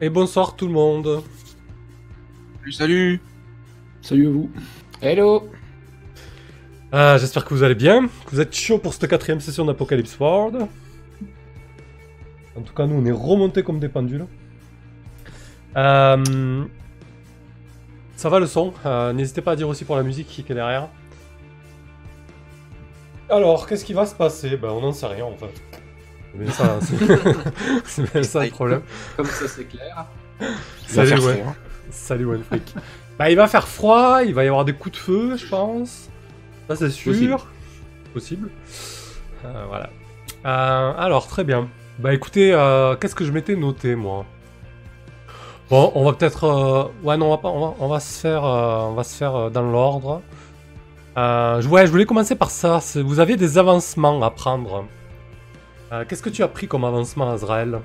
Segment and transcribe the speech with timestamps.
[0.00, 1.22] Et bonsoir tout le monde.
[2.60, 3.20] Salut, salut.
[4.02, 4.50] Salut à vous.
[5.02, 5.48] Hello.
[6.92, 10.18] Ah, J'espère que vous allez bien, que vous êtes chaud pour cette quatrième session d'Apocalypse
[10.18, 10.66] World.
[12.56, 14.26] En tout cas, nous, on est remontés comme des pendules.
[15.76, 16.64] Euh,
[18.16, 20.54] Ça va le son Euh, N'hésitez pas à dire aussi pour la musique qui est
[20.54, 20.88] derrière.
[23.28, 24.56] Alors, qu'est-ce qui va se passer?
[24.56, 25.62] Ben, on n'en sait rien en fait.
[26.32, 26.78] C'est bien ça,
[27.84, 28.82] c'est- bien ça le problème.
[29.16, 30.06] Comme ça, c'est clair.
[30.86, 31.36] Salut, ouais.
[31.38, 31.54] froid.
[31.90, 32.74] Salut OneFreak.
[33.18, 36.08] bah, il va faire froid, il va y avoir des coups de feu, je pense.
[36.68, 37.12] Ça, c'est sûr.
[37.12, 37.36] Possible.
[38.14, 38.50] Possible.
[39.44, 39.90] Euh, voilà.
[40.46, 41.68] Euh, alors, très bien.
[41.98, 44.24] Bah, écoutez, euh, qu'est-ce que je m'étais noté, moi?
[45.68, 46.44] Bon, on va peut-être.
[46.44, 47.48] euh, Ouais, non, on va pas.
[47.48, 48.44] On va, on va se faire.
[48.44, 50.22] euh, On va se faire euh, dans l'ordre.
[51.18, 52.80] Euh, je- ouais, je voulais commencer par ça.
[52.96, 54.86] Vous aviez des avancements à prendre.
[55.92, 57.80] Euh, Qu'est-ce que tu as pris comme avancement, Azrael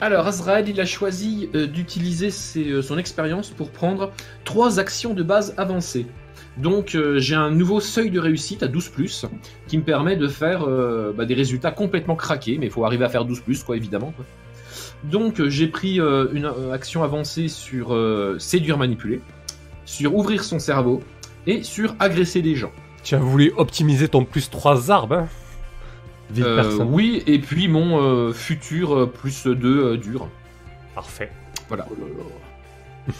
[0.00, 4.12] Alors, Azrael, il a choisi euh, d'utiliser ses, euh, son expérience pour prendre
[4.44, 6.06] trois actions de base avancées.
[6.56, 9.28] Donc, euh, j'ai un nouveau seuil de réussite à 12,
[9.66, 13.04] qui me permet de faire euh, bah, des résultats complètement craqués, mais il faut arriver
[13.04, 14.12] à faire 12, quoi, évidemment.
[14.14, 14.24] quoi.
[15.04, 19.20] Donc, euh, j'ai pris euh, une action avancée sur euh, séduire, manipuler,
[19.84, 21.02] sur ouvrir son cerveau
[21.46, 22.72] et sur agresser des gens.
[23.02, 25.28] Tu as voulu optimiser ton plus 3 arbres, hein
[26.32, 26.88] personne.
[26.90, 30.28] oui, et puis mon euh, futur euh, plus 2 dur.
[30.94, 31.30] Parfait.
[31.68, 31.86] Voilà.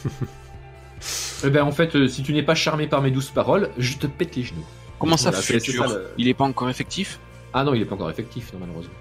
[1.45, 3.97] Eh ben en fait, euh, si tu n'es pas charmé par mes douces paroles, je
[3.97, 4.65] te pète les genoux.
[4.99, 7.21] Comment ça, Voilà, futur ça, le- Il est pas encore effectif
[7.53, 8.95] Ah non, il est pas encore effectif, non, malheureusement.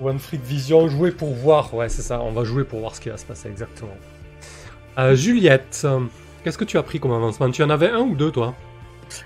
[0.00, 1.72] One Freak Vision, jouer pour voir.
[1.74, 3.96] Ouais, c'est ça, on va jouer pour voir ce qui va se passer exactement.
[4.98, 6.00] Euh, Juliette, euh,
[6.42, 7.48] qu'est-ce que tu as pris comme avancement?
[7.52, 8.54] Tu en avais un ou deux, toi?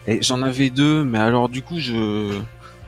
[0.06, 2.38] Et J'en avais deux, mais alors du coup, je.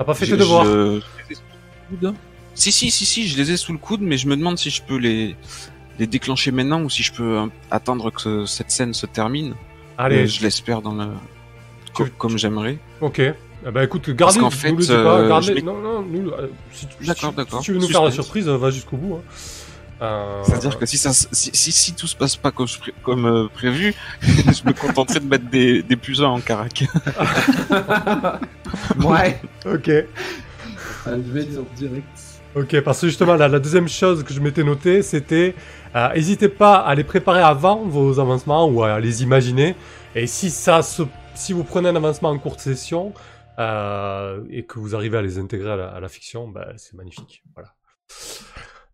[0.00, 1.42] T'as pas fait je- tes devoirs je- je les ai sous
[1.90, 2.14] le coude.
[2.54, 4.70] Si, si, si, si, je les ai sous le coude, mais je me demande si
[4.70, 5.36] je peux les,
[5.98, 9.52] les déclencher maintenant ou si je peux euh, attendre que cette scène se termine.
[9.98, 11.08] Allez, Euh, je l'espère dans le.
[11.94, 12.78] Tu- comme j'aimerais.
[13.02, 13.18] ok.
[13.20, 16.30] Eh ben écoute, gardez, qu'en nous fait, le dis pas, euh, gardez- Non, non, nous,
[16.30, 17.12] euh, si, tu- si
[17.62, 19.16] si veux nous faire la surprise, va jusqu'au bout.
[19.16, 19.22] hein.
[20.02, 22.78] Euh, C'est-à-dire que si, ça, s- si, si, si tout se passe pas comme, je
[23.08, 26.84] euh, prévu, je me contenterai de mettre des, des plus 1 en carac.
[29.04, 29.40] Ouais.
[29.66, 29.90] Ok.
[31.76, 32.06] direct.
[32.56, 35.54] Ok, parce que justement, la, la deuxième chose que je m'étais noté, c'était
[35.94, 39.76] euh, n'hésitez pas à les préparer avant vos avancements ou à les imaginer.
[40.14, 41.02] Et si ça se,
[41.34, 43.12] si vous prenez un avancement en courte session
[43.58, 46.94] euh, et que vous arrivez à les intégrer à la, à la fiction, bah, c'est
[46.94, 47.42] magnifique.
[47.54, 47.70] Voilà.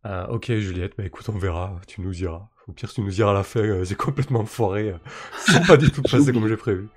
[0.06, 1.74] Euh, ok, Juliette, bah écoute, on verra.
[1.86, 2.48] Tu nous diras.
[2.68, 3.60] Au pire, tu nous diras à la fin.
[3.60, 4.90] euh, j'ai complètement foiré.
[4.90, 4.98] euh,
[5.38, 6.88] c'est pas du tout passé comme j'ai prévu.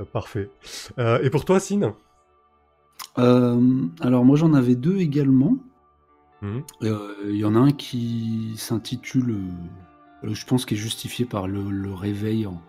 [0.00, 0.50] Euh, parfait.
[0.98, 1.92] Euh, et pour toi, Sine?
[3.16, 5.56] Alors moi j'en avais deux également.
[6.82, 9.36] Euh, Il y en a un qui s'intitule,
[10.22, 12.60] je pense qui est justifié par le, le réveil en-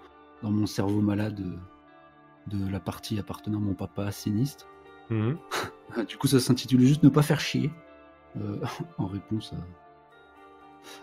[0.43, 1.43] dans mon cerveau malade
[2.47, 4.67] de la partie appartenant à mon papa sinistre.
[5.09, 5.37] Mhm.
[6.07, 7.71] Du coup ça s'intitule juste ne pas faire chier,
[8.41, 8.57] euh,
[8.97, 9.53] en réponse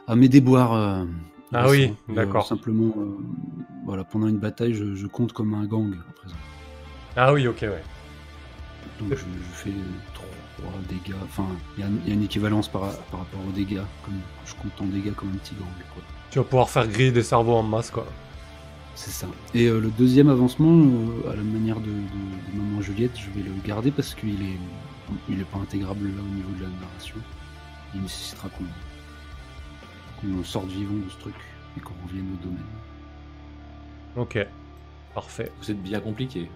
[0.09, 0.73] à, à mes déboires.
[0.75, 1.05] euh,
[1.53, 2.47] Ah oui, euh, d'accord.
[2.47, 3.17] simplement, euh,
[3.85, 6.37] voilà, pendant une bataille, je, je compte comme un gang à présent.
[7.17, 7.83] Ah oui, ok, ouais.
[9.01, 9.73] Donc je, je fais
[10.15, 10.27] 3
[10.89, 11.17] dégâts.
[11.25, 13.81] Enfin, il y, a- il y a une équivalence par, par rapport aux dégâts.
[14.05, 14.15] Comme,
[14.47, 15.67] je compte en dégâts comme un petit gang.
[15.95, 16.03] quoi.
[16.31, 18.07] Tu vas pouvoir faire griller des cerveaux en masse, quoi.
[18.95, 19.27] C'est ça.
[19.55, 20.71] Et euh, le deuxième avancement,
[21.27, 24.41] euh, à la manière de, de- de Maman Juliette, je vais le garder parce qu'il
[24.43, 24.59] est,
[25.29, 27.17] il est pas intégrable là au niveau de la narration.
[27.95, 31.35] Il nécessitera qu'on sorte vivant de ce truc
[31.77, 32.65] et qu'on revienne au domaine.
[34.17, 34.39] Ok.
[35.15, 35.51] Parfait.
[35.61, 36.51] Vous êtes bien compliqué.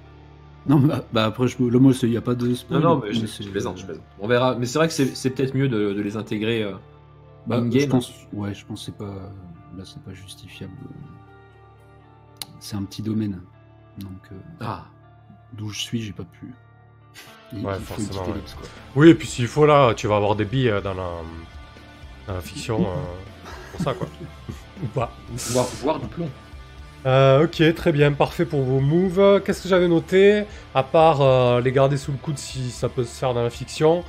[0.67, 2.81] Non, bah, bah, après, je, là, moi, il n'y a pas de Non, spoil.
[2.83, 3.21] non, mais je,
[3.51, 4.05] plaisante, je plaisante.
[4.19, 4.57] On verra.
[4.57, 6.63] Mais c'est vrai que c'est c'est peut-être mieux de, de les intégrer.
[6.65, 6.75] euh,
[7.47, 7.83] Bah, In-game.
[7.83, 9.31] je pense, ouais, je pense que c'est pas,
[9.77, 10.73] là, c'est pas justifiable.
[12.59, 13.41] C'est un petit domaine,
[13.99, 14.87] donc euh, Ah.
[15.53, 16.53] d'où je suis, j'ai pas pu.
[17.53, 18.41] Il, Ouais, il faut forcément, ouais.
[18.59, 18.69] quoi.
[18.97, 21.09] Oui, et puis s'il faut, là, tu vas avoir des billes euh, dans la,
[22.27, 22.81] dans la fiction.
[22.81, 24.07] euh, pour ça, quoi.
[24.83, 25.11] Ou pas.
[25.53, 26.29] Voir, voir du plomb.
[27.07, 29.41] Euh, ok, très bien, parfait pour vos moves.
[29.45, 30.43] Qu'est-ce que j'avais noté
[30.75, 33.51] À part euh, les garder sous le coude si ça peut se faire dans la
[33.51, 34.03] fiction?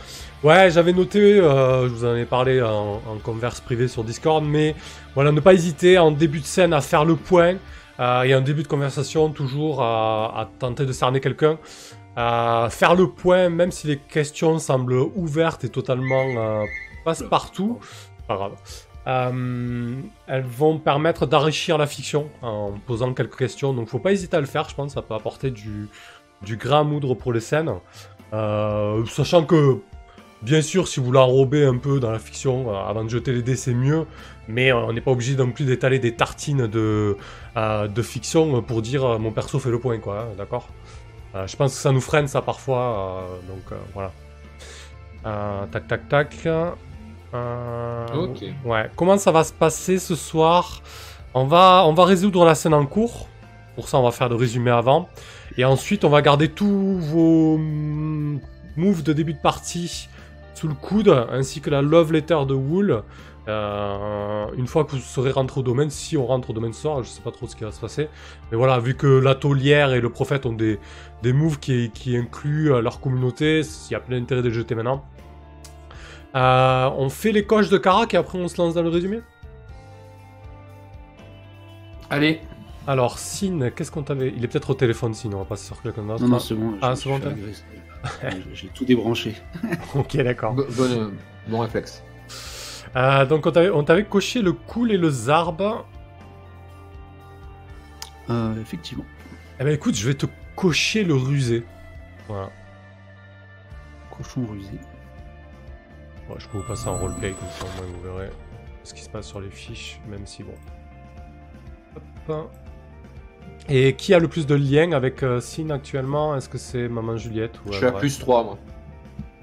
[0.44, 4.44] Ouais, j'avais noté, euh, je vous en ai parlé en, en converse privée sur Discord,
[4.44, 4.75] mais
[5.13, 7.56] voilà, ne pas hésiter en début de scène à faire le point
[8.00, 11.57] euh, et en début de conversation toujours à, à tenter de cerner quelqu'un.
[12.19, 16.66] À faire le point, même si les questions semblent ouvertes et totalement euh,
[17.06, 17.80] passe-partout,
[18.28, 18.54] pas grave.
[19.06, 23.72] Euh, elles vont permettre d'enrichir la fiction en posant quelques questions.
[23.72, 24.68] Donc, faut pas hésiter à le faire.
[24.68, 25.90] Je pense ça peut apporter du,
[26.42, 27.72] du grain à moudre pour les scènes.
[28.34, 29.80] Euh, sachant que
[30.44, 33.42] Bien sûr, si vous l'enrobez un peu dans la fiction, euh, avant de jeter les
[33.42, 34.06] dés, c'est mieux.
[34.48, 37.18] Mais euh, on n'est pas obligé non plus d'étaler des tartines de,
[37.58, 40.19] euh, de fiction pour dire euh, mon perso fait le point, quoi.
[40.22, 40.68] hein, D'accord?
[40.69, 40.77] Euh,
[41.34, 42.80] Je pense que ça nous freine, ça, parfois.
[42.80, 44.12] euh, donc, euh, voilà.
[45.26, 46.36] Euh, tac, tac, tac.
[46.46, 48.44] Euh, Ok.
[48.66, 48.90] Ouais.
[48.96, 50.82] Comment ça va se passer ce soir?
[51.34, 53.28] On va, on va résoudre la scène en cours.
[53.76, 55.08] Pour ça, on va faire le résumé avant.
[55.58, 58.40] Et ensuite, on va garder tous vos mm,
[58.78, 60.10] moves de début de partie
[60.57, 63.04] sous le coude, ainsi que la love letter de Wool.
[63.48, 66.81] Euh, une fois que vous serez rentré au domaine, si on rentre au domaine ce
[66.81, 68.09] soir, je sais pas trop ce qui va se passer.
[68.51, 70.80] Mais voilà, vu que la taulière et le prophète ont des,
[71.24, 74.54] des moves qui, qui incluent euh, leur communauté, il y a plein d'intérêt de les
[74.54, 75.06] jeter maintenant.
[76.36, 79.21] Euh, on fait les coches de Karak et après on se lance dans le résumé?
[82.09, 82.42] Allez,
[82.88, 84.33] Alors, Sin, qu'est-ce qu'on t'avait?
[84.36, 86.21] Il est peut-être au téléphone, Sin, on va passer sur quelqu'un d'autre.
[86.24, 86.77] Non, non, c'est bon.
[86.81, 87.19] Ah, c'est bon,
[88.04, 88.44] agressé.
[88.54, 89.36] J'ai- tout débranché.
[89.96, 90.56] ok, d'accord.
[90.80, 91.12] euh,
[91.48, 92.04] bon réflexe.
[92.96, 95.62] Euh, donc, on t'avait, on t'avait coché le cool et le zarb.
[98.30, 99.06] Euh, effectivement.
[99.60, 101.64] Eh ben, écoute, je vais te cocher le rusé.
[102.28, 102.50] Voilà.
[104.16, 104.72] Cochon rusé.
[106.30, 108.30] Ouais, je peux vous passer en roleplay, comme ça, au moins, vous verrez
[108.84, 110.54] ce qui se passe sur les fiches, même si bon.
[112.30, 112.52] Hop.
[113.70, 116.36] Et qui a le plus de liens avec euh, Sin actuellement?
[116.36, 118.58] Est-ce que c'est Maman Juliette ou Je suis à plus 3, moi.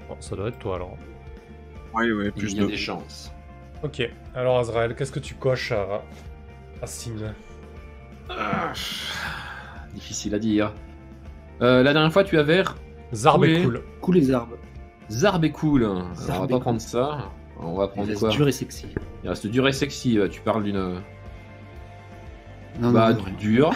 [0.09, 0.97] Bon, ça doit être toi alors.
[1.93, 2.67] Oui, oui, Il plus y a de.
[2.67, 3.31] des chances.
[3.83, 4.01] Ok,
[4.33, 6.01] alors Azrael, qu'est-ce que tu coches à,
[6.81, 7.13] à Sin
[8.29, 8.73] Ah,
[9.93, 10.73] difficile à dire.
[11.61, 12.63] Euh, la dernière fois, tu avais
[13.13, 13.63] Zarb est Oui.
[13.63, 13.83] cool.
[14.01, 14.57] Cool les arbres.
[15.11, 15.83] Zarb est cool.
[15.85, 16.59] Alors, on Zarb va est pas cool.
[16.61, 17.29] prendre ça.
[17.59, 18.29] On va Il prendre reste quoi?
[18.29, 18.87] dur et sexy.
[19.23, 20.17] Il reste dur et sexy.
[20.31, 21.01] Tu parles d'une.
[22.79, 23.71] Non, Bah, non, non, du dur.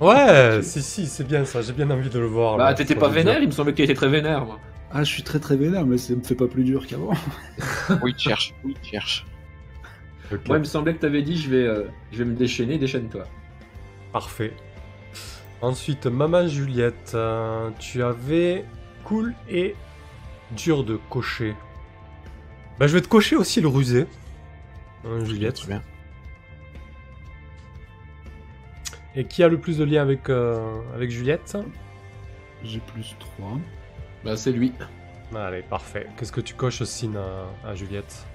[0.00, 2.56] Ouais, si, si, c'est bien ça, j'ai bien envie de le voir.
[2.56, 4.58] Bah, là, t'étais pas vénère Il me semblait que t'étais très vénère, moi.
[4.92, 7.12] Ah, je suis très très vénère, mais ça me fait pas plus dur qu'avant.
[8.02, 8.54] Oui, cherche.
[8.64, 9.26] Oui, cherche.
[10.46, 13.24] Moi, il me semblait que t'avais dit je vais, euh, je vais me déchaîner, déchaîne-toi.
[14.12, 14.52] Parfait.
[15.60, 18.64] Ensuite, Maman Juliette, euh, tu avais
[19.04, 19.74] cool et
[20.52, 21.54] dur de cocher.
[22.78, 24.06] Bah, je vais te cocher aussi le rusé.
[25.04, 25.56] Hein, Juliette.
[25.56, 25.82] Très bien.
[29.16, 31.56] Et qui a le plus de liens avec, euh, avec Juliette
[32.64, 33.58] J'ai plus 3.
[34.24, 34.72] Bah, c'est lui.
[35.34, 36.06] Allez, parfait.
[36.16, 37.08] Qu'est-ce que tu coches aussi
[37.64, 38.26] à, à Juliette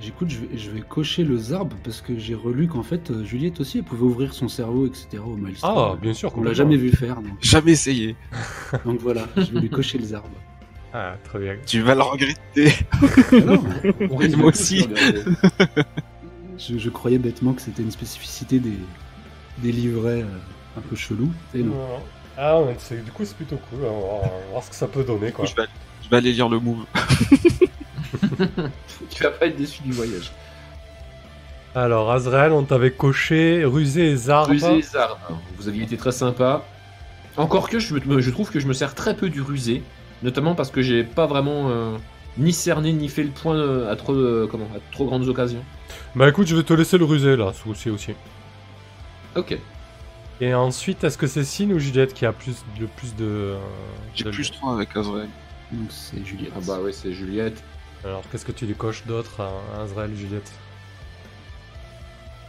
[0.00, 3.24] J'écoute, je vais, je vais cocher le zarb parce que j'ai relu qu'en fait, euh,
[3.24, 5.22] Juliette aussi, elle pouvait ouvrir son cerveau, etc.
[5.24, 5.72] au Maelstrom.
[5.76, 6.32] Ah, bien sûr.
[6.36, 8.16] On l'a jamais vu faire, donc, Jamais essayé.
[8.84, 10.26] donc voilà, je vais lui cocher le zarb.
[10.92, 11.56] Ah, très bien.
[11.66, 12.72] Tu vas le regretter.
[12.92, 13.62] Ah non,
[14.10, 14.86] On Moi aussi.
[16.58, 18.72] je croyais bêtement que c'était une spécificité des,
[19.58, 21.32] des livrets euh, un peu chelous.
[21.54, 21.74] Et non.
[22.36, 23.80] Ah, ouais, c'est- du coup, c'est plutôt cool.
[23.82, 25.44] On va voir, on va voir ce que ça peut donner, quoi.
[25.46, 25.68] Je vais,
[26.04, 26.84] je vais aller lire le move.
[29.10, 30.32] Tu vas pas être déçu du voyage.
[31.74, 34.50] Alors, Azrael, on t'avait coché rusé et zarb.
[34.50, 35.18] Rusé et Zarb.
[35.58, 36.62] Vous aviez été très sympa.
[37.36, 39.82] Encore que je, me- je trouve que je me sers très peu du rusé,
[40.22, 41.96] notamment parce que j'ai pas vraiment euh,
[42.38, 45.64] ni cerné ni fait le point euh, à trop, euh, comment, à trop grandes occasions.
[46.14, 48.12] Bah écoute, je vais te laisser le rusé là, ce aussi aussi.
[49.36, 49.58] Ok.
[50.40, 53.24] Et ensuite, est-ce que c'est Sin ou Juliette qui a plus de plus de.
[53.24, 53.58] euh,
[54.14, 55.28] J'ai de- plus 3 avec Azrael.
[55.72, 56.52] Donc c'est Juliette.
[56.56, 57.62] Ah bah ouais, c'est Juliette.
[58.04, 60.52] Alors, qu'est-ce que tu lui coches d'autre à Azrael et Juliette?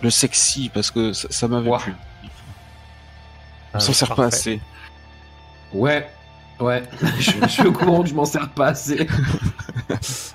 [0.01, 1.79] Le sexy, parce que ça, ça m'avait Ouah.
[1.79, 1.93] plu.
[3.73, 4.35] Ah, On s'en sert pas parfait.
[4.35, 4.61] assez.
[5.73, 6.09] Ouais.
[6.59, 6.83] Ouais.
[7.19, 9.07] je, je suis au courant que je m'en sers pas assez.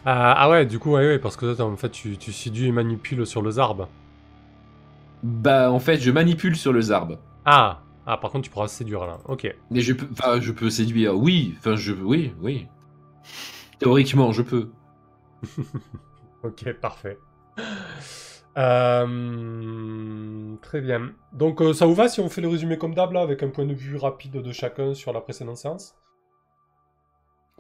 [0.07, 2.69] Ah, ah ouais, du coup, ouais, ouais, parce que toi, en fait, tu, tu séduis
[2.69, 3.87] et manipules sur le zarb.
[5.23, 7.19] Bah en fait, je manipule sur le Zarb.
[7.45, 9.19] Ah Ah, par contre, tu pourras séduire là.
[9.27, 9.55] Ok.
[9.71, 11.17] Mais je peux, enfin, je peux séduire.
[11.17, 12.67] Oui, enfin, je, oui, oui.
[13.79, 14.71] Théoriquement, je peux.
[16.43, 17.19] Ok, parfait.
[18.59, 21.13] Euh, Très bien.
[21.33, 23.49] Donc, euh, ça vous va si on fait le résumé comme d'hab là, avec un
[23.51, 25.97] point de vue rapide de chacun sur la précédente séance?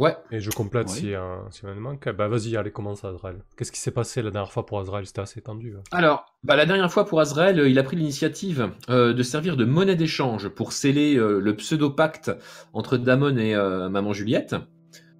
[0.00, 0.16] Ouais.
[0.32, 0.94] Et je complète Ouais.
[0.94, 2.08] si, euh, si on manque.
[2.16, 3.36] Bah vas-y, allez, commence Azrael.
[3.56, 5.04] Qu'est-ce qui s'est passé la dernière fois pour Azrael?
[5.06, 5.74] C'était assez tendu.
[5.78, 5.82] hein.
[5.92, 9.56] Alors, bah, la dernière fois pour Azrael, euh, il a pris l'initiative euh, de servir
[9.58, 12.32] de monnaie d'échange pour sceller euh, le pseudo-pacte
[12.72, 14.56] entre Damon et euh, Maman Juliette.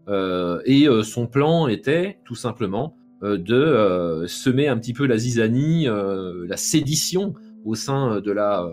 [0.09, 5.07] Euh, et euh, son plan était tout simplement euh, de euh, semer un petit peu
[5.07, 7.35] la zizanie, euh, la sédition
[7.67, 8.67] au sein de la,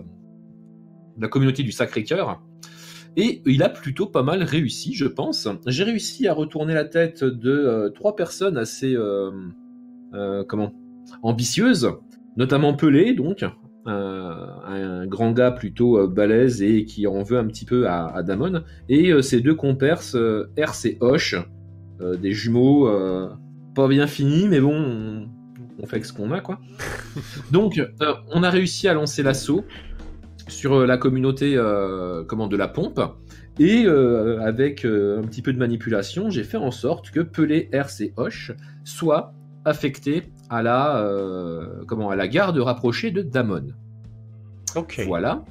[1.17, 2.41] de la communauté du Sacré-Cœur.
[3.19, 5.49] Et il a plutôt pas mal réussi, je pense.
[5.65, 8.93] J'ai réussi à retourner la tête de euh, trois personnes assez...
[8.95, 9.31] euh,
[10.13, 10.73] euh, comment
[11.21, 11.89] ambitieuse,
[12.37, 13.43] notamment Pelé, donc,
[13.85, 18.63] un grand gars plutôt balèze et qui en veut un petit peu à, à Damon,
[18.89, 21.35] et ses deux compères, euh, Ers et Hoche,
[22.01, 22.89] des jumeaux
[23.73, 25.29] pas bien finis, mais bon, on,
[25.79, 26.59] on fait avec ce qu'on a, quoi.
[27.51, 27.81] Donc,
[28.33, 29.63] on a réussi à lancer l'assaut
[30.47, 32.99] sur euh, la communauté euh, comment, de la pompe.
[33.59, 37.69] Et euh, avec euh, un petit peu de manipulation, j'ai fait en sorte que Pelé,
[37.73, 38.51] et Hoche
[38.83, 39.33] soient
[39.65, 41.05] affectés à la,
[41.87, 43.73] comment, à la garde rapprochée de Damon.
[44.75, 45.01] Ok.
[45.05, 45.43] Voilà.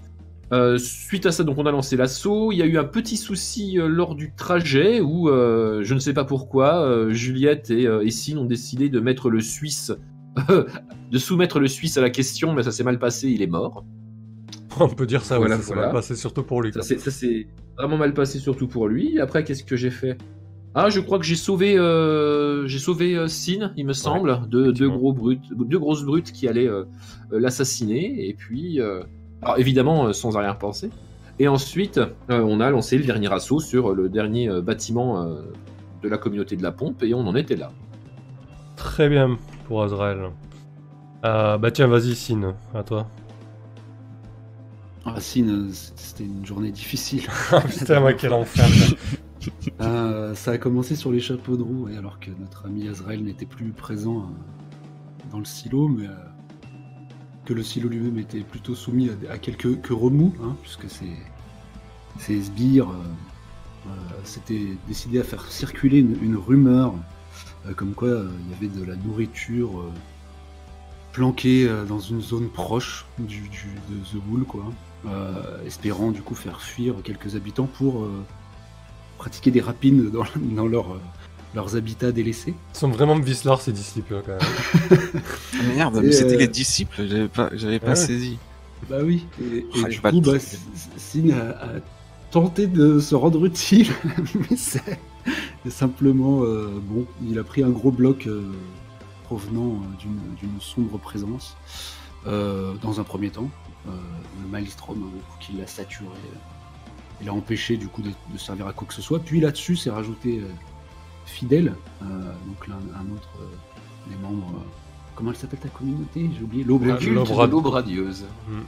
[0.79, 2.50] Suite à ça, donc on a lancé l'assaut.
[2.50, 6.25] Il y a eu un petit souci lors du trajet où je ne sais pas
[6.25, 9.93] pourquoi Juliette et, et Sin ont décidé de mettre le Suisse,
[10.49, 13.29] de soumettre le Suisse à la question, mais ça s'est mal passé.
[13.29, 13.85] Il est mort.
[14.80, 16.73] On peut dire ça, Voilà, ouais, ça s'est mal passé surtout pour lui.
[16.73, 17.47] Ça s'est-
[17.78, 19.21] vraiment mal passé, surtout pour lui.
[19.21, 20.16] Après, qu'est-ce que j'ai fait?
[20.75, 24.71] Ah, je crois que j'ai sauvé, euh, j'ai sauvé euh, Sin, il me semble, de
[24.73, 26.85] deux gros brutes, deux grosses brutes qui allaient euh,
[27.30, 28.28] l'assassiner.
[28.28, 29.02] Et puis, euh,
[29.40, 30.90] alors évidemment, sans arrière-pensée.
[31.38, 35.23] Et ensuite, on a lancé le dernier assaut sur le dernier bâtiment
[36.02, 37.73] de la communauté de la pompe, et on en était là.
[38.76, 40.30] Très bien pour Azrael.
[41.23, 43.06] Bah tiens, vas-y, Sin, à toi.
[45.13, 47.23] Racine, euh, c'était une journée difficile.
[47.53, 48.67] Ah, Putain, moi, quel enfer.
[49.81, 53.23] Euh, ça a commencé sur les chapeaux de roue, et alors que notre ami Azrael
[53.23, 56.15] n'était plus présent euh, dans le silo, mais euh,
[57.45, 61.11] que le silo lui-même était plutôt soumis à, à quelques que remous, hein, puisque ces,
[62.19, 63.91] ces sbires euh,
[64.25, 66.95] s'étaient décidés à faire circuler une, une rumeur
[67.77, 69.91] comme quoi il y avait de la nourriture
[71.20, 74.64] planquée euh, dans une zone proche du, du- de The Wool, quoi,
[75.06, 78.11] euh, espérant du coup faire fuir quelques habitants pour euh,
[79.16, 80.99] pratiquer des rapines dans, dans leur, euh,
[81.54, 82.54] leurs habitats délaissés.
[82.75, 85.00] Ils sont vraiment vicelard, ces disciples, quand même.
[85.54, 87.96] Ah, merde, mais c'était euh, les disciples, j'avais pas, j'avais pas Ouais.
[87.96, 88.37] saisi.
[88.90, 89.25] Bah oui.
[89.40, 90.37] Et, et Ah, du coup, bah, truc.
[90.42, 90.58] S-
[90.99, 91.68] Sin a, a
[92.30, 93.88] tenté de se rendre utile,
[94.50, 94.99] mais c'est
[95.64, 97.06] c'est simplement euh, bon.
[97.26, 98.42] Il a pris un gros bloc euh,
[99.26, 100.06] provenant euh,
[100.40, 101.56] d'une sombre présence
[102.26, 103.49] euh, dans un premier temps,
[103.88, 103.90] euh,
[104.42, 106.06] le Maelstrom, hein, qui l'a saturé.
[106.09, 109.21] euh, Il a empêché du coup de, de servir à quoi que ce soit.
[109.21, 110.49] Puis là-dessus, s'est rajouté euh,
[111.25, 112.06] Fidèle, euh,
[112.47, 114.52] donc l'un un autre euh, des membres.
[114.56, 114.61] euh,
[115.16, 116.30] comment elle s'appelle ta communauté?
[116.37, 116.62] J'ai oublié.
[116.64, 117.30] L'Aube Radieuse.
[117.66, 118.25] radieuse.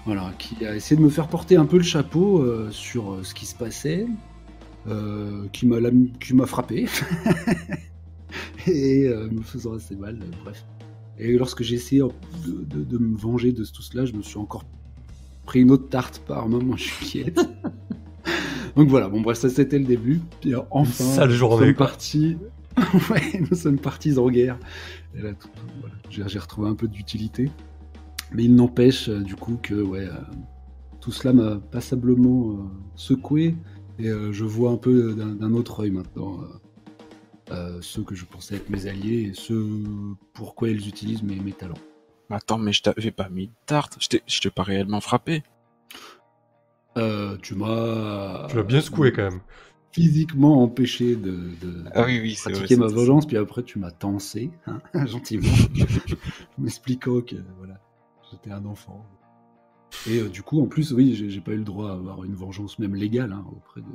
[0.07, 3.23] Voilà, qui a essayé de me faire porter un peu le chapeau euh, sur euh,
[3.23, 4.07] ce qui se passait,
[4.89, 6.87] euh, qui m'a lam- qui m'a frappé
[8.67, 10.19] et euh, me faisant assez mal.
[10.21, 10.65] euh, bref.
[11.19, 12.01] Et lorsque j'ai essayé
[12.47, 14.65] de, de- de me venger de tout cela, je me suis encore
[15.45, 17.41] pris une autre tarte par maman Juliette.
[18.77, 20.21] Donc voilà, bon bref, ça c'était le début.
[20.41, 22.37] Puis euh, enfin, Sale nous sommes partis.
[23.11, 24.59] ouais, nous sommes partis en guerre.
[25.17, 25.49] Et là, tout-
[25.81, 25.95] voilà,
[26.29, 27.51] j'ai retrouvé un peu d'utilité.
[28.33, 30.13] Mais il n'empêche euh, du coup que ouais, euh,
[31.01, 32.55] tout cela m'a passablement euh,
[32.95, 33.57] secoué
[33.99, 36.39] et euh, je vois un peu d'un d'un autre œil maintenant
[37.51, 39.67] euh, ceux que je pensais être mes alliés et ceux
[40.35, 41.79] pourquoi ils utilisent mes, mes talents.
[42.31, 45.43] Attends, mais je t'avais pas mis de tarte, je t'ai je t'ai pas réellement frappé.
[46.97, 49.41] Euh, tu m'as Tu l'as bien secoué, quand même.
[49.93, 51.31] physiquement empêché de,
[51.63, 54.81] de Ah oui, oui, c'est pratiquer vrai, ma vengeance, puis après tu m'as tensé, hein,
[55.07, 55.49] gentiment,
[56.59, 57.81] m'expliquant que voilà,
[58.31, 59.07] j'étais un enfant.
[60.07, 62.25] Et euh, du coup, en plus, oui, j'ai j'ai pas eu le droit à avoir
[62.25, 63.87] une vengeance même légale hein, auprès de.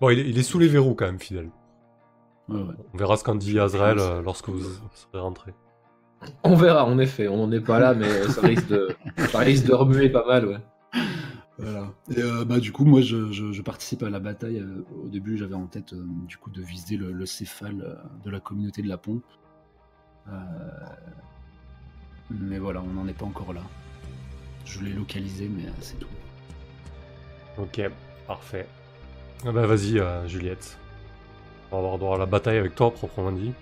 [0.00, 1.50] Bon, il est, il est sous les verrous, quand même, fidèle.
[2.50, 4.62] On verra ce qu'en dit Azrael euh, lorsque vous
[4.94, 5.54] serez rentré.
[6.44, 7.28] On verra, en effet.
[7.28, 8.88] On n'en est pas là, mais ça risque de,
[9.30, 10.58] ça risque de remuer pas mal, ouais.
[11.58, 11.92] Voilà.
[12.14, 14.58] Et, euh, bah, du coup, moi, je, je- je participe à la bataille.
[14.58, 18.30] Euh, Au début, j'avais en tête euh, du coup de viser le, le céphale de
[18.30, 19.24] la communauté de la pompe.
[20.28, 20.32] Euh,
[22.30, 23.62] Mais voilà, on n'en est pas encore là.
[24.64, 26.06] Je l'ai localisé, mais euh, c'est tout.
[27.58, 27.80] Ok,
[28.26, 28.66] parfait.
[29.46, 30.78] Ah bah vas-y, euh, Juliette.
[31.70, 33.52] On va avoir droit à la bataille avec toi, proprement dit.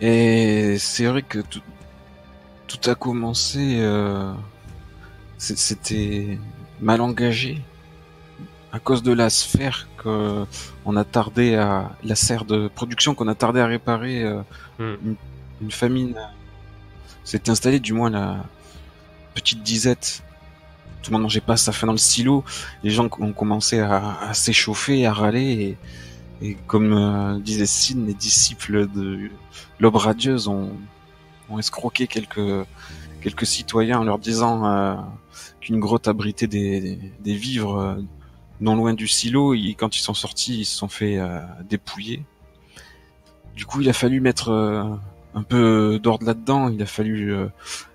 [0.00, 1.60] Et c'est vrai que tout,
[2.66, 4.32] tout a commencé, euh,
[5.38, 6.38] c'était
[6.80, 7.60] mal engagé
[8.72, 10.44] à cause de la sphère que
[10.84, 14.22] on a tardé à la serre de production qu'on a tardé à réparer.
[14.22, 14.40] euh,
[14.78, 14.96] Hmm.
[15.06, 15.16] une,
[15.62, 16.14] une famine
[17.24, 18.44] s'est installée, du moins la
[19.34, 20.22] petite disette.
[21.06, 22.42] Tout le monde mangeait pas sa faim dans le silo.
[22.82, 25.78] Les gens ont commencé à, s'échauffer, à râler.
[26.42, 29.30] Et, comme euh, disait Sin, les disciples de
[29.78, 30.72] l'aube radieuse ont,
[31.60, 32.66] escroqué quelques,
[33.20, 34.96] quelques citoyens en leur disant euh,
[35.60, 37.94] qu'une grotte abritait des, des, vivres euh,
[38.60, 39.54] non loin du silo.
[39.54, 41.38] Et quand ils sont sortis, ils se sont fait euh,
[41.70, 42.24] dépouiller.
[43.54, 44.98] Du coup, il a fallu mettre
[45.36, 46.68] un peu d'ordre là-dedans.
[46.70, 47.46] Il a fallu euh,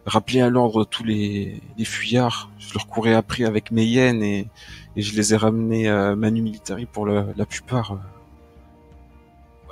[0.06, 2.50] rappeler à l'ordre tous les, les fuyards.
[2.60, 4.48] Je leur courais après avec mes hyènes et,
[4.96, 7.98] et je les ai ramenés euh, manu militari pour le- la plupart euh,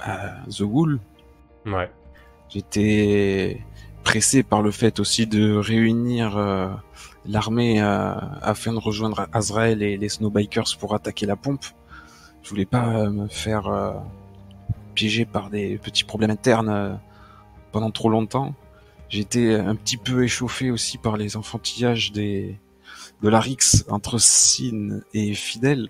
[0.01, 0.99] à The Wool.
[1.65, 1.89] Ouais.
[2.49, 3.61] J'étais
[4.03, 6.69] pressé par le fait aussi de réunir euh,
[7.27, 11.65] l'armée euh, afin de rejoindre Azrael et les Snowbikers pour attaquer la pompe.
[12.41, 13.93] Je voulais pas euh, me faire euh,
[14.95, 16.93] piéger par des petits problèmes internes euh,
[17.71, 18.55] pendant trop longtemps.
[19.09, 22.59] J'étais un petit peu échauffé aussi par les enfantillages des
[23.21, 25.89] de la Rix entre Sin et Fidel.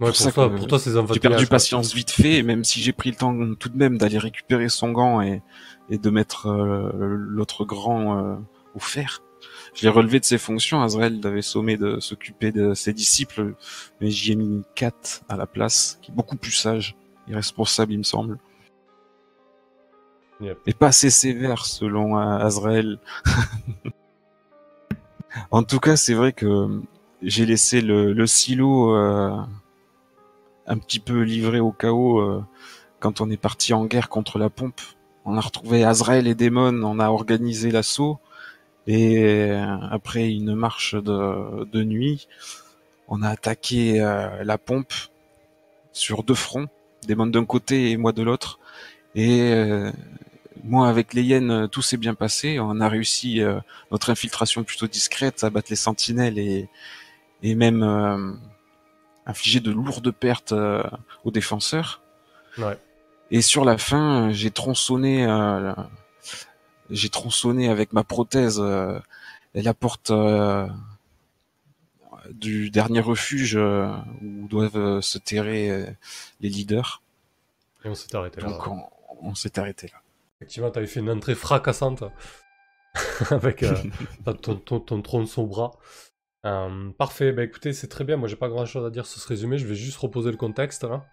[0.00, 2.92] Ouais, Pour ça toi, pour toi, c'est J'ai perdu patience vite fait, même si j'ai
[2.92, 5.42] pris le temps tout de même d'aller récupérer son gant et,
[5.90, 8.36] et de mettre euh, l'autre grand euh,
[8.76, 9.22] au fer.
[9.74, 10.82] Je l'ai relevé de ses fonctions.
[10.82, 13.54] Azrael avait sommé de s'occuper de ses disciples,
[14.00, 14.92] mais j'y ai mis Kat
[15.28, 16.96] à la place, qui est beaucoup plus sage
[17.28, 18.38] et responsable, il me semble.
[20.66, 22.98] Et pas assez sévère, selon euh, Azrael.
[25.50, 26.80] en tout cas, c'est vrai que
[27.22, 29.36] j'ai laissé le, silo euh,
[30.66, 32.44] un petit peu livré au chaos euh,
[33.00, 34.80] quand on est parti en guerre contre la pompe.
[35.24, 38.18] On a retrouvé Azrael et Daemon, on a organisé l'assaut.
[38.86, 42.26] Et euh, après une marche de, nuit,
[43.06, 44.94] on a attaqué euh, la pompe
[45.92, 46.68] sur deux fronts,
[47.06, 48.58] Daemon d'un côté et moi de l'autre.
[49.14, 49.92] Et euh,
[50.64, 52.58] moi avec les hyènes, euh, tout s'est bien passé.
[52.60, 53.60] On a réussi euh,
[53.90, 56.68] notre infiltration plutôt discrète à battre les sentinelles et,
[57.42, 58.32] et même euh,
[59.26, 60.82] infliger de lourdes pertes euh,
[61.24, 62.02] aux défenseurs.
[62.56, 62.78] Ouais.
[63.30, 65.74] Et sur la fin, j'ai tronçonné, euh,
[66.90, 68.98] j'ai tronçonné avec ma prothèse euh,
[69.54, 70.66] la porte euh,
[72.30, 75.94] du dernier refuge où doivent se terrer
[76.40, 77.02] les leaders.
[77.84, 78.48] Et on s'est arrêté là.
[78.48, 78.82] Donc on,
[79.22, 80.00] on s'est arrêté là.
[80.40, 82.04] Effectivement, t'avais fait une entrée fracassante
[83.30, 83.74] avec euh,
[84.42, 85.72] ton, ton, ton tronçon bras.
[86.46, 88.16] Euh, parfait, bah écoutez, c'est très bien.
[88.16, 89.58] Moi, j'ai pas grand chose à dire sur ce résumé.
[89.58, 91.04] Je vais juste reposer le contexte là.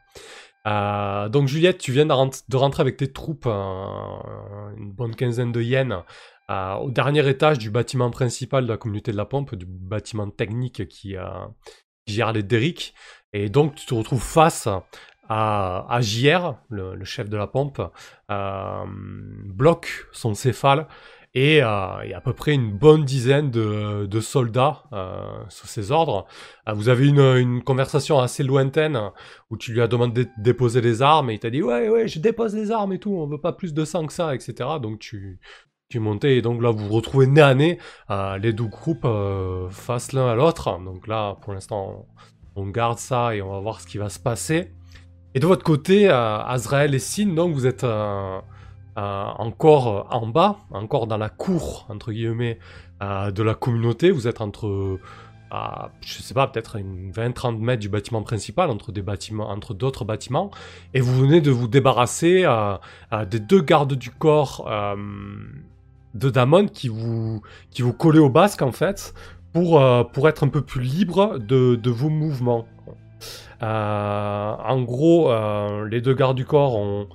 [0.67, 5.51] Euh, donc, Juliette, tu viens de, rent- de rentrer avec tes troupes, une bonne quinzaine
[5.51, 6.03] de yens,
[6.49, 10.87] au dernier étage du bâtiment principal de la communauté de la pompe, du bâtiment technique
[10.87, 11.15] qui,
[12.05, 12.93] qui gère les Derrick.
[13.33, 14.67] Et donc, tu te retrouves face
[15.29, 17.81] à, à JR, le, chef de la pompe,
[18.31, 20.87] euh, bloque son céphale
[21.33, 26.25] et euh, a à peu près une bonne dizaine de, soldats euh, sous ses ordres.
[26.73, 28.99] Vous avez une, une conversation assez lointaine
[29.49, 32.07] où tu lui as demandé de déposer les armes et il t'a dit ouais ouais
[32.07, 34.69] je dépose les armes et tout, on veut pas plus de sang que ça, etc.
[34.81, 35.39] Donc tu
[35.89, 37.79] tu monté et donc là vous vous retrouvez nez à nez,
[38.39, 39.07] les deux groupes
[39.71, 40.79] face l'un à l'autre.
[40.83, 42.07] Donc là pour l'instant
[42.55, 44.71] on garde ça et on va voir ce qui va se passer.
[45.35, 48.39] Et de votre côté, euh, Azrael et Sin, donc vous êtes euh,
[48.97, 52.57] euh, encore en bas, encore dans la cour, entre guillemets,
[53.01, 54.11] de la communauté.
[54.11, 54.97] Vous êtes entre,
[55.51, 60.05] je sais pas, peut-être une 20-30 mètres du bâtiment principal, entre des bâtiments, entre d'autres
[60.05, 60.51] bâtiments.
[60.93, 62.45] Et vous venez de vous débarrasser
[63.29, 64.65] des deux gardes du corps
[66.13, 69.13] de Damon qui vous, qui vous collaient au basque, en fait,
[69.51, 72.65] pour, pour être un peu plus libre de, de vos mouvements.
[73.61, 73.65] Euh,
[74.51, 77.07] en gros, euh, les deux gardes du corps ont,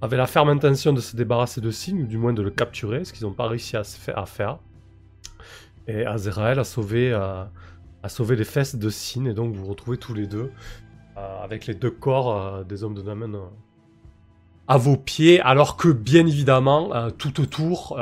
[0.00, 3.04] avaient la ferme intention de se débarrasser de Sin, ou du moins de le capturer,
[3.04, 3.84] ce qu'ils n'ont pas réussi à,
[4.26, 4.58] faire.
[5.86, 7.44] Et Azrael a sauvé, euh,
[8.30, 10.50] les fesses de Sin, et donc vous vous retrouvez tous les deux
[11.42, 13.44] avec les deux corps des hommes de Damen euh,
[14.68, 17.98] à vos pieds, alors que bien évidemment, tout autour,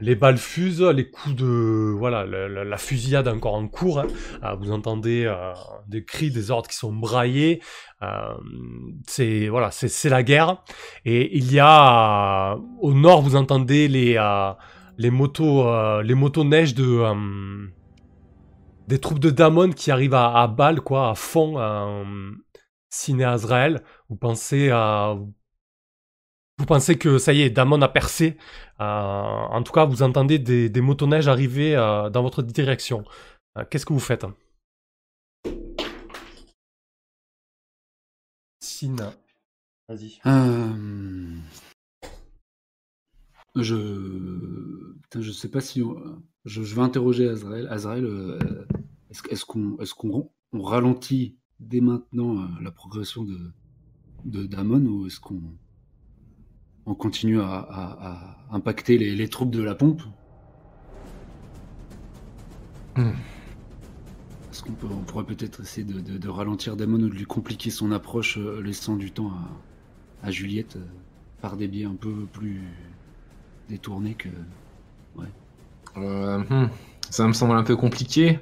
[0.00, 1.94] les balles fusent, les coups de...
[1.96, 4.00] Voilà, la, la- la fusillade encore en cours.
[4.00, 4.06] hein.
[4.44, 5.52] Euh, vous entendez euh,
[5.88, 7.62] des cris, des ordres qui sont braillés.
[8.02, 8.34] Euh,
[9.06, 10.62] c'est voilà, c'est la guerre.
[11.04, 14.14] Et il y a au nord, vous entendez les
[14.98, 17.02] les motos les motos neige de
[18.88, 21.56] des troupes de Damon qui arrivent à, à balle quoi, à fond.
[22.88, 23.82] Ciné Azrael.
[24.08, 25.16] Vous pensez à
[26.58, 28.36] vous pensez que ça y est, Damon a percé.
[28.80, 33.04] Euh, en tout cas, vous entendez des, des motoneiges arriver euh, dans votre direction.
[33.58, 34.24] Euh, Qu'est-ce que vous faites?
[38.60, 39.12] Sina.
[39.88, 40.18] Vas-y.
[40.26, 41.36] Euh,
[43.54, 44.94] Je...
[45.02, 45.82] Putain, je sais pas si...
[45.82, 47.68] on- Je, je vais interroger Azrael.
[47.68, 48.38] Azrael, euh,
[49.30, 53.52] est-ce qu'on est ralentit dès maintenant euh, la progression de,
[54.24, 55.42] de Damon ou est-ce qu'on
[56.86, 58.08] on continue à, à-
[58.50, 60.02] à impacter les, les troupes de la pompe
[62.96, 63.10] Hmm.
[64.50, 67.26] Est-ce qu'on peut, on pourrait peut-être essayer de, de- de ralentir Damon ou de lui
[67.26, 69.30] compliquer son approche, euh, laissant du temps
[70.22, 70.86] à, à Juliette euh,
[71.42, 72.62] par des biais un peu plus
[73.68, 74.30] détournés que.
[75.98, 76.70] Euh, hmm,
[77.10, 78.38] Ça me semble un peu compliqué.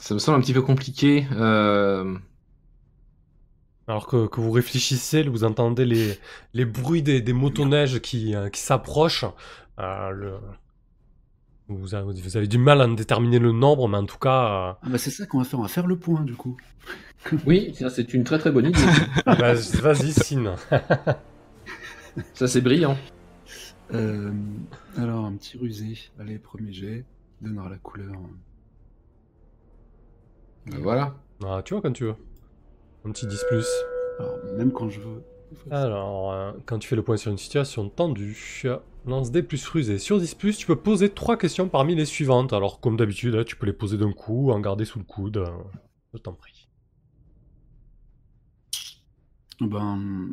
[0.00, 1.26] Ça me semble un petit peu compliqué.
[1.32, 2.16] Euh...
[3.88, 6.18] Alors que, que vous réfléchissez, vous entendez les,
[6.54, 9.24] les bruits des, des motoneiges qui, euh, qui s'approchent.
[9.78, 10.34] Euh, le...
[11.68, 14.70] vous, avez, vous avez du mal à en déterminer le nombre, mais en tout cas,
[14.70, 16.56] euh, Ah bah c'est ça qu'on va faire, on va faire le point du coup.
[17.46, 18.78] Oui, ça c'est une très très bonne idée.
[19.26, 20.54] bah, vas-y, Sin.
[22.34, 22.96] ça c'est brillant.
[23.92, 24.32] Euh,
[24.96, 27.04] alors un petit rusé, allez premier jet,
[27.40, 28.14] donnera la couleur.
[30.66, 31.14] Ben voilà.
[31.44, 32.16] Ah, tu vois quand tu veux.
[33.06, 33.66] Un petit 10 plus.
[34.18, 35.22] Alors même quand je veux.
[35.70, 38.62] Alors, euh, quand tu fais le point sur une situation tendue,
[39.06, 39.98] lance des plus rusés.
[39.98, 42.52] Sur 10 plus, tu peux poser 3 questions parmi les suivantes.
[42.52, 45.36] Alors, comme d'habitude, là, tu peux les poser d'un coup, en garder sous le coude.
[45.36, 45.46] euh,
[46.14, 46.68] Je t'en prie.
[49.60, 50.28] Ben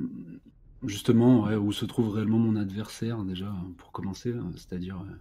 [0.86, 5.16] justement, ouais, où se trouve réellement mon adversaire déjà pour commencer, hein, c'est-à-dire euh,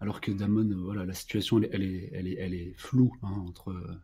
[0.00, 2.72] alors que Damon, euh, voilà, la situation elle, est- elle est, elle est, elle est
[2.78, 3.94] floue hein, entre euh,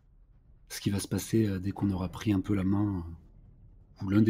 [0.72, 3.04] ce qui va se passer euh, dès qu'on aura pris un peu la main,
[4.00, 4.24] euh, ou l'une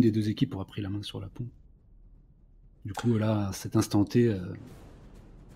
[0.00, 1.50] des deux équipes aura pris la main sur la pompe.
[2.84, 4.38] Du coup, là, à cet instant T, euh,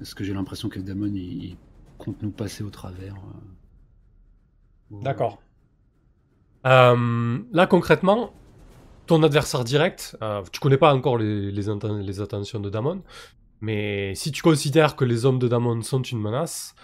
[0.01, 1.57] est-ce que j'ai l'impression que Damon il,
[1.97, 3.15] compte nous passer au travers
[4.93, 5.41] euh, D'accord.
[6.65, 8.35] Là, concrètement,
[9.07, 10.19] ton adversaire direct,
[10.53, 13.03] tu connais pas encore les, les, inten- les intentions de Damon,
[13.61, 16.75] mais si tu considères que les hommes de Damon sont une menace,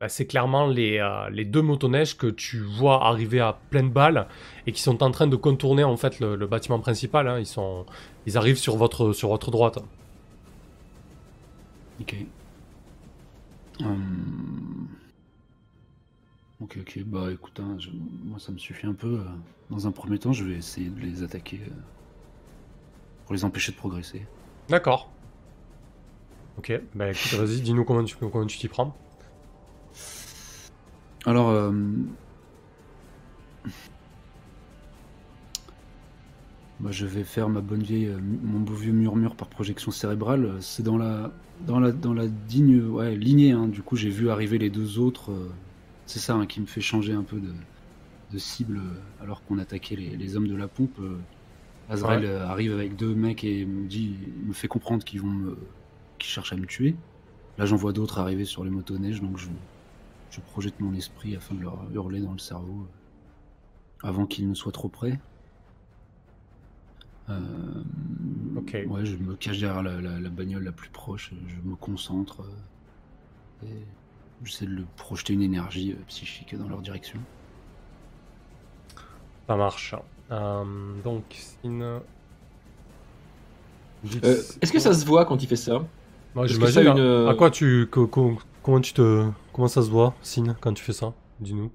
[0.00, 4.28] bah, c'est clairement les, euh, les deux motoneiges que tu vois arriver à pleine balle
[4.66, 7.28] et qui sont en train de contourner en fait le, le bâtiment principal.
[7.28, 7.38] hein.
[7.38, 7.86] Ils, sont,
[8.26, 9.78] ils arrivent sur votre, sur votre droite.
[12.00, 12.14] Ok.
[13.80, 14.88] Hum.
[16.60, 17.02] Ok, ok.
[17.04, 17.90] Bah écoute, hein, je-
[18.24, 19.20] moi ça me suffit un peu.
[19.20, 19.24] euh.
[19.70, 21.70] Dans un premier temps, je vais essayer de les attaquer euh,
[23.24, 24.26] pour les empêcher de progresser.
[24.68, 25.17] D'accord.
[26.58, 28.94] Ok, bah écoute, vas-y, dis-nous comment tu comment tu t'y prends.
[31.24, 31.70] Alors, euh,
[36.80, 40.52] bah, je vais faire ma bonne vieille, euh, mon beau vieux murmure par projection cérébrale.
[40.60, 41.32] C'est dans la,
[41.66, 43.52] dans la, dans la digne, ouais, lignée.
[43.52, 43.66] hein.
[43.68, 45.32] Du coup, j'ai vu arriver les deux autres.
[45.32, 45.50] euh,
[46.06, 47.52] c'est ça hein, qui me fait changer un peu de,
[48.32, 50.98] de cible euh, alors qu'on attaquait les, les hommes de la pompe.
[51.90, 52.30] Azrael Ouais.
[52.30, 54.14] arrive avec deux mecs et me dit,
[54.46, 55.58] me fait comprendre qu'ils vont me,
[56.18, 57.00] qu'ils cherchent à me tuer.
[57.58, 59.50] Là, j'en vois d'autres arriver sur les motoneiges, donc je,
[60.30, 64.54] je projette mon esprit afin de leur hurler dans le cerveau euh, avant qu'ils ne
[64.54, 65.22] soient trop près.
[67.28, 67.84] Euh,
[68.54, 68.76] Ok.
[68.82, 72.40] Ouais, je me cache derrière la, la- la bagnole la plus proche, je me concentre
[72.42, 72.56] euh,
[73.62, 73.86] et
[74.42, 77.24] j'essaie de le projeter une énergie euh, psychique dans leur direction.
[79.48, 79.94] Ça marche.
[80.30, 81.24] Euh, donc,
[81.62, 82.02] Sin.
[84.24, 85.92] Euh, Est-ce que ça se voit quand il fait ça?
[86.34, 86.74] Moi, j'imagine.
[86.84, 86.94] ça hein.
[86.94, 87.86] une, euh, À quoi tu.
[87.90, 89.28] co- co- comment tu te.
[89.52, 91.70] Comment ça se voit, Sin, quand tu fais ça Dis-nous.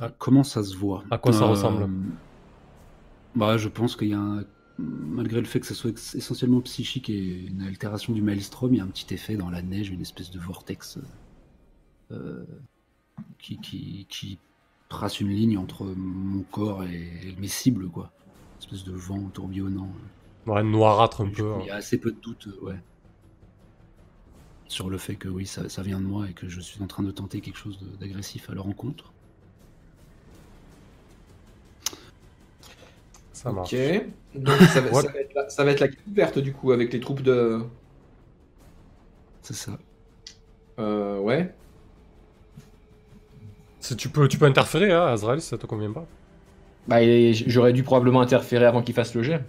[0.00, 0.10] Ah.
[0.18, 1.02] Comment ça se voit?
[1.10, 1.88] À quoi ça ressemble?
[3.34, 4.44] Bah, je pense qu'il y a un...
[4.78, 8.80] Malgré le fait que ce soit essentiellement psychique et une altération du maelstrom, il y
[8.80, 10.98] a un petit effet dans la neige, une espèce de vortex
[12.12, 12.44] euh, euh,
[13.40, 14.38] qui, qui, qui
[14.88, 18.12] trace une ligne entre mon corps et, et mes cibles, quoi.
[18.54, 19.90] Une espèce de vent tourbillonnant.
[20.48, 21.44] Ouais, noirâtre un Du peu.
[21.44, 21.60] coup, hein.
[21.60, 22.82] Il y a assez peu de doute, euh, ouais.
[24.68, 26.86] Sur le fait que oui, ça, ça vient de moi et que je suis en
[26.86, 29.12] train de tenter quelque chose d'agressif à leur encontre.
[33.32, 33.74] Ça marche.
[33.74, 34.04] Ok.
[34.34, 35.02] Donc ça va, Ouais.
[35.02, 37.22] ça va être la, ça va être la carte ouverte du coup avec les troupes
[37.22, 37.62] de.
[39.42, 39.78] C'est ça.
[40.78, 41.54] Euh, ouais.
[43.80, 46.06] Si tu, peux, tu peux interférer, hein, Azrael, si ça te convient pas.
[46.88, 46.98] Bah
[47.32, 49.44] j'aurais dû probablement interférer avant qu'il fasse le jet.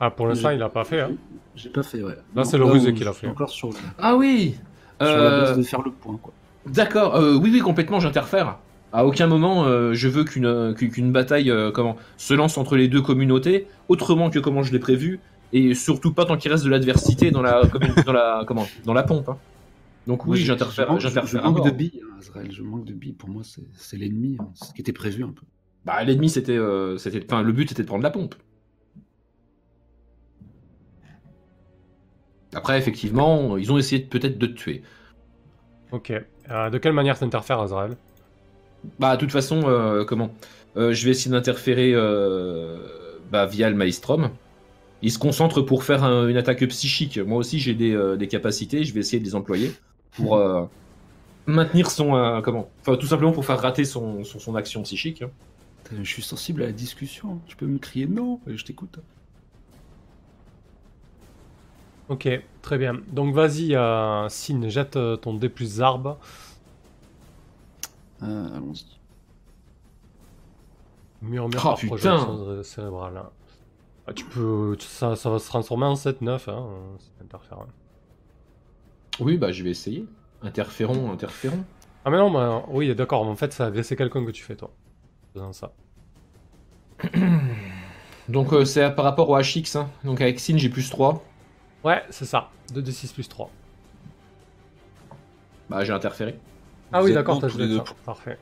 [0.00, 1.00] Ah, pour l'instant, il a pas fait.
[1.00, 1.12] Hein.
[1.54, 2.16] J'ai pas fait, ouais.
[2.34, 3.28] Là, c'est le rusé qui l'a fait.
[3.28, 4.54] Encore sur, le- Ah oui.
[5.00, 6.32] sur la Euh, base de faire le point, quoi.
[6.66, 7.16] D'accord.
[7.16, 8.58] euh, oui oui complètement j'interfère.
[8.92, 10.74] À aucun moment euh, je veux qu'une euh,
[11.10, 15.18] bataille euh, comment se lance entre les deux communautés autrement que comment je l'ai prévu
[15.52, 17.62] et surtout pas tant qu'il reste de l'adversité dans la
[18.06, 19.28] dans la comment dans la pompe.
[19.28, 19.38] hein.
[20.06, 22.52] Donc oui j'interfère je manque- Je, de billes, hein, Azrael.
[22.52, 23.12] Je manque de billes.
[23.14, 24.36] Pour moi, c'est c'est l'ennemi.
[24.38, 24.46] hein.
[24.54, 25.42] Ce qui était prévu un peu.
[25.84, 28.36] Bah l'ennemi c'était euh, c'était enfin le but c'était de prendre la pompe.
[32.54, 34.82] Après effectivement ils ont essayé de- peut-être de te tuer.
[35.90, 36.12] Ok.
[36.50, 37.96] Euh, de quelle manière t'interfères, Azrael
[38.98, 40.30] Bah, de toute façon, euh, comment
[40.76, 42.78] Euh, Je vais essayer d'interférer euh,
[43.30, 44.30] bah, via le Maelstrom.
[45.02, 47.18] Il se concentre pour faire un- une attaque psychique.
[47.18, 48.84] Moi aussi, j'ai des, euh, des capacités.
[48.84, 49.72] Je vais essayer de les employer
[50.16, 50.64] pour euh,
[51.46, 52.16] maintenir son.
[52.16, 55.22] euh, comment Enfin, tout simplement pour faire rater son, son, son action psychique.
[55.22, 55.30] hein.
[56.02, 57.40] Je suis sensible à la discussion.
[57.46, 58.98] Tu peux me crier non et je t'écoute.
[62.12, 62.28] Ok,
[62.60, 63.00] très bien.
[63.10, 66.18] Donc, vas-y, euh, Sin, jette euh, ton D plus arbre.
[68.22, 68.84] Euh, Allons-y.
[71.22, 71.86] Murmure Oh, par putain.
[71.96, 73.16] projection cérébrale.
[73.16, 73.30] hein.
[74.06, 74.76] Ah, tu peux.
[74.80, 76.66] Ça, ça va se transformer en 7-9, hein,
[76.98, 77.66] c'est interférent.
[79.20, 80.04] Oui, bah je vais essayer.
[80.42, 81.64] Interférons, interférons.
[82.04, 84.56] Ah, mais non, mais, oui, d'accord, mais en fait, ça a quelqu'un que tu fais,
[84.56, 84.70] toi.
[85.30, 85.72] En faisant ça.
[88.28, 89.76] Donc euh, c'est par rapport au HX.
[89.76, 89.88] Hein.
[90.04, 91.22] Donc avec Sin, j'ai plus 3.
[91.84, 92.50] Ouais, c'est ça.
[92.72, 93.50] 2d6 plus 3.
[95.68, 96.38] Bah j'ai interféré.
[96.92, 97.68] Ah Vous oui, d'accord, t'as joué ça.
[97.68, 97.82] deux.
[98.04, 98.38] Parfait.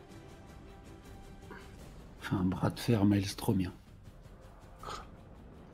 [2.20, 3.72] Enfin, un bras de fer maelstromien.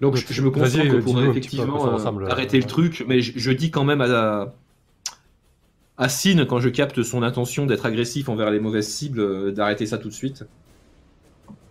[0.00, 2.66] Donc Donc, je, je me concentre euh, pour à effectivement euh, ressemble, arrêter euh, le
[2.66, 4.55] truc, mais je, je dis quand même à,
[5.98, 9.87] à Sin, quand je capte son intention d'être agressif envers les mauvaises cibles, euh, d'arrêter
[9.87, 10.44] ça tout de suite.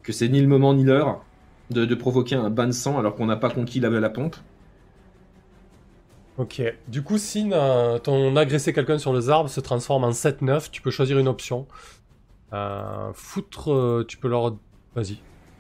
[0.04, 1.26] Que c'est ni le moment ni l'heure
[1.70, 4.36] de, de provoquer un bain de sang alors qu'on n'a pas conquis la, la pompe.
[6.38, 6.62] Ok.
[6.88, 10.70] Du coup, euh, ton agresser quelqu'un sur les arbres se transforme en 7-9.
[10.70, 11.66] Tu peux choisir une option.
[12.54, 14.56] Euh, foutre, euh, tu peux leur.
[14.96, 15.20] Vas-y.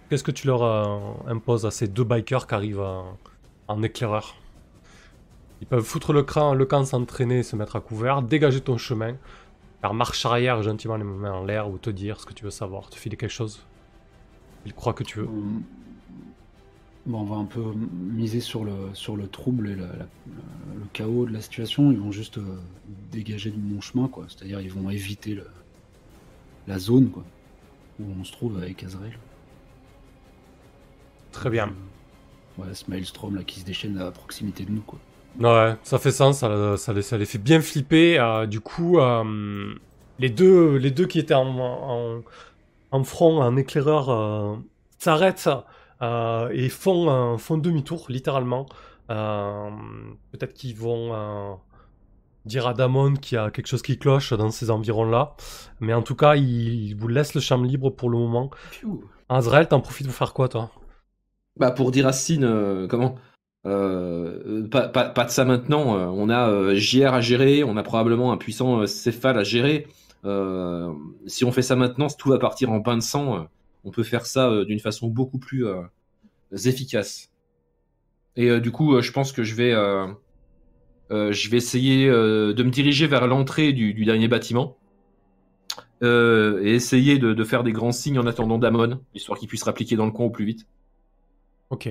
[0.10, 2.86] Qu'est-ce que tu leur euh, imposes à ces deux bikers qui arrivent
[3.68, 4.36] en éclaireur?
[5.62, 9.16] Ils peuvent foutre le, cran, le camp, s'entraîner se mettre à couvert, dégager ton chemin,
[9.82, 12.52] faire marche arrière gentiment les mains en l'air ou te dire ce que tu veux
[12.52, 13.66] savoir, te filer quelque chose.
[14.66, 15.28] Ils croient que tu veux.
[15.28, 15.64] On-
[17.06, 20.08] Bon, on va un peu miser sur le, sur le trouble et la- la-
[20.76, 21.92] le chaos de la situation.
[21.92, 22.58] Ils vont juste euh,
[23.12, 24.26] dégager de mon chemin, quoi.
[24.28, 25.48] C'est-à-dire, ils vont éviter le-
[26.68, 27.26] la zone, quoi,
[28.00, 29.20] où on se trouve avec Azrael.
[31.32, 31.68] Très bien.
[31.68, 31.74] Euh,
[32.58, 35.00] Ouais, ce Maelstrom là qui se déchaîne à proximité de nous, quoi.
[35.40, 38.18] Ouais, ça fait sens, ça, ça les, ça les fait bien flipper.
[38.20, 39.76] euh, du coup, euh,
[40.18, 42.24] les, deux, les deux qui étaient en, en,
[42.92, 44.60] en front, en éclaireur,
[45.00, 45.50] s'arrêtent
[46.52, 48.66] et font, un- font demi-tour, littéralement.
[49.12, 49.70] Euh,
[50.32, 51.54] Peut-être qu'ils vont euh,
[52.46, 55.36] dire à Damon qu'il y a quelque chose qui cloche dans ces environs-là.
[55.80, 58.50] Mais en tout cas, ils, vous laissent le champ libre pour le moment.
[59.30, 60.72] Azrael, t'en profites pour faire quoi, toi?
[61.58, 63.16] Bah pour dire à Sin, euh, comment?
[63.66, 67.78] Euh, pas, pas, pas de ça maintenant, euh, on a euh, JR à gérer, on
[67.78, 69.88] a probablement un puissant euh, céphale à gérer.
[70.26, 70.94] Euh,
[71.28, 73.38] si on fait ça maintenant, tout va partir en bain de sang.
[73.40, 73.44] euh,
[73.86, 75.66] on peut faire ça euh, d'une façon beaucoup plus
[76.54, 77.30] euh, efficace.
[78.36, 79.72] Et euh, du coup, euh, je pense que je vais,
[81.10, 84.78] je vais essayer de me diriger vers l'entrée du, dernier bâtiment.
[86.02, 90.06] Et essayer de, faire des grands signes en attendant Damon, histoire qu'il puisse rappliquer dans
[90.06, 90.68] le coin au plus vite.
[91.70, 91.90] Ok.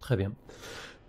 [0.00, 0.32] Très bien.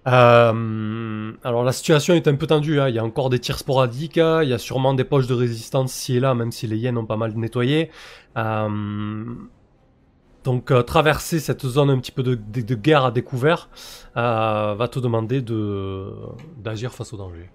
[0.06, 2.90] Alors la situation est un peu tendue, hein.
[2.90, 4.44] il y a encore des tirs sporadiques, hein.
[4.44, 6.98] il y a sûrement des poches de résistance ci et là, même si les hyènes
[6.98, 7.90] ont pas mal nettoyé.
[10.44, 13.70] Donc euh, traverser cette zone un petit peu de, de- de guerre à découvert
[14.18, 16.12] euh, va te demander de
[16.58, 17.50] d'agir face au danger,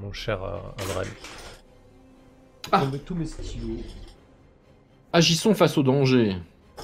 [0.00, 1.08] mon cher euh, Azrael.
[2.70, 2.82] Ah.
[3.04, 3.78] Tous mes stylos.
[5.12, 6.36] Agissons face au danger.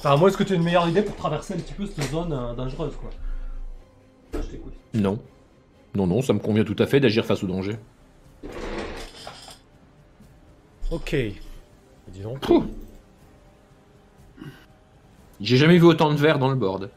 [0.03, 2.09] Alors moi, est-ce que tu as une meilleure idée pour traverser un petit peu cette
[2.11, 3.09] zone euh, dangereuse, quoi?
[4.33, 4.73] Je t'écoute.
[4.93, 5.19] Non.
[5.95, 7.75] Non, non, ça me convient tout à fait d'agir face au danger.
[10.91, 11.15] Ok.
[12.09, 12.39] Dis donc.
[12.41, 12.65] Pouh.
[15.41, 16.89] J'ai jamais vu autant de verre dans le board.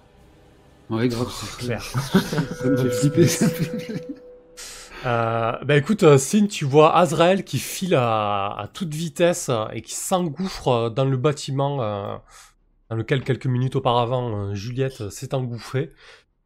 [0.91, 1.83] Ouais, grave, c'est Clair.
[1.83, 3.27] Ça me fait flipper.
[3.29, 4.07] ça me fait-
[5.05, 9.67] Euh, bah écoute, euh, Sin, tu vois Azrael qui file à, à toute vitesse euh,
[9.73, 12.15] et qui s'engouffre dans le bâtiment euh,
[12.89, 15.91] dans lequel quelques minutes auparavant Juliette s'est engouffrée.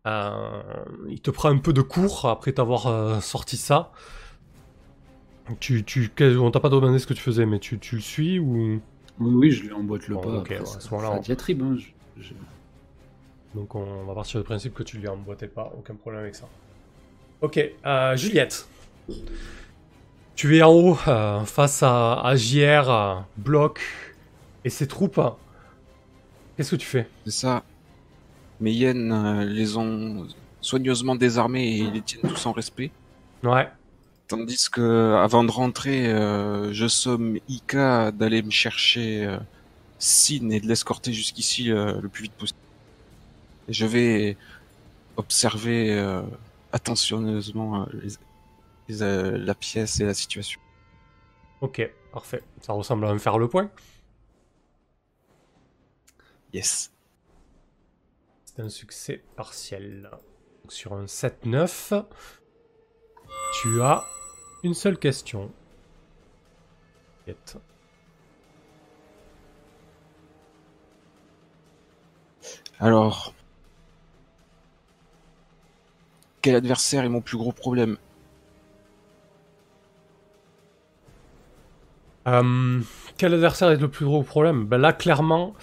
[0.06, 0.62] Euh,
[1.08, 3.92] il te prend un peu de cours après t'avoir euh, sorti ça.
[5.60, 5.84] Tu,
[6.40, 8.80] on t'a pas demandé ce que tu faisais, mais tu, tu le suis ou?
[9.18, 10.38] Oui, oui, je lui emboîte le Bon, pas.
[10.40, 12.34] après, à ce moment-là, on- diatribe, hein, je- je-
[13.54, 16.46] Donc on va partir du principe que tu lui emboîtais pas, aucun problème avec ça.
[17.40, 18.68] Ok, euh, Juliette.
[20.34, 23.80] Tu es en haut euh, face à, à JR, euh, Bloc
[24.64, 25.20] et ses troupes.
[26.56, 27.08] Qu'est-ce que tu fais?
[27.24, 27.62] C'est ça.
[28.60, 30.26] Mes hyènes euh, les ont
[30.60, 32.90] soigneusement désarmés et ils les tiennent tous en respect.
[33.42, 33.68] Ouais,
[34.28, 39.38] Tandis que avant de rentrer, euh, je somme Ika d'aller me chercher euh,
[39.98, 42.58] Sin et de l'escorter jusqu'ici euh, le plus vite possible.
[43.68, 44.36] Et je vais
[45.16, 46.22] observer euh,
[46.72, 48.14] attentionneusement euh, les-
[48.88, 50.60] les, euh, la pièce et la situation.
[51.60, 52.42] ok, parfait.
[52.62, 53.70] Ça ressemble à un faire le point.
[56.52, 56.90] Yes.
[58.44, 60.08] C'est un succès partiel.
[60.62, 62.04] Donc, sur un 7-9,
[63.60, 64.04] tu as
[64.62, 65.50] une seule question.
[72.78, 73.34] Alors,
[76.42, 77.96] quel adversaire est mon plus gros problème?
[82.28, 82.80] Euh,
[83.16, 84.64] quel adversaire est le plus gros problème?
[84.66, 85.54] Ben Là, clairement,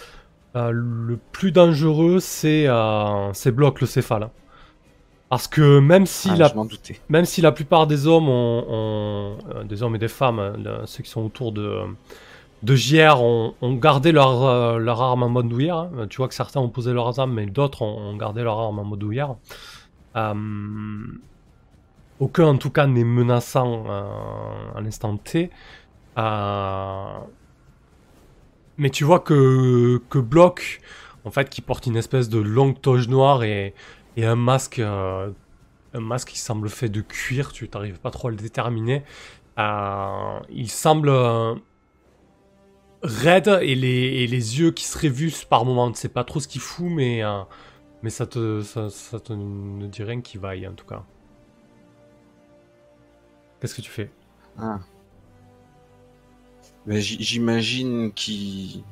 [0.55, 4.29] euh, le plus dangereux, c'est euh, c'est Bloc le céphale.
[5.33, 6.53] Parce que même si, Ah, la,
[7.09, 10.53] même si la plupart des hommes, ont, ont- euh, des hommes et des femmes, hein,
[10.85, 11.79] ceux qui sont autour de,
[12.61, 15.77] de JR, ont, ont gardé leur, euh, leur arme en mode douillère.
[15.77, 16.05] hein.
[16.07, 18.77] Tu vois que certains ont posé leurs armes, mais d'autres ont, ont gardé leur arme
[18.77, 19.35] en mode douillère.
[20.17, 20.33] Euh,
[22.19, 24.03] aucun, en tout cas, n'est menaçant euh,
[24.75, 25.49] à l'instant T.
[26.19, 27.05] Euh,
[28.77, 30.79] mais tu vois que, que Block,
[31.25, 33.73] en fait, qui porte une espèce de longue toge noire et,
[34.17, 35.31] et un masque, euh,
[35.93, 39.03] un masque qui semble fait de cuir, tu n'arrives pas trop à le déterminer.
[39.59, 41.55] Euh, il semble euh,
[43.01, 45.91] raide et les, yeux qui se révulsent par moments.
[45.91, 47.21] Tu sais pas trop ce qu'il fout, mais,
[48.09, 51.03] ça, te, ça, te ne dit rien qui vaille en tout cas.
[53.59, 54.11] Qu'est-ce que tu fais?
[54.57, 54.79] Ah.
[56.85, 58.83] Ben, J'imagine qu'il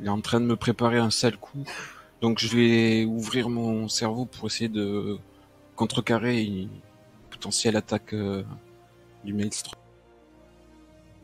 [0.00, 1.64] il est en train de me préparer un sale coup.
[2.20, 5.18] Donc je vais ouvrir mon cerveau pour essayer de
[5.74, 6.68] contrecarrer une
[7.30, 8.42] potentielle attaque euh,
[9.24, 9.74] du Maelstrom.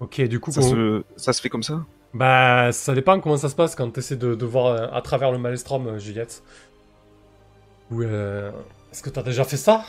[0.00, 1.85] Ok, du coup, Ça se, ça se fait comme ça?
[2.12, 5.00] Bah, ça dépend comment ça se passe quand tu essaies de, de voir euh, à
[5.00, 6.42] travers le maelstrom, euh, Juliette.
[7.90, 8.50] Ou euh,
[8.90, 9.85] est-ce que t'as déjà fait ça?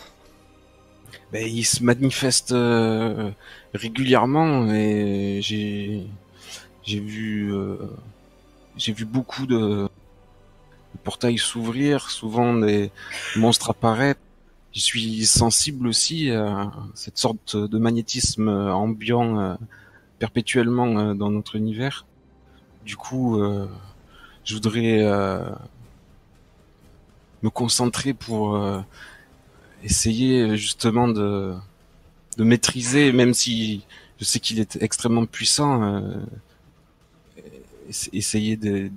[1.31, 3.31] Ben, Il se manifeste euh,
[3.73, 6.05] régulièrement et j'ai
[6.83, 7.77] j'ai vu euh,
[8.77, 9.87] j'ai vu beaucoup de,
[10.93, 12.91] de portails s'ouvrir, souvent des
[13.35, 14.19] monstres apparaître.
[14.73, 19.55] Je suis sensible aussi à cette sorte de magnétisme ambiant euh,
[20.19, 22.05] perpétuellement euh, dans notre univers.
[22.85, 23.67] Du coup, euh,
[24.45, 25.03] je voudrais
[27.43, 28.59] me concentrer pour
[29.83, 31.53] essayer justement de,
[32.37, 33.85] maîtriser, même si
[34.19, 36.01] je sais qu'il est extrêmement puissant,
[37.89, 38.91] ess- essayer de-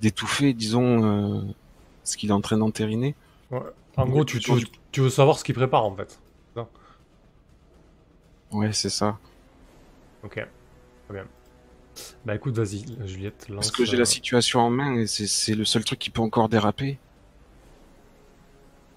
[0.00, 1.42] d'étouffer, disons, euh,
[2.04, 3.14] ce qu'il est en train d'entériner.
[3.96, 4.60] En gros, tu, tu veux,
[4.92, 6.18] tu veux savoir ce qu'il prépare en fait.
[8.52, 9.16] Ouais, c'est ça.
[10.24, 11.26] Ok, très bien.
[12.24, 13.66] Bah écoute, vas-y, Juliette, lance.
[13.66, 16.10] Parce que j'ai euh, la situation en main et c'est- c'est le seul truc qui
[16.10, 16.98] peut encore déraper.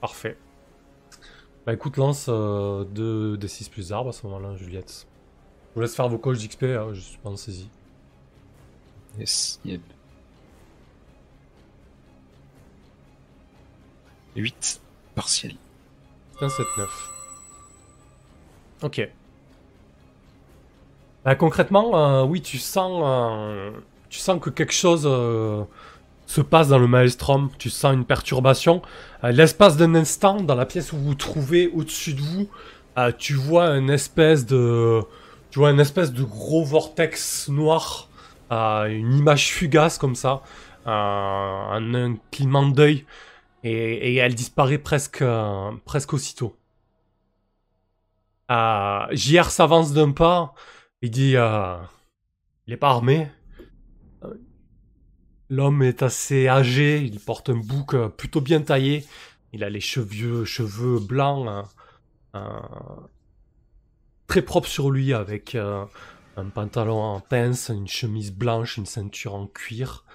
[0.01, 0.37] Parfait.
[1.65, 5.05] Bah écoute, lance 2 des 6 plus arbres à ce moment-là, Juliette.
[5.69, 7.69] Je vous laisse faire vos coches d'XP, hein, je suis pas en saisie.
[9.19, 9.59] Yes.
[9.65, 9.81] Yep.
[14.35, 14.81] 8
[15.15, 15.55] partiel.
[16.39, 16.63] C'est un 7-9.
[18.83, 19.09] Ok.
[21.23, 23.71] Bah, concrètement, euh, oui, tu sens, euh,
[24.09, 25.03] tu sens que quelque chose
[26.25, 27.49] se passe dans le maelstrom.
[27.57, 28.81] Tu sens une perturbation.
[29.23, 32.49] L'espace d'un instant, dans la pièce où vous vous trouvez, au-dessus de vous,
[33.17, 35.01] tu vois une espèce de,
[35.51, 38.09] tu vois une espèce de gros vortex noir,
[38.51, 40.41] une image fugace comme ça,
[40.85, 43.05] euh, en un clignement d'œil,
[43.63, 46.55] et, elle disparaît presque, euh, presque aussitôt.
[48.51, 50.53] Euh, JR s'avance d'un pas.
[51.01, 51.77] Il dit euh,
[52.67, 53.29] Il est pas armé.
[54.23, 54.33] Euh,
[55.49, 57.01] L'homme est assez âgé.
[57.01, 59.05] Il porte un bouc plutôt bien taillé.
[59.53, 61.65] Il a les cheveux, cheveux blancs.
[62.33, 62.49] hein,
[64.27, 69.45] très propre sur lui avec un pantalon en pince, une chemise blanche, une ceinture en
[69.45, 70.05] cuir.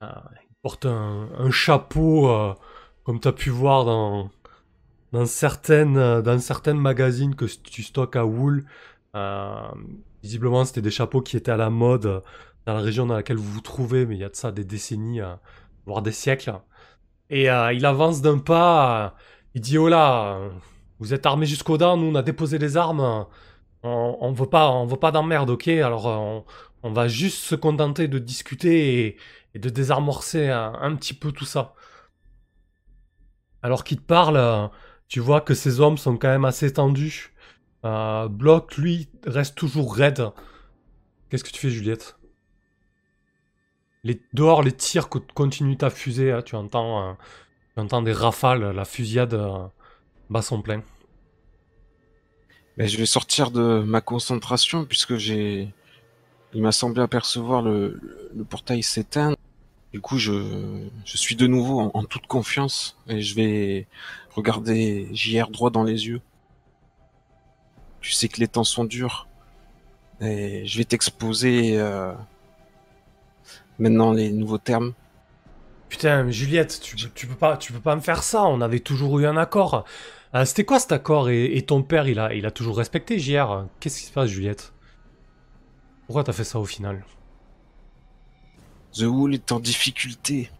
[0.00, 2.54] Il porte un, chapeau,
[3.04, 4.30] comme tu as pu voir dans,
[5.12, 8.64] dans, certaines, euh, dans magazines que tu stockes à Wool.
[9.16, 9.68] Euh,
[10.22, 12.20] visiblement, c'était des chapeaux qui étaient à la mode euh,
[12.66, 14.64] dans la région dans laquelle vous vous trouvez, mais il y a de ça des
[14.64, 15.20] décennies,
[15.86, 16.54] voire des siècles.
[17.30, 19.14] Et il avance d'un pas,
[19.54, 20.38] il dit Oh là,
[20.98, 23.26] vous êtes armés jusqu'aux dents, nous on a déposé les armes,
[23.82, 25.68] on, on veut pas, pas d'emmerde, ok?
[25.68, 26.44] Alors
[26.82, 29.16] on, va juste se contenter de discuter
[29.54, 31.74] et, de désamorcer un petit peu tout ça.
[33.62, 34.68] Alors qu'il te parle, euh,
[35.08, 37.32] tu vois que ces hommes sont quand même assez tendus.
[37.84, 40.30] Euh, Block, lui, reste toujours raide.
[41.30, 42.16] Qu'est-ce que tu fais, Juliette?
[44.32, 46.32] Dehors, les tirs co- continuent à fuser.
[46.32, 47.12] hein, tu, entends, euh,
[47.74, 49.66] tu entends des rafales, la fusillade euh,
[50.30, 50.82] bat son plein.
[52.78, 55.68] Je vais sortir de ma concentration puisque j'ai.
[56.54, 58.00] Il m'a semblé apercevoir le
[58.48, 59.36] portail s'éteindre.
[59.92, 63.88] Du coup, je, je suis de nouveau en, toute confiance et je vais
[64.34, 66.20] regarder JR droit dans les yeux.
[68.00, 69.26] Tu sais que les temps sont durs
[70.20, 72.12] et je vais t'exposer euh,
[73.78, 74.92] maintenant les nouveaux termes.
[75.88, 78.44] Putain, Juliette, tu, tu peux pas, tu peux pas me faire ça.
[78.44, 79.84] On avait toujours eu un accord.
[80.36, 83.18] Euh, C'était quoi cet accord et, et ton père, il a, il a toujours respecté
[83.18, 83.64] JR.
[83.80, 84.72] Qu'est-ce qui se passe, Juliette?
[86.06, 87.04] Pourquoi t'as fait ça au final?
[88.92, 90.50] The Wool est en difficulté.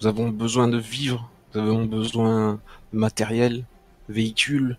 [0.00, 2.60] Nous avons besoin de vivre, nous avons besoin
[2.92, 3.64] de matériel,
[4.08, 4.76] de véhicules,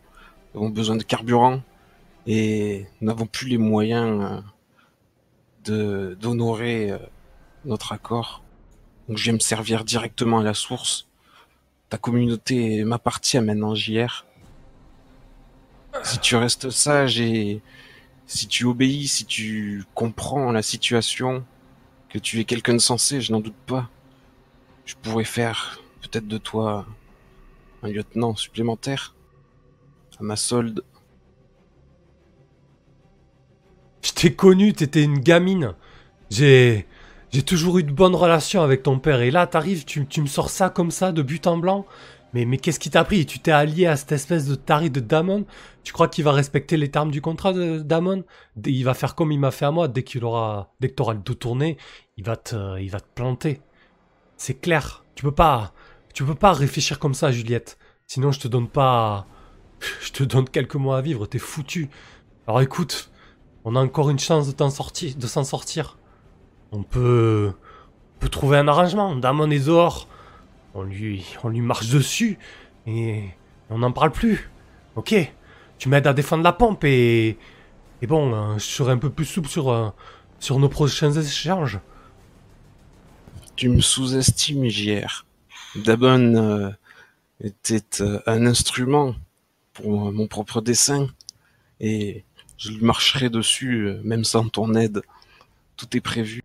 [0.53, 1.61] nous avons besoin de carburant
[2.25, 4.43] et nous n'avons plus les moyens
[5.69, 6.97] euh, d'honorer euh,
[7.63, 8.43] notre accord.
[9.07, 11.07] Donc je vais me servir directement à la source.
[11.89, 14.25] Ta communauté m'appartient maintenant, JR.
[16.03, 17.61] Si tu restes sage et
[18.27, 21.45] si tu obéis, si tu comprends la situation,
[22.09, 23.89] que tu es quelqu'un de sensé, je n'en doute pas,
[24.85, 26.85] je pourrais faire peut-être de toi
[27.83, 29.15] un lieutenant supplémentaire
[30.19, 30.83] à ma solde.
[34.01, 35.73] Je t'ai connu, t'étais une gamine.
[36.29, 36.87] J'ai.
[37.33, 39.19] J'ai toujours eu de bonnes relations avec ton père.
[39.19, 41.85] Et là, t'arrives, tu, tu me sors ça comme ça, de but en blanc.
[42.45, 43.25] Mais, qu'est-ce qui t'a pris?
[43.25, 45.45] Tu t'es allié à cette espèce de tari de Damon?
[45.83, 48.23] Tu crois qu'il va respecter les termes du contrat de Damon?
[48.65, 49.87] Il va faire comme il m'a fait à moi.
[49.87, 51.77] Dès qu'il aura, dès que t'auras le dos tourné,
[52.17, 53.61] il va te, planter.
[54.37, 55.03] C'est clair.
[55.15, 55.73] Tu peux pas,
[56.13, 57.77] tu peux pas réfléchir comme ça, Juliette.
[58.05, 59.25] Sinon, je te donne pas,
[60.01, 61.25] je te donne quelques mois à vivre.
[61.25, 61.89] T'es foutu.
[62.45, 63.09] Alors écoute,
[63.65, 65.97] on a encore une chance de s'en sortir.
[66.71, 67.51] On peut,
[68.19, 69.15] peut trouver un arrangement.
[69.15, 70.07] Damon est dehors.
[70.77, 72.37] On lui, marche dessus
[72.85, 73.23] et
[73.69, 74.49] on n'en parle plus.
[74.95, 75.15] Ok,
[75.79, 77.37] tu m'aides à défendre la pompe et
[78.01, 79.89] et bon, euh, je serai un peu plus souple sur euh,
[80.51, 81.79] nos prochains échanges.
[83.55, 85.25] Tu me sous-estimes, JR.
[85.75, 86.69] Dabon euh,
[87.41, 89.15] était un instrument
[89.73, 91.07] pour mon propre dessin
[91.79, 92.23] et
[92.57, 95.01] je lui marcherai dessus même sans ton aide.
[95.75, 96.43] Tout est prévu.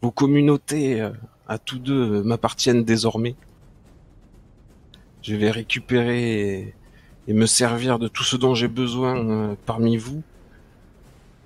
[0.00, 1.06] Vos communautés
[1.48, 3.34] à tous deux euh, m'appartiennent désormais.
[5.22, 6.74] Je vais récupérer
[7.26, 10.22] et, me servir de tout ce dont j'ai besoin euh, parmi vous.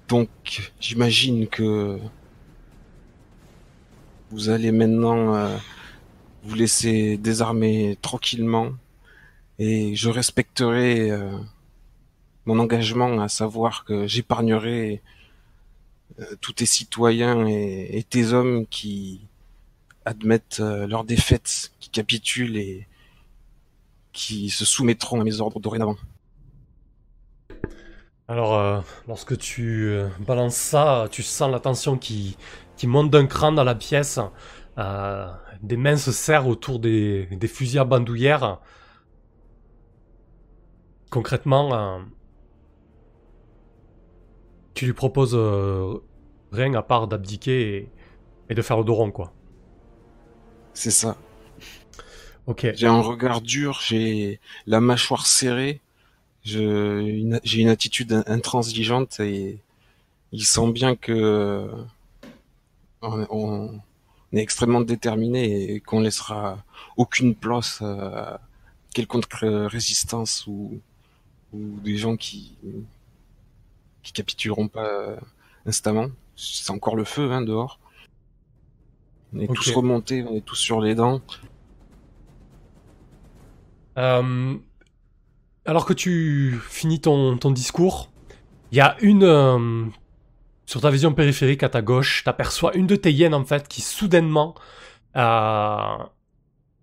[0.08, 0.28] Donc
[0.80, 1.98] j'imagine que
[4.30, 5.56] vous allez maintenant euh,
[6.44, 8.72] vous laisser désarmer tranquillement
[9.58, 11.10] et je respecterai
[12.46, 15.02] mon engagement à savoir que j'épargnerai
[16.40, 19.20] tous tes citoyens et tes hommes qui
[20.04, 22.88] admettent euh, leur défaite, qui capitulent et
[24.12, 25.96] qui se soumettront à mes ordres dorénavant.
[28.28, 32.36] Alors, euh, lorsque tu euh, balances ça, tu sens la tension qui,
[32.84, 34.18] monte d'un cran dans la pièce.
[34.76, 38.60] Des mains se serrent autour des, fusils à bandoulière.
[41.10, 42.00] Concrètement,
[44.74, 45.36] tu lui proposes
[46.50, 47.92] rien à part d'abdiquer
[48.48, 49.32] et, de faire le dos quoi.
[50.74, 51.16] C'est ça.
[52.46, 52.66] Ok.
[52.74, 55.80] J'ai un regard dur, j'ai la mâchoire serrée,
[56.46, 59.58] une- j'ai une attitude in- intransigeante et
[60.32, 61.68] il sent bien que
[63.02, 63.80] on, on
[64.32, 66.64] est extrêmement déterminé et qu'on laissera
[66.96, 68.40] aucune place à
[68.94, 70.80] quelconque résistance ou,
[71.54, 72.54] ou des gens qui
[74.02, 75.16] qui capituleront pas
[75.66, 76.08] instamment.
[76.36, 77.78] C'est encore le feu hein, dehors.
[79.34, 81.20] On est tous remontés, on est tous sur les dents.
[83.98, 84.54] Euh,
[85.64, 88.10] alors que tu finis ton, ton discours,
[88.70, 89.24] il y a une...
[89.24, 89.84] euh,
[90.66, 93.82] sur ta vision périphérique à ta gauche, t'aperçois une de tes hyènes en fait qui
[93.82, 94.54] soudainement
[95.16, 95.96] euh,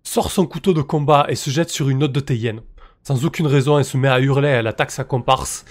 [0.04, 2.62] sort son couteau de combat et se jette sur une autre de tes hyènes.
[3.02, 5.64] Sans aucune raison, elle se met à hurler, elle attaque sa comparse.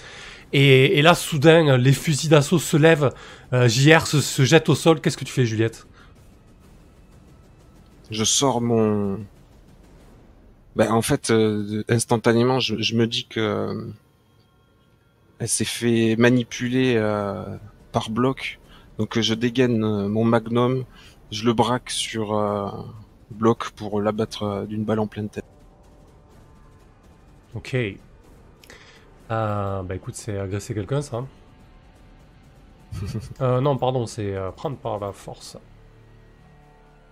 [0.52, 3.12] Et, et là, soudain, les fusils d'assaut se lèvent,
[3.52, 5.00] JR se, se jette au sol.
[5.00, 5.86] Qu'est-ce que tu fais, Juliette?
[8.10, 9.20] Je sors mon.
[10.76, 13.92] Ben, en fait, euh, instantanément, je, je me dis que euh,
[15.38, 17.44] elle s'est fait manipuler euh,
[17.92, 18.58] par bloc.
[18.98, 20.84] Donc, je dégaine mon magnum,
[21.30, 22.34] je le braque sur
[23.30, 25.44] bloc pour l'abattre d'une balle en pleine tête.
[27.54, 27.76] Ok.
[29.30, 31.24] Bah écoute, c'est agresser quelqu'un, ça.
[33.40, 35.56] euh, non, pardon, c'est prendre par la force.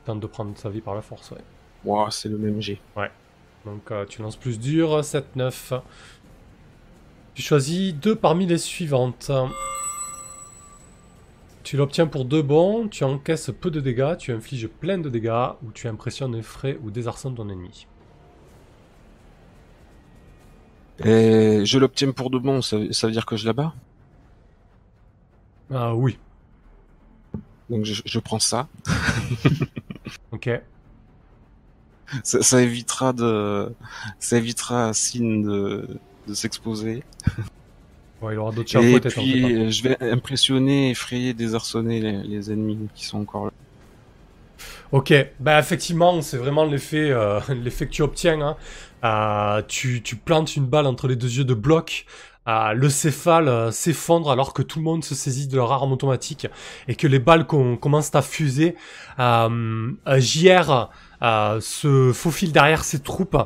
[0.08, 1.44] Tente de prendre sa vie par la force, ouais.
[1.84, 2.80] Ouah, c'est le même G.
[3.66, 5.82] Donc euh, tu lances plus dur, 7-9.
[7.34, 9.30] Tu choisis deux parmi les suivantes.
[11.62, 15.50] Tu l'obtiens pour deux bons, tu encaisses peu de dégâts, tu infliges plein de dégâts,
[15.62, 17.86] ou tu impressionnes, effraies ou désarçonnes ton ennemi.
[21.04, 23.74] Et je l'obtiens pour de bon, ça, ça veut dire que je la bats?
[25.70, 26.18] Ah oui,
[27.70, 28.68] Donc, je, je prends ça.
[30.30, 30.48] ok.
[32.24, 32.42] ça.
[32.42, 33.74] Ça évitera de,
[34.18, 37.04] ça évitera à Sin de, de s'exposer.
[38.20, 43.04] Ouais, il aura d'autres Et puis, je vais impressionner, effrayer, désarçonner les, les ennemis qui
[43.06, 43.52] sont encore là.
[44.92, 48.40] Ok, bah effectivement, c'est vraiment l'effet euh, l'effet que tu obtiens.
[48.40, 48.56] hein.
[49.04, 52.06] Euh, tu, tu plantes une balle entre les deux yeux de bloc.
[52.48, 55.92] Euh, le céphale euh, s'effondre alors que tout le monde se saisit de leur arme
[55.92, 56.46] automatique
[56.88, 58.74] et que les balles com- commencent à fuser.
[59.18, 60.88] Euh, euh, JR
[61.22, 63.36] euh, se faufile derrière ses troupes.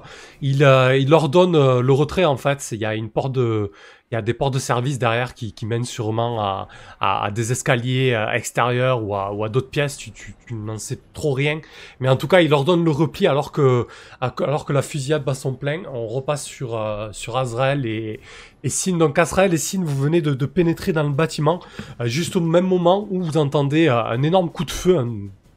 [0.41, 2.67] Il, euh, il ordonne euh, le retrait en fait.
[2.73, 3.71] Il y a une porte de,
[4.11, 6.69] il y a des portes de service derrière qui, qui mènent sûrement à,
[7.01, 9.97] à, à des escaliers euh, extérieurs ou à, ou à d'autres pièces.
[9.97, 11.61] Tu, tu, tu n'en sais trop rien.
[12.01, 13.87] Mais en tout cas, il ordonne le repli alors que,
[14.21, 15.83] alors que la fusillade bat son plein.
[15.93, 18.21] On repasse sur, euh, sur Azrael et,
[18.65, 18.99] et Sin.
[18.99, 21.61] Donc Azrael et Sin, vous venez de, de pénétrer dans le bâtiment
[22.05, 25.07] juste au même moment où vous entendez un énorme coup de feu,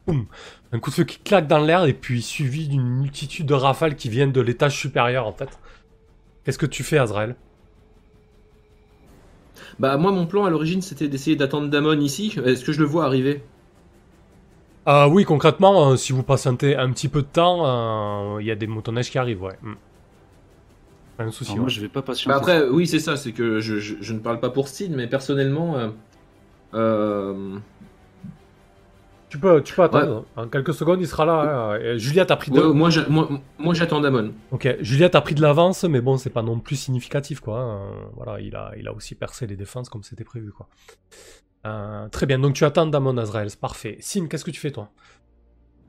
[0.06, 0.26] boum,
[0.72, 3.96] un coup de feu qui claque dans l'air et puis suivi d'une multitude de rafales
[3.96, 5.58] qui viennent de l'étage supérieur en fait.
[6.44, 7.36] Qu'est-ce que tu fais, Azrael?
[9.78, 12.38] Bah moi mon plan à l'origine c'était d'essayer d'attendre Damon ici.
[12.44, 13.42] Est-ce que je le vois arriver?
[14.88, 18.50] Euh, oui, concrètement, euh, si vous patientez un petit peu de temps, euh, il y
[18.52, 19.58] a des motoneiges qui arrivent, ouais.
[19.62, 19.74] Hmm.
[21.16, 21.50] Pas de souci.
[21.52, 22.28] Alors moi, je vais pas patienter.
[22.28, 24.92] Bah après oui c'est ça, c'est que je, je- je ne parle pas pour Steve,
[24.94, 25.76] mais personnellement...
[25.76, 25.88] euh,
[26.74, 27.58] euh,
[29.28, 30.24] Tu peux, tu peux attendre.
[30.36, 31.72] En quelques secondes, il sera là.
[31.72, 31.78] hein.
[31.80, 32.60] Et Juliette a pris de...
[32.60, 34.32] ouais, moi, moi, moi j'attends Damon.
[34.52, 37.60] Ok, Juliette a pris de l'avance, mais bon, c'est pas non plus significatif, quoi.
[37.60, 37.80] hein.
[38.14, 40.68] Voilà, il a, il a aussi percé les défenses comme c'était prévu, quoi.
[41.66, 43.96] Euh, très bien, donc tu attends Damon Azrael, c'est parfait.
[44.00, 44.90] Sim, qu'est-ce que tu fais, toi?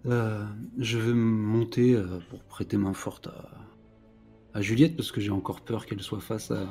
[0.07, 0.43] Euh,
[0.79, 5.61] je vais monter euh, pour prêter main forte à, à Juliette parce que j'ai encore
[5.61, 6.65] peur qu'elle soit face à,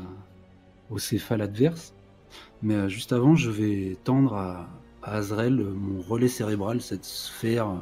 [0.91, 1.95] au céphale adverse.
[2.63, 4.69] Mais euh, juste avant, je vais tendre à,
[5.07, 7.77] à Azrael euh, mon relais cérébral, cette sphère, euh,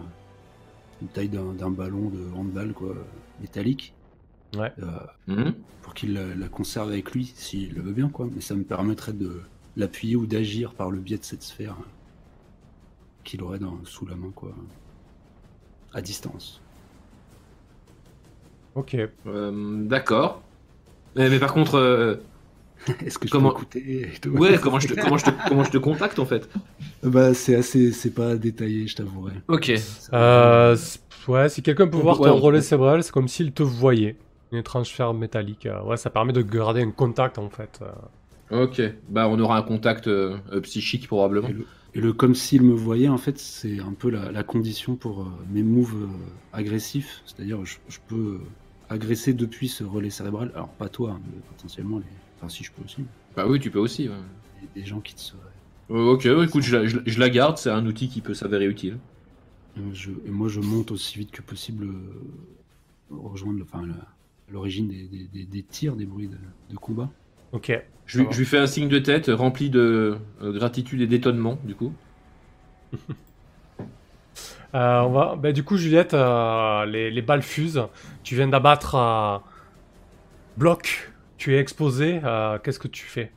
[1.02, 2.94] une taille d'un ballon de handball quoi,
[3.40, 3.94] métallique,
[4.56, 4.72] Ouais.
[4.80, 4.86] euh,
[5.26, 5.54] Mhm.
[5.82, 8.08] pour qu'il la, la conserve avec lui s'il le veut bien.
[8.08, 8.28] Quoi.
[8.32, 9.42] Mais ça me permettrait de
[9.76, 11.84] l'appuyer ou d'agir par le biais de cette sphère euh,
[13.24, 14.54] qu'il aurait dans, sous la main, quoi,
[15.92, 16.60] à distance.
[18.74, 18.96] Ok.
[19.26, 20.42] Euh, D'accord.
[21.16, 22.16] Mais, mais par contre, euh,
[23.07, 25.30] Est-ce que je Comment- peux écouter et tout ouais, comment je, te, comment, je te,
[25.49, 26.49] comment je te contacte en fait
[27.03, 29.32] Bah, c'est assez, c'est pas détaillé, je t'avouerai.
[29.49, 29.72] Ok.
[30.12, 30.76] Euh,
[31.28, 34.16] ouais, si quelqu'un peut voir ouais, ton on relais cérébral, c'est comme s'il te voyait.
[34.53, 35.66] Une étrange sphère métallique.
[35.66, 37.80] euh, ouais, ça permet de garder un contact, en fait.
[37.82, 38.64] euh.
[38.64, 38.80] Ok.
[39.09, 41.49] Bah on aura un contact euh, psychique probablement.
[41.49, 44.43] Et le, et le comme s'il me voyait, en fait, c'est un peu la, la
[44.43, 46.07] condition pour euh, mes moves euh,
[46.53, 47.22] agressifs.
[47.24, 48.41] C'est-à-dire, je, je peux
[48.91, 50.53] agresser depuis ce relais cérébral.
[50.55, 52.05] Alors, pas toi, hein, mais potentiellement les.
[52.45, 53.05] Enfin, si je peux aussi.
[53.36, 54.09] Bah oui, tu peux aussi.
[54.09, 54.14] ouais.
[54.74, 55.38] Des, des gens qui te seraient.
[55.90, 58.20] Euh, ok, ouais, écoute, je la, je la- je la garde, c'est un outil qui
[58.20, 58.99] peut s'avérer utile.
[59.78, 62.20] Euh, je- et moi, je monte aussi vite que possible, euh,
[63.11, 63.82] rejoindre le- enfin,
[64.51, 66.36] l'origine des, des- des- des tirs, des bruits de,
[66.70, 67.09] de combat.
[67.53, 67.72] Ok.
[68.07, 71.74] Je, je lui fais un signe de tête rempli de euh, gratitude et d'étonnement, du
[71.74, 71.92] coup.
[74.74, 75.36] Euh, on va...
[75.36, 77.82] bah, du coup, Juliette, euh, les, les balles fusent.
[78.24, 79.38] Tu viens d'abattre euh,
[80.57, 81.12] Bloc.
[81.37, 82.20] Tu es exposé.
[82.24, 83.37] euh, Qu'est-ce que tu fais?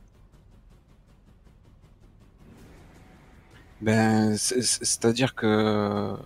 [3.80, 6.16] Ben, c'est- c'est- c'est-à-dire que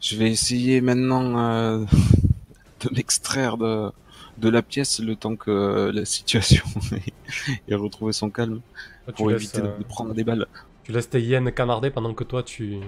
[0.00, 1.84] je vais essayer maintenant euh,
[2.80, 3.90] de m'extraire de,
[4.38, 7.12] de la pièce le temps que la situation ait,
[7.68, 8.62] ait retrouvé son calme
[9.04, 10.46] Toi, tu, pour laisses, éviter de- euh, de prendre des balles.
[10.84, 12.80] tu laisses tes hyènes canarder pendant que toi, tu...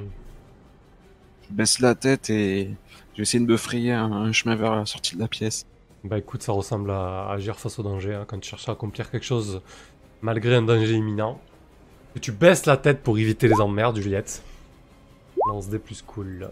[1.43, 2.79] Je baisse la tête et
[3.13, 5.67] je vais essayer de me frayer un, un chemin vers la sortie de la pièce.
[6.05, 9.11] Bah écoute, ça ressemble à agir face au danger, hein, quand tu cherches à accomplir
[9.11, 9.63] quelque chose
[10.23, 11.41] malgré un danger imminent.
[12.15, 14.43] Que tu baisses la tête pour éviter les emmerdes, Juliette.
[15.47, 16.51] Lance des plus cool.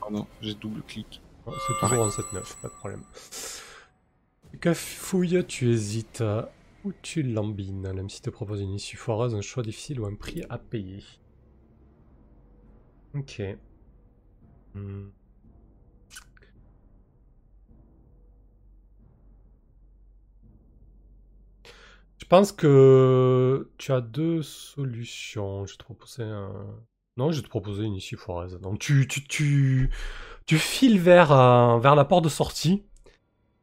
[0.00, 1.22] Pardon, j'ai double clic.
[1.46, 3.02] Oh, C'est toujours en 7-9, pas de problème.
[4.60, 6.22] Cafouille, tu hésites
[6.84, 10.14] ou tu lambines, même si te propose une issue foireuse, un choix difficile ou un
[10.14, 11.02] prix à payer.
[13.14, 13.42] Ok.
[14.74, 15.08] Hmm.
[22.22, 25.66] Je pense que tu as deux solutions.
[25.66, 26.52] Je vais te proposer un...
[27.16, 28.60] Non, je te proposer une issue foireuse.
[28.60, 29.90] Donc tu, tu, tu,
[30.46, 32.84] tu files vers, euh, vers la porte de sortie.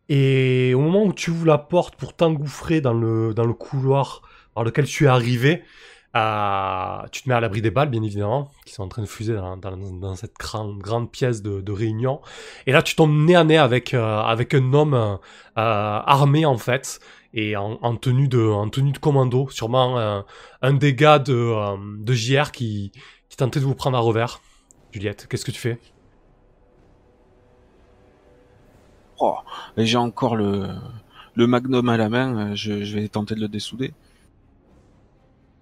[0.10, 4.24] Et au moment où tu ouvres la porte pour t'engouffrer dans le, dans le couloir
[4.54, 5.64] par lequel tu es arrivé,
[6.16, 9.08] euh, tu te mets à l'abri des balles, bien évidemment, qui sont en train de
[9.08, 12.22] fuser dans, cette grande, pièce de, réunion.
[12.66, 15.18] Et là, tu tombes nez à nez avec, euh, avec un homme euh,
[15.56, 17.00] armé, en fait,
[17.34, 19.50] et en, en tenue, de, en tenue de commando.
[19.50, 20.24] Sûrement
[20.62, 22.92] un des gars de, de JR qui,
[23.30, 24.42] qui tentait de vous prendre à revers.
[24.92, 25.80] Juliette, qu'est-ce que tu fais?
[29.20, 29.36] Oh,
[29.78, 30.70] j'ai encore le,
[31.36, 33.94] le magnum à la main, je, je vais tenter de le dessouder.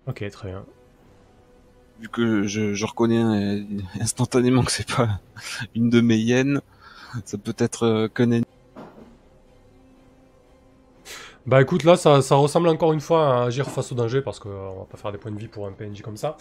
[0.07, 0.65] Ok, très bien.
[1.99, 3.63] vu que je, je reconnais euh,
[4.01, 5.19] instantanément que c'est pas
[5.75, 6.61] une de mes hyènes,
[7.25, 8.45] ça peut être euh, qu'un ennemi.
[11.45, 14.39] Bah écoute, là, ça, ça ressemble encore une fois à agir face au danger, parce
[14.39, 14.49] qu'on
[14.79, 16.35] va pas faire des points de vie pour un PNJ comme ça.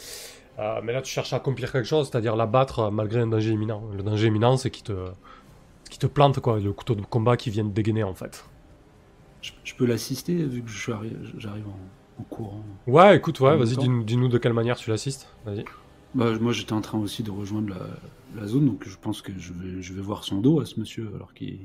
[0.59, 3.53] Euh, mais là, tu cherches à accomplir quelque chose, c'est-à-dire l'abattre euh, malgré un danger
[3.53, 3.83] imminent.
[3.97, 5.11] Le danger imminent, c'est qu'il te,
[5.91, 8.45] qui te plante, quoi, le couteau de combat qui vient de dégainer, en fait.
[9.43, 11.79] Je, je peux l'assister vu que j'arrive en,
[12.19, 12.65] en courant.
[12.87, 15.29] Ouais, écoute, ouais, vas-y, dis-nous de quelle manière tu l'assistes.
[15.45, 15.65] Vas-y.
[16.15, 19.33] Bah, moi, j'étais en train aussi de rejoindre la, la zone, donc je pense que
[19.39, 21.59] je vais, je vais voir son dos à ce monsieur alors qu'il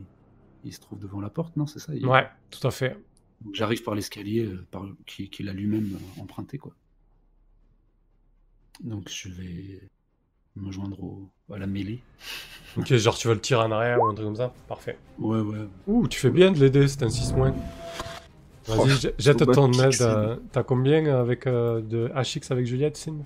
[0.63, 2.97] il se trouve devant la porte, non C'est ça il- Ouais, tout à fait.
[3.53, 6.73] J'arrive par l'escalier euh, par, qu'il a lui-même emprunté, quoi.
[8.83, 9.81] Donc je vais
[10.55, 12.01] me joindre au, à la mêlée.
[12.77, 14.53] Ok, genre tu veux le tirer en arrière ou un truc comme ça?
[14.69, 14.97] Parfait.
[15.19, 15.67] Ouais, ouais.
[15.87, 17.53] Ouh, tu fais bien de l'aider, c'est un 6 moins.
[18.77, 20.01] Vas-y, jette ton aide.
[20.01, 23.17] euh, T'as combien avec euh, de HX avec Juliette, Sin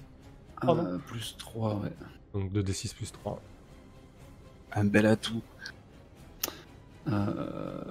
[0.62, 1.92] Pardon Ah, plus 3, ouais.
[2.34, 3.42] Donc 2d6 plus 3.
[4.74, 5.42] Un bel atout.
[7.08, 7.82] Euh,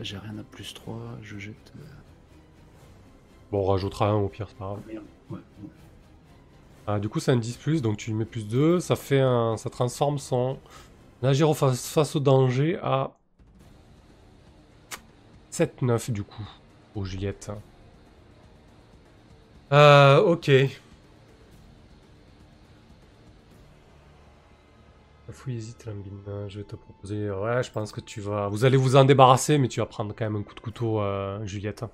[0.00, 1.72] J'ai rien à plus 3, je jette.
[1.76, 1.84] euh,
[3.50, 4.80] Bon, on rajoutera un au pire, c'est pas grave.
[4.86, 5.04] merde.
[5.30, 5.68] Ouais, ouais.
[6.86, 8.80] Ah, du coup, c'est un 10 plus, donc tu lui mets plus 2.
[8.80, 9.56] Ça fait un...
[9.56, 10.58] Ça transforme son
[11.22, 13.12] agir face, face au danger à
[15.50, 16.48] 7-9 du coup,
[16.92, 17.50] pour Juliette.
[19.72, 20.50] Euh, ok.
[25.30, 26.48] Fouille hésite, Lambine.
[26.48, 27.30] Je vais te proposer.
[27.30, 28.48] Ouais, je pense que tu vas.
[28.48, 31.00] Vous allez vous en débarrasser, mais tu vas prendre quand même un coup de couteau,
[31.00, 31.78] euh, Juliette.
[31.78, 31.84] Tu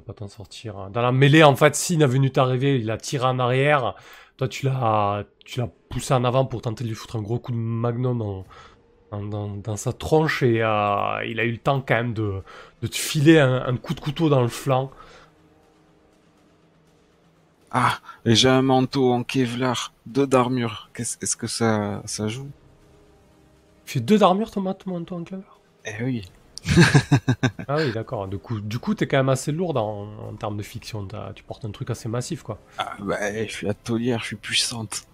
[0.00, 0.90] vas pas t'en sortir.
[0.90, 3.94] Dans la mêlée, en fait, Sin a venu t'arriver, il a tiré en arrière.
[4.36, 7.38] Toi, tu l'as, tu l'as poussé en avant pour tenter de lui foutre un gros
[7.38, 8.44] coup de magnum dans,
[9.20, 12.42] dans, sa tronche et euh, il a eu le temps quand même de,
[12.82, 14.90] de te filer un, un coup de couteau dans le flanc.
[17.70, 20.90] Ah, et j'ai un manteau en Kevlar, deux d'armure.
[20.94, 22.50] Qu'est-ce est-ce que ça, ça joue?
[23.86, 26.30] Tu fais deux d'armure, ton manteau en claveur Eh oui.
[27.68, 28.28] Ah oui, d'accord.
[28.28, 31.08] Du coup, du coup, t'es quand même assez lourde en, en termes de fiction.
[31.34, 32.58] Tu portes un truc assez massif, quoi.
[32.76, 35.06] Ah, bah, je suis la taulière, je suis puissante.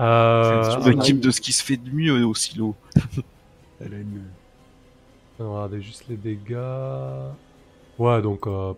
[0.00, 1.22] Euh, je ah, m'occupe non.
[1.22, 2.74] de ce qui se fait de mieux au silo.
[3.80, 4.22] Elle a une.
[5.38, 6.56] On va regarder juste les dégâts.
[7.98, 8.74] Ouais, donc euh,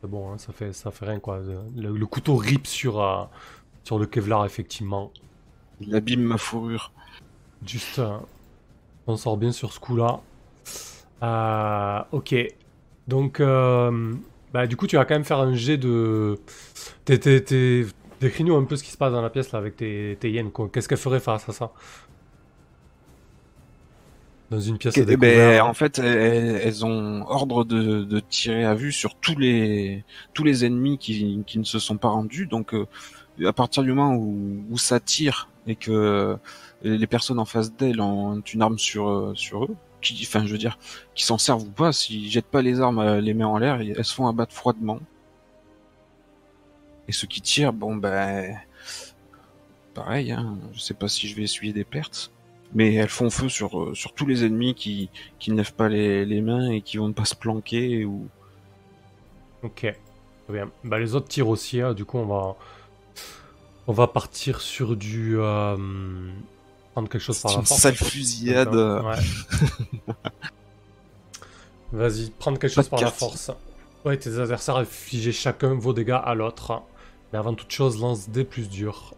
[0.00, 1.40] c'est bon, hein, ça fait ça fait rien quoi.
[1.76, 3.24] Le, le couteau rip sur euh,
[3.84, 5.10] sur le Kevlar effectivement.
[5.80, 6.92] Il abîme ma fourrure.
[7.66, 8.18] Juste, euh,
[9.06, 10.20] on sort bien sur ce coup-là.
[11.22, 12.34] Euh, ok.
[13.06, 14.14] Donc, euh,
[14.52, 16.38] bah, du coup, tu vas quand même faire un jet de.
[17.04, 17.86] T'es-
[18.20, 20.50] Décris-nous un peu ce qui se passe dans la pièce là avec tes, tes hyènes.
[20.72, 21.72] Qu'est-ce qu'elles feraient face à ça?
[24.50, 28.64] Dans une pièce à Eh ben, en fait, elles, elles ont ordre de, de tirer
[28.64, 32.46] à vue sur tous les tous les ennemis qui, qui ne se sont pas rendus.
[32.46, 32.86] Donc, euh,
[33.44, 36.36] à partir du moment où, où ça tire et que
[36.82, 40.58] les personnes en face d'elles ont une arme sur sur eux, qui, enfin, je veux
[40.58, 40.78] dire,
[41.14, 43.80] qui s'en servent ou pas, s'ils jettent pas les armes, euh, les mains en l'air,
[43.80, 45.00] elles se font abattre froidement.
[47.08, 48.56] Et ceux qui tirent, bon ben,
[49.94, 52.30] pareil, hein, je sais pas si je vais essuyer des pertes.
[52.74, 55.88] Mais elles font feu sur, euh, sur tous les ennemis qui, qui ne lèvent pas
[55.88, 58.28] les, les mains et qui vont ne pas se planquer ou.
[59.62, 60.70] Ok, très bien.
[60.84, 61.94] Bah, les autres tirent aussi, hein.
[61.94, 62.56] du coup on va
[63.86, 65.76] on va partir sur du euh,
[66.92, 67.80] prendre quelque chose par la une force.
[67.80, 68.74] sale fusillade.
[68.74, 70.12] Ouais.
[71.92, 73.50] Vas-y, prendre quelque Pas chose par la force.
[74.04, 76.82] Ouais, tes adversaires infligez chacun vos dégâts à l'autre.
[77.32, 79.14] Mais avant toute chose, lance des plus durs.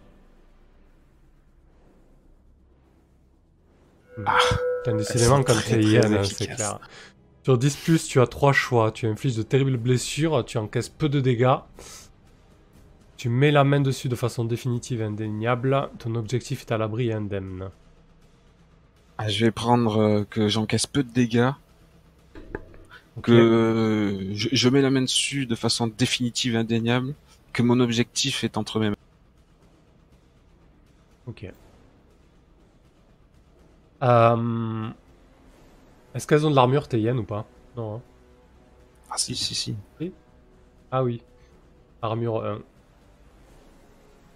[4.26, 4.38] Ah,
[4.86, 6.78] décidément, quand t'es hyène, c'est clair.
[7.42, 8.92] Sur 10, plus, tu as 3 choix.
[8.92, 11.56] Tu infliges de terribles blessures, tu encaisses peu de dégâts.
[13.16, 15.88] Tu mets la main dessus de façon définitive et indéniable.
[15.98, 17.70] Ton objectif est à l'abri et indemne.
[19.18, 21.50] Ah, je vais prendre euh, que j'encaisse peu de dégâts,
[23.22, 27.12] que euh, je, je mets la main dessus de façon définitive, indéniable,
[27.52, 28.96] que mon objectif est entre mes mains.
[31.26, 31.44] Ok.
[34.02, 34.90] Euh,
[36.14, 37.46] Est-ce qu'elles ont de l'armure, hyènes ou pas?
[37.76, 37.96] Non.
[37.96, 38.02] hein.
[39.10, 39.76] Ah si, si, si.
[40.90, 41.22] Ah oui.
[42.02, 42.62] Armure 1.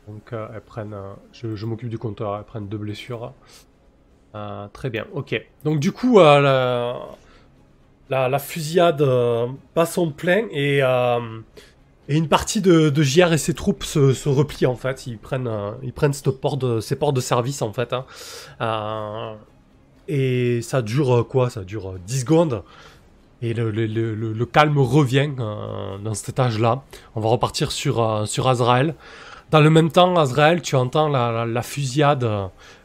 [0.07, 0.95] Donc euh, elles prennent.
[0.95, 3.33] euh, je je m'occupe du compteur, elles prennent deux blessures.
[4.35, 5.35] Euh, très bien, ok.
[5.65, 7.01] Donc du coup, euh, la,
[8.11, 11.41] la, la fusillade euh, passe son plein et, euh,
[12.09, 15.07] et une partie de, de JR et ses troupes se, se replient en fait.
[15.07, 17.93] Ils prennent, euh, ils prennent cette porte de, ces portes de service en fait.
[17.93, 18.05] hein.
[18.61, 19.35] Euh,
[20.09, 21.49] et ça dure euh, quoi?
[21.51, 22.63] Ça dure euh, 10 secondes.
[23.43, 26.83] Et le, calme revient euh, dans cet étage-là.
[27.15, 28.95] On va repartir sur, euh, sur Azrael.
[29.51, 32.25] Dans le même temps, Azrael, tu entends la, la- la fusillade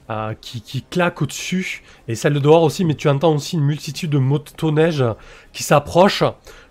[0.09, 3.63] euh, qui, qui claque au-dessus, et celle de dehors aussi, mais tu entends aussi une
[3.63, 5.03] multitude de motoneiges
[5.53, 6.23] qui s'approchent.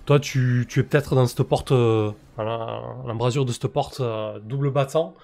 [0.07, 2.11] Toi, tu, tu es peut-être dans cette porte, euh,
[2.45, 5.14] l'embrasure de cette porte euh, double battant.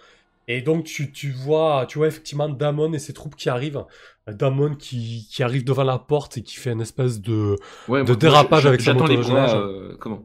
[0.47, 3.85] Et donc, tu, tu, vois, tu vois effectivement Damon et ses troupes qui arrivent.
[4.27, 7.57] Damon qui, qui arrive devant la porte et qui fait une espèce de,
[7.89, 9.57] Ouais, de moi, dérapage avec sa les bras.
[9.57, 10.23] euh, comment?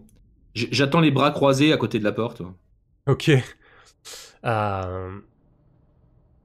[0.56, 2.42] J'attends les bras croisés à côté de la porte.
[3.08, 3.32] Ok.
[4.46, 5.20] Euh...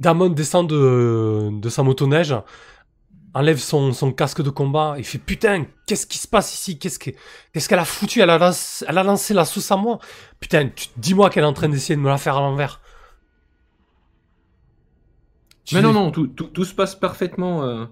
[0.01, 2.35] Damon descend de, de sa motoneige,
[3.35, 6.79] enlève son, son casque de combat et fait Putain, qu'est-ce qui se passe ici?
[6.79, 7.11] Qu'est-ce que-
[7.53, 8.21] qu'est-ce qu'elle a foutu?
[8.21, 9.99] Elle a, lancé, elle a lancé la sauce à moi
[10.41, 12.81] Putain, dis-moi qu'elle est en train d'essayer de me la faire à l'envers.
[15.73, 17.87] Mais non, non, tout, tout, tout se passe parfaitement, euh,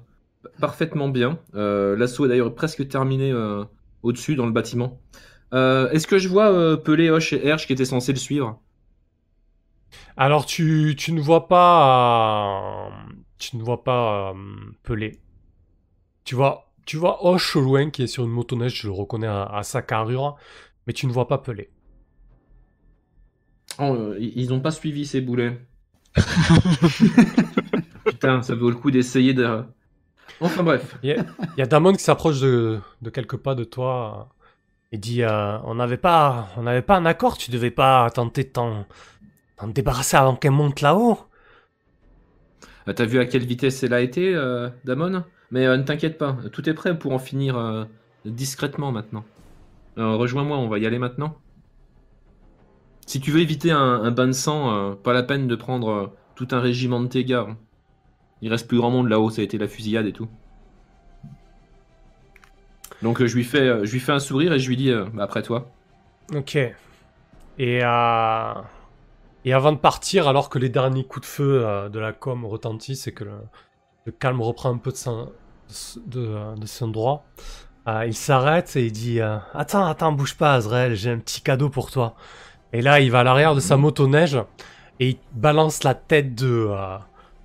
[0.61, 1.38] parfaitement bien.
[1.55, 3.64] Euh, L'assaut est d'ailleurs presque terminé euh,
[4.03, 5.01] au-dessus dans le bâtiment.
[5.55, 8.61] Euh, Est-ce que je vois euh, Pelé, Hoche et Hersch qui étaient censés le suivre?
[10.16, 12.88] Alors tu, tu ne vois pas...
[12.88, 14.34] euh, tu ne vois pas euh,
[14.82, 15.20] Pelé.
[16.24, 19.26] Tu vois, tu vois Hoche au loin qui est sur une motoneige, je le reconnais
[19.26, 20.36] à, à sa carrure,
[20.86, 21.70] mais tu ne vois pas Pelé.
[23.78, 25.58] Oh, euh, ils ils ont pas suivi ces boulets.
[28.04, 29.64] Putain, ça vaut le coup d'essayer de.
[30.40, 30.96] Enfin bref.
[31.02, 31.16] Il
[31.56, 34.28] y a Damon qui s'approche de, de quelques pas de toi
[34.92, 38.44] et dit euh, On n'avait pas, on n'avait pas un accord, tu devais pas tenter
[38.44, 38.86] de t'en,
[39.66, 41.18] débarrasser avant qu'elle monte là-haut.
[42.88, 45.24] Euh, T'as vu à quelle vitesse elle a été, euh, Damon?
[45.53, 47.84] Mais euh, ne t'inquiète pas, tout est prêt pour en finir euh,
[48.24, 49.24] discrètement maintenant.
[49.98, 51.36] Rejoins-moi, on va y aller maintenant.
[53.07, 56.48] Si tu veux éviter un, bain de sang, euh, pas la peine de prendre tout
[56.53, 57.46] un régiment de tes gars.
[58.40, 60.28] Il reste plus grand monde là-haut, ça a été la fusillade et tout.
[63.03, 65.70] Donc je, lui fais, je un sourire et je lui dis bah, après toi.
[66.34, 66.57] Ok.
[66.57, 66.74] Et,
[67.59, 73.07] et avant de partir, alors que les derniers coups de feu de la com retentissent
[73.07, 73.32] et que le,
[74.07, 75.30] le calme reprend un peu de son,
[76.06, 77.24] de, de son droit,
[77.88, 81.40] euh, il s'arrête et il dit euh, Attends, attends, bouge pas, Azrael, j'ai un petit
[81.40, 82.14] cadeau pour toi.
[82.72, 84.38] Et là, il va à l'arrière de sa motoneige
[85.00, 86.98] et il balance la tête de, euh,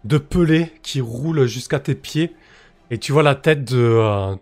[0.03, 2.35] de Pelé qui roule jusqu'à tes pieds.
[2.91, 4.37] Et tu vois la tête de.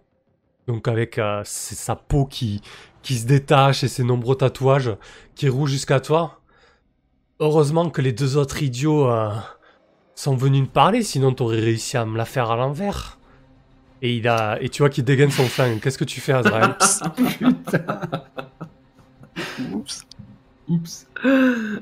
[0.67, 2.61] donc, avec sa peau qui,
[3.01, 4.95] qui se détache et ses nombreux tatouages
[5.35, 6.41] qui roulent jusqu'à toi.
[7.39, 9.09] Heureusement que les deux autres idiots
[10.13, 13.17] sont venus me parler, sinon t'aurais réussi à me la faire à l'envers.
[14.01, 15.79] Et il a, et tu vois qu'il dégaine son flingue.
[15.79, 16.75] Qu'est-ce que tu fais, Azrael
[19.71, 20.03] Oups.
[20.67, 21.07] Oups.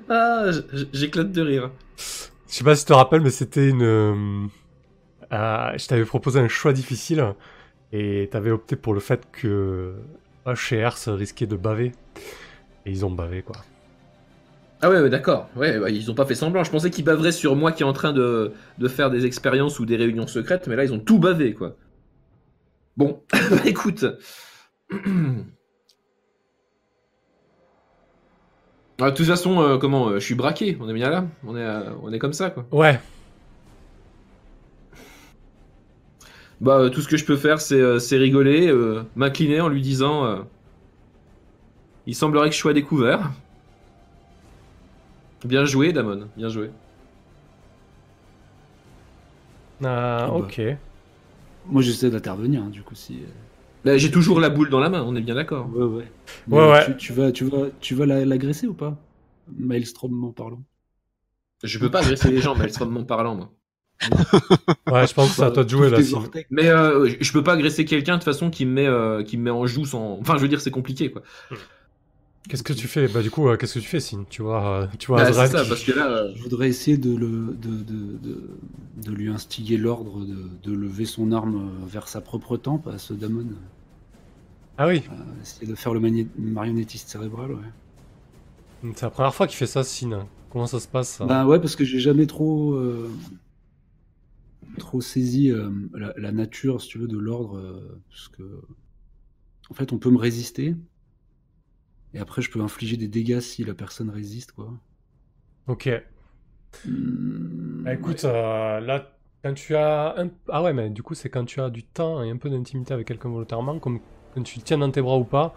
[0.10, 0.46] Ah,
[0.94, 1.72] j'éclate de rire.
[1.98, 3.82] Je sais pas si tu te rappelles, mais c'était une.
[3.82, 4.46] euh,
[5.32, 7.34] euh, je t'avais proposé un choix difficile
[7.92, 9.94] et t'avais opté pour le fait que
[10.46, 11.94] H et risquaient de baver.
[12.86, 13.56] Et ils ont bavé, quoi.
[14.82, 15.50] Ah ouais, ouais, d'accord.
[15.56, 16.64] Ouais, bah, ils ont pas fait semblant.
[16.64, 19.80] Je pensais qu'ils baveraient sur moi qui est en train de, de faire des expériences
[19.80, 21.76] ou des réunions secrètes, mais là, ils ont tout bavé, quoi.
[22.98, 23.22] Bon,
[23.66, 24.06] écoute.
[29.02, 30.78] Ah, de toute façon, euh, comment euh, Je suis braqué.
[30.80, 31.26] On est bien là.
[31.46, 32.66] On est, euh, on est comme ça, quoi.
[32.72, 33.00] Ouais,
[36.62, 38.72] Bah, tout ce que je peux faire, c'est rigoler,
[39.16, 40.46] m'incliner en lui disant
[42.08, 43.32] Il semblerait que je sois découvert.
[45.44, 46.30] Bien joué, Damon.
[46.38, 46.70] Bien joué.
[49.82, 50.78] euh, bah.
[51.70, 53.14] Moi, j'essaie d'intervenir, hein, du coup, si.
[53.16, 53.28] euh,
[53.86, 55.04] Là, j'ai toujours la boule dans la main.
[55.06, 55.70] On est bien d'accord.
[55.70, 56.08] Ouais, ouais.
[56.50, 56.86] Ouais, ouais.
[56.86, 58.98] Tu, tu vas, tu vas, tu vas la- l'agresser ou pas?
[59.58, 60.64] Maelstrom en parlant.
[61.64, 63.54] Je peux pas agresser les gens, Maelstrom parlant, moi.
[64.90, 66.02] Ouais, je pense que c'est à toi de jouer là.
[66.02, 66.16] Si-.
[66.50, 69.38] Mais euh, je peux pas agresser quelqu'un de toute façon qui me met, euh, qui
[69.38, 70.18] me met en joue sans.
[70.20, 71.22] Enfin, je veux dire, c'est compliqué, quoi.
[72.50, 73.08] Qu'est-ce que tu fais?
[73.08, 75.24] Bah du coup, euh, qu'est-ce que tu fais, Signe Tu vois, euh, tu vois Bah,
[75.24, 76.08] Azrael ça, qui- parce que là.
[76.12, 78.60] euh, Je voudrais essayer de, le, de, de, de,
[78.98, 83.14] de lui instiguer l'ordre de, de lever son arme vers sa propre tempe à ce
[83.14, 83.48] Damon.
[84.78, 87.72] Ah oui, Euh, essayer de faire le mani- marionnettiste cérébral, ouais.
[88.96, 90.18] c'est la première fois qu'il fait ça, Signe.
[90.50, 91.30] Comment ça se passe ça?
[91.30, 93.10] Bah ouais, parce que j'ai jamais trop, euh,
[94.78, 97.58] trop saisi euh, la, la nature, si tu veux, de l'ordre.
[97.58, 98.62] euh, parce que,
[99.70, 100.74] en fait, on peut me résister.
[102.14, 104.72] Et après, je peux infliger des dégâts si la personne résiste, quoi.
[105.68, 105.88] Ok.
[106.86, 110.30] Hmm, Bah, écoute, euh, là, quand tu as un...
[110.50, 112.94] Ah ouais, mais du coup, c'est quand tu as du temps et un peu d'intimité
[112.94, 114.00] avec quelqu'un volontairement, comme
[114.34, 115.56] quand tu le tiens dans tes bras ou pas,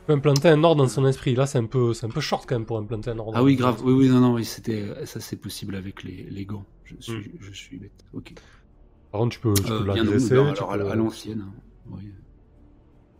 [0.00, 1.34] tu peux implanter un ordre dans son esprit.
[1.34, 3.32] Là, c'est un peu, c'est un peu short quand même pour implanter un ordre.
[3.36, 3.80] Ah oui, grave.
[3.84, 6.64] Oui, oui, non, non, oui, c'était, ça c'est possible avec les, les gants.
[6.84, 7.38] Je suis, Hmm.
[7.40, 8.04] je suis bête.
[8.12, 8.34] Ok.
[9.12, 11.44] Par contre, tu peux, tu Euh, peux non, non, tu alors, à, peux- à l'ancienne.
[11.46, 11.52] hein.
[11.90, 12.12] Oui.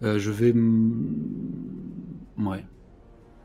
[0.02, 0.50] Euh, je vais.
[0.50, 1.89] m-
[2.40, 2.64] Ouais.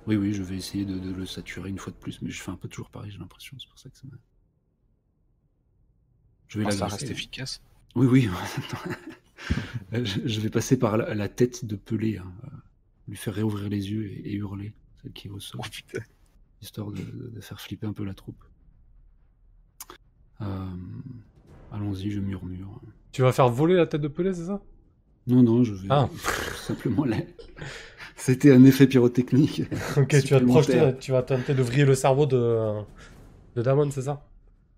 [0.07, 2.41] Oui, oui, je vais essayer de, de le saturer une fois de plus, mais je
[2.41, 3.57] fais un peu toujours pareil, j'ai l'impression.
[3.59, 4.17] C'est pour ça que ça m'a.
[6.47, 7.61] Je vais Ah, ça reste efficace.
[7.95, 8.29] Oui, oui.
[9.91, 12.47] Je, je vais passer par la, la tête de Pelé, hein, euh,
[13.07, 15.99] lui faire réouvrir les yeux et, et hurler, celle qui est au sol, Oh putain.
[16.61, 18.43] histoire de, faire flipper un peu la troupe.
[20.41, 20.65] Euh,
[21.71, 22.81] Allons-y, je murmure.
[23.11, 24.61] Tu vas faire voler la tête de Pelé, c'est ça?
[25.27, 26.09] Non, non, je vais Ah.
[26.11, 26.17] tout
[26.55, 27.05] simplement.
[27.05, 27.17] la-
[28.15, 29.63] C'était un effet pyrotechnique.
[29.97, 32.81] Ok, tu vas te projeter, tu vas tenter de vriller le cerveau de,
[33.55, 34.23] de Damon, c'est ça?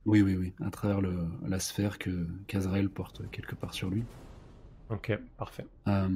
[0.06, 1.14] Oui, oui, oui, à travers le,
[1.48, 4.04] la sphère que qu'Azrael porte quelque part sur lui.
[4.90, 5.66] Ok, parfait.
[5.88, 6.08] Euh,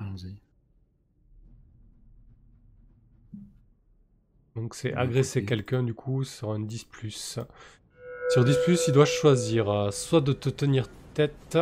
[0.00, 0.36] Allons-y.
[4.56, 6.86] Donc c'est agresser quelqu'un du coup sur un 10
[8.30, 8.56] Sur 10
[8.88, 11.58] il doit choisir euh, soit de te tenir tête,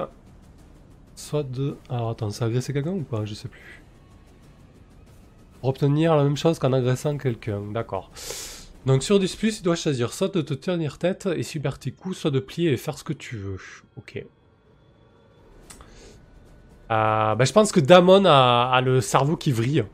[1.15, 1.77] soit de...
[1.89, 3.25] Alors attends, c'est agresser quelqu'un ou pas?
[3.25, 3.83] Je sais plus.
[5.63, 8.11] Obtenir la même chose qu'en agressant quelqu'un, d'accord.
[8.87, 12.17] Donc sur 10 il doit choisir soit de te tenir tête et subir tes coups,
[12.17, 13.59] soit de plier et faire ce que tu veux.
[13.97, 14.25] Ok.
[16.89, 19.85] Bah, je pense que Damon a, le cerveau qui vrille.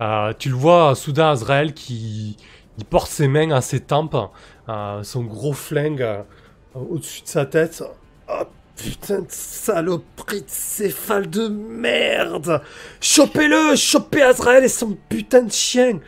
[0.00, 2.36] Euh, tu le vois soudain Azrael qui
[2.90, 4.16] porte ses mains à ses tempes,
[4.68, 6.04] euh, son gros flingue
[6.74, 7.82] au-dessus de sa tête.
[8.28, 8.42] Oh
[8.76, 12.60] putain de saloperie de céphale de merde
[13.00, 16.00] Chopez-le Chopez Azrael et son putain de chien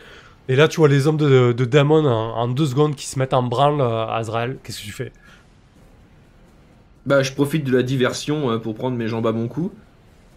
[0.47, 3.43] Et là tu vois les hommes de, Damon en, deux secondes qui se mettent en
[3.43, 4.57] branle euh, Azrael.
[4.63, 5.11] Qu'est-ce que tu fais?
[7.05, 9.71] Bah, je profite de la diversion euh, pour prendre mes jambes à mon cou.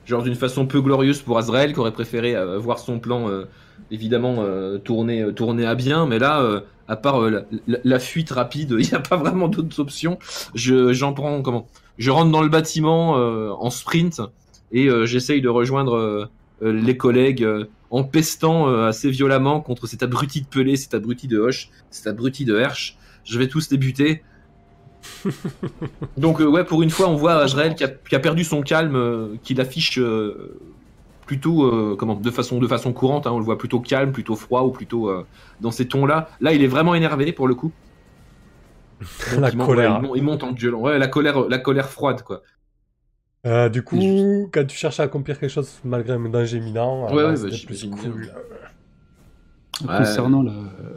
[0.07, 3.29] Genre d'une façon peu glorieuse pour Azrael, qui aurait préféré euh, voir son plan,
[3.91, 4.45] évidemment,
[4.83, 5.23] tourner,
[5.67, 6.07] à bien.
[6.07, 7.21] Mais là, à part
[7.67, 10.19] la, fuite rapide, il n'y a pas vraiment d'autres options.
[10.55, 11.69] Je, j'en prends, comment?
[11.99, 14.21] Je rentre dans le bâtiment euh, en sprint
[14.73, 16.27] et euh, j'essaye de rejoindre euh,
[16.61, 17.47] les collègues
[17.91, 22.45] en pestant assez violemment contre cet abruti de Pelé, cet abruti de Hoche, cet abruti
[22.45, 22.97] de Hersch.
[23.25, 24.23] Je vais tous les buter.
[26.17, 28.63] Donc euh, ouais, pour une fois, on voit Azrael qui a, qui a perdu son
[28.63, 30.59] calme, euh, qu'il affiche euh,
[31.27, 33.29] plutôt comment de façon de façon courante.
[33.29, 35.13] hein, on le voit plutôt calme, plutôt froid ou plutôt
[35.61, 36.29] dans ces tons-là.
[36.41, 37.71] Là, il est vraiment énervé pour le coup.
[39.01, 39.93] Donc, La colère.
[39.93, 40.81] ouais, il, monte, il monte en gueulant.
[40.81, 42.43] Ouais, la colère, la colère froide quoi.
[43.47, 43.97] Euh, Du coup,
[44.53, 47.57] quand tu cherches à accomplir quelque chose malgré un danger imminent, Ouais, euh, ouais, c'était
[47.57, 48.31] bah, plus cool.
[49.89, 49.97] Ouais.
[49.99, 50.53] Concernant la-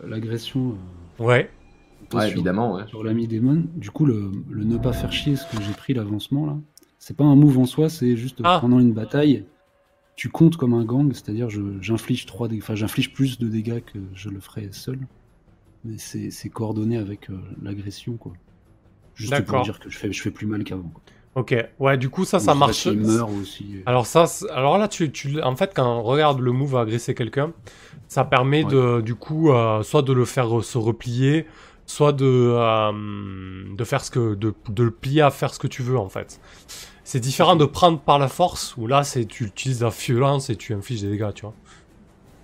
[0.07, 0.75] l'agression
[1.19, 1.49] Ouais.
[2.13, 2.75] euh, Ouais, sur, évidemment.
[2.75, 2.87] Ouais.
[2.87, 5.93] sur l'ami démon, du coup, le, le ne pas faire chier, ce que j'ai pris
[5.93, 6.57] l'avancement là,
[6.99, 8.57] c'est pas un move en soi, c'est juste Ah.
[8.61, 9.45] pendant une bataille,
[10.15, 11.49] tu comptes comme un gang, c'est-à-dire
[11.81, 14.99] j'inflige dé- enfin j'inflige plus de dégâts que je le ferais seul,
[15.83, 18.33] mais c'est coordonné avec euh, l'agression quoi.
[19.15, 20.91] Juste pour dire que je fais, je fais plus mal qu'avant.
[21.35, 21.55] Ok.
[21.79, 22.85] Ouais, du coup, ça, ça marche.
[22.85, 23.77] Il meurt aussi.
[23.85, 27.15] Alors ça, alors là, tu, tu, en fait, quand on regarde le move à agresser
[27.15, 27.53] quelqu'un,
[28.07, 31.47] ça permet de, du coup, euh, soit de le faire euh, se replier,
[31.87, 35.67] soit de, euh, de faire ce que, de, de le plier à faire ce que
[35.67, 36.39] tu veux, en fait.
[37.03, 40.55] C'est différent de prendre par la force, où là, c'est tu utilises la violence et
[40.55, 41.55] tu infliges des dégâts, tu vois.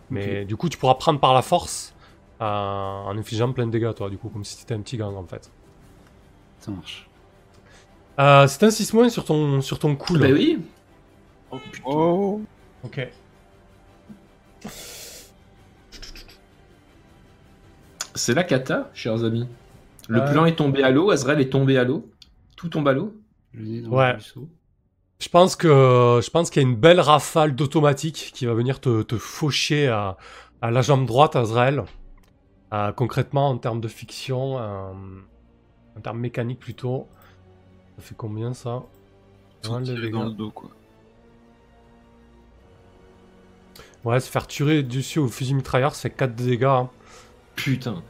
[0.09, 1.93] Mais du coup, tu pourras prendre par la force
[2.39, 5.25] en infligeant plein de dégâts, toi, du coup, comme si c'était un petit gang, en
[5.25, 5.51] fait.
[6.59, 7.09] Ça marche.
[8.19, 10.27] Euh, c'est un 6 moins sur ton, sur ton coup, là.
[10.27, 10.59] Bah oui.
[11.51, 11.83] Oh putain.
[11.85, 12.41] Oh.
[12.83, 13.07] Ok.
[18.15, 19.47] C'est la cata, chers amis.
[20.07, 20.31] Le Ouais.
[20.31, 22.09] plan est tombé à l'eau, Azrael est tombé à l'eau.
[22.55, 23.13] Tout tombe à l'eau.
[23.55, 24.17] Ouais.
[25.19, 28.79] Je pense que je pense qu'il y a une belle rafale d'automatique qui va venir
[28.79, 30.17] te, te faucher à,
[30.61, 31.83] à la jambe droite, Azrael.
[32.73, 34.91] Euh, concrètement, en termes de fiction, euh,
[35.97, 37.07] en termes mécaniques plutôt,
[37.97, 38.83] ça fait combien ça?
[39.95, 40.69] Tiré dans le dos quoi.
[44.05, 46.63] Ouais, se faire tuer dessus au fusil mitrailleur, fait 4 dégâts.
[46.63, 46.89] hein.
[47.55, 48.01] Putain.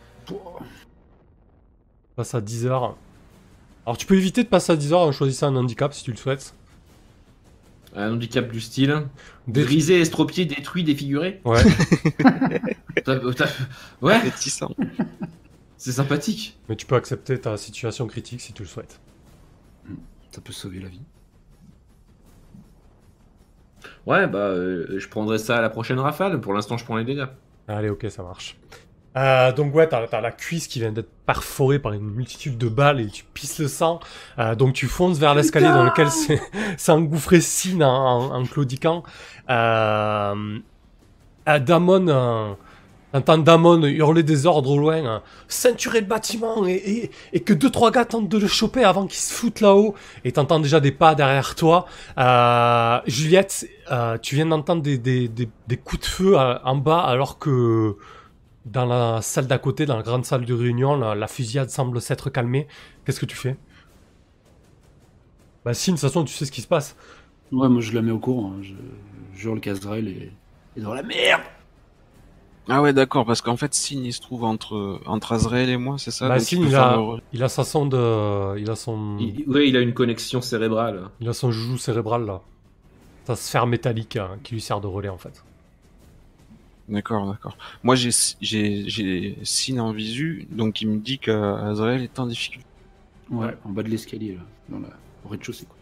[2.15, 2.95] Passe à 10 heures.
[3.85, 6.11] Alors tu peux éviter de passer à 10 heures en choisissant un handicap si tu
[6.11, 6.53] le souhaites.
[7.95, 9.03] Un handicap du style.
[9.47, 11.41] Brisé, estropié, détruit, défiguré.
[11.45, 11.61] Ouais.
[13.03, 13.49] T'as- t'as-
[14.01, 14.19] Ouais,
[15.77, 16.57] c'est sympathique.
[16.69, 18.99] Mais tu peux accepter ta situation critique si tu le souhaites.
[20.31, 21.01] Ça peut sauver la vie.
[24.05, 26.39] Ouais, bah, euh, je prendrai ça à la prochaine rafale.
[26.41, 27.27] Pour l'instant, je prends les dégâts.
[27.67, 28.57] Allez, ok, ça marche.
[29.17, 33.01] Euh, donc ouais, t'as la cuisse qui vient d'être perforée par une multitude de balles
[33.01, 33.99] et tu pisses le sang.
[34.37, 36.09] Euh, donc tu fonces vers l'escalier dans lequel
[36.77, 39.03] s'est engouffré Sin en, en, en claudiquant.
[39.49, 40.59] Euh,
[41.47, 42.53] Damon, euh,
[43.11, 45.21] T'entends Damon hurler des ordres au loin, hein.
[45.47, 49.07] ceinturer le bâtiment et, et, et que deux trois gars tentent de le choper avant
[49.07, 49.95] qu'il se foute là-haut.
[50.23, 51.87] Et t'entends déjà des pas derrière toi.
[53.07, 53.67] Juliette,
[54.21, 57.95] tu viens d'entendre des, des, des, des coups de feu en bas alors que
[58.65, 62.01] dans la salle d'à côté, dans la grande salle de réunion, la, la fusillade semble
[62.01, 62.67] s'être calmée.
[63.05, 63.57] Qu'est-ce que tu fais?
[65.65, 66.95] Bah si, de toute façon, tu sais ce qui se passe.
[67.51, 68.53] Ouais, moi je la mets au courant.
[68.53, 68.61] hein.
[68.61, 68.73] Je,
[69.35, 70.31] je hurle Kazrael et,
[70.75, 71.41] et dans la merde.
[72.71, 75.97] Ah ouais, d'accord, parce qu'en fait, Signe, il se trouve entre, entre Azrael et moi,
[75.97, 76.27] c'est ça?
[76.27, 79.17] Bah, Donc, Signe, il a- le re- Il a sa sonde, euh, il a son,
[79.19, 81.09] Il- Oui, il a une connexion cérébrale.
[81.19, 82.41] il a son joujou cérébral là.
[83.25, 85.43] Sa sphère métallique hein, qui lui sert de relais en fait.
[86.89, 87.55] D'accord, d'accord.
[87.83, 88.09] Moi, j'ai
[88.41, 92.65] j'ai j'ai Signe en visu, donc il me dit qu'Azrael est en difficulté.
[93.29, 94.89] Ouais, en bas de l'escalier, là, dans la,
[95.23, 95.65] au rez-de-chaussée.
[95.65, 95.77] Quoi.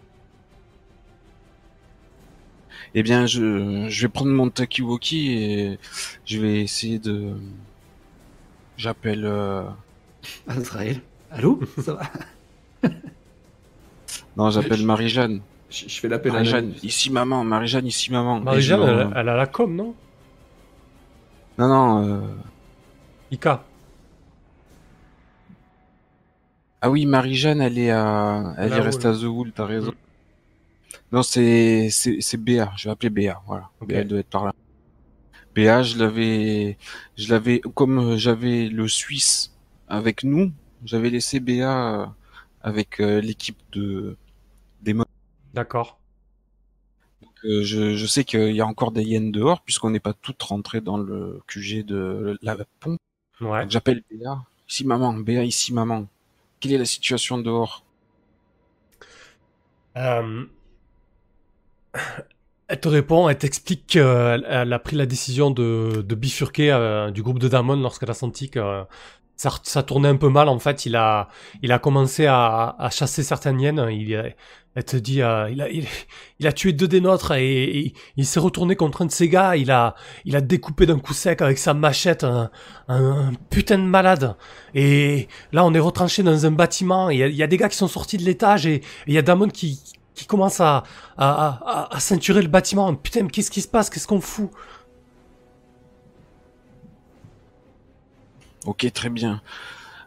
[2.94, 5.80] Eh bien, je, je vais prendre mon Takiwoki et
[6.26, 7.34] je vais essayer de...
[8.76, 9.24] J'appelle...
[9.26, 9.64] euh,
[10.48, 11.02] Azrael
[11.32, 11.60] Allô?
[11.82, 12.12] Ça va?
[14.38, 15.42] Non, j'appelle Marie-Jeanne.
[15.70, 18.38] Je, je fais l'appel à Marie-Jeanne, ici maman, Marie-Jeanne, ici maman.
[18.38, 19.96] Et Marie-Jeanne, elle a la com, non?
[21.58, 22.36] Non, non, euh,
[23.32, 23.64] Ika.
[26.82, 28.54] Ah oui, Marie-Jeanne, elle est à...
[28.58, 28.88] Elle est là.
[28.88, 29.94] à The Wool, t'as raison.
[31.12, 32.72] Non, c'est c'est c'est Béa.
[32.76, 33.42] Je vais appeler Béa.
[33.48, 33.70] Voilà.
[33.80, 33.88] Ok.
[33.88, 34.54] Béa elle doit être par là.
[35.56, 36.78] Je l'avais,
[37.18, 39.56] je l'avais, comme j'avais le Suisse
[39.88, 40.52] avec nous,
[40.86, 42.06] j'avais laissé Béa euh,
[42.62, 44.18] avec euh, l'équipe de
[44.84, 45.08] des modes.
[45.56, 46.00] D'accord.
[47.46, 50.42] Euh, je, je sais qu'il y a encore des hyènes dehors puisqu'on n'est pas toutes
[50.44, 53.00] rentrées dans le QG de la pompe.
[53.42, 53.66] Ouais.
[53.70, 54.44] J'appelle Béa.
[54.68, 56.08] Ici maman, Béa, ici maman.
[56.60, 57.84] Quelle est la situation dehors?
[59.96, 60.46] Euh,
[62.68, 67.12] Elle te répond, elle t'explique qu'elle elle a pris la décision de, de bifurquer euh,
[67.12, 68.84] du groupe de Damon lorsqu'elle a senti que euh,
[69.38, 70.50] ça, tournait un peu mal.
[70.50, 71.30] En fait, il a,
[71.82, 73.88] commencé à, chasser certaines hyènes.
[73.92, 74.08] Il,
[75.02, 75.86] dit, euh, il, a, il,
[76.40, 79.56] il a tué deux des nôtres et, il s'est retourné contre un de ses gars.
[79.56, 79.96] Il a,
[80.42, 82.26] découpé d'un coup sec avec sa machette
[82.88, 84.36] un, putain de malade.
[84.74, 87.10] Et là, on est retranché dans un bâtiment.
[87.10, 89.50] Il y, a, des gars qui sont sortis de l'étage et il y a Damon
[89.50, 89.80] qui,
[90.16, 90.84] qui commence à,
[91.18, 92.94] à, à, à- ceinturer le bâtiment.
[92.96, 93.90] Putain, qu'est-ce qui se passe?
[93.90, 94.50] Qu'est-ce qu'on fout?
[98.68, 99.42] Ok, très bien.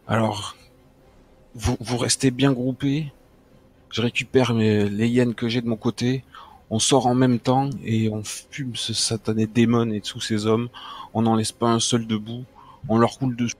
[0.06, 0.54] Alors,
[1.54, 3.10] vous, vous restez bien groupés.
[3.88, 6.24] Je récupère mes, les hyènes que j'ai de mon côté.
[6.68, 10.68] On sort en même temps et on fume ce satané démon et tous ces hommes.
[11.14, 12.44] On n'en laisse pas un seul debout.
[12.86, 13.54] On leur roule dessus.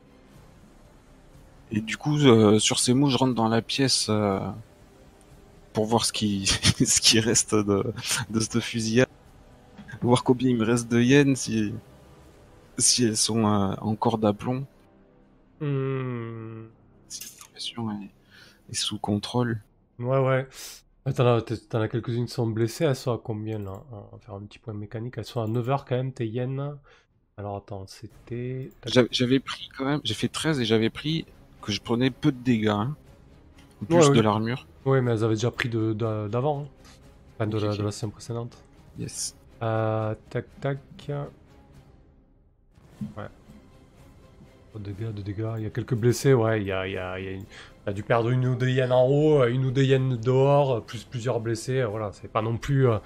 [1.73, 4.39] Et du coup, euh, sur ces mots, je rentre dans la pièce euh,
[5.73, 6.45] pour voir ce qui,
[6.85, 7.91] ce qui reste de,
[8.29, 9.09] de cette fusillade.
[10.03, 11.73] Voir combien il me reste de hyènes, si,
[12.77, 14.67] si elles sont euh, encore d'aplomb.
[15.61, 16.67] Hmm,
[17.09, 18.11] Si la situation est,
[18.71, 19.61] est sous contrôle.
[19.99, 20.49] Ouais, ouais.
[21.15, 22.85] T'en as, quelques-unes qui sont blessées.
[22.85, 23.83] Elles sont à combien là?
[23.91, 25.15] On va faire un petit point mécanique.
[25.19, 26.77] Elles sont à 9h quand même, tes hyènes.
[27.37, 28.71] Alors attends, c'était.
[29.11, 31.25] J'avais pris quand même, j'ai fait 13 et j'avais pris
[31.63, 32.69] que je prenais peu de dégâts.
[32.69, 32.97] Hein.
[33.83, 34.67] En plus Ouais, de l'armure.
[34.85, 36.65] Ouais, mais elles avaient déjà pris de- de- d'avant.
[36.65, 36.69] hein.
[37.37, 37.79] Enfin, de la, ok.
[37.79, 38.57] de la scène précédente.
[38.99, 39.35] Yes.
[39.63, 40.79] Euh, tac, tac.
[43.17, 43.29] Ouais.
[44.73, 45.53] Pas de dégâts, de dégâts.
[45.59, 46.61] Il y a quelques blessés, ouais.
[46.61, 47.45] Il y a, il y a, il y a, une-
[47.87, 50.83] il a dû perdre une ou deux hyènes en haut, une ou deux hyènes dehors,
[50.85, 51.83] plus plusieurs blessés.
[51.85, 52.89] Voilà, c'est pas non plus.
[52.89, 52.99] euh,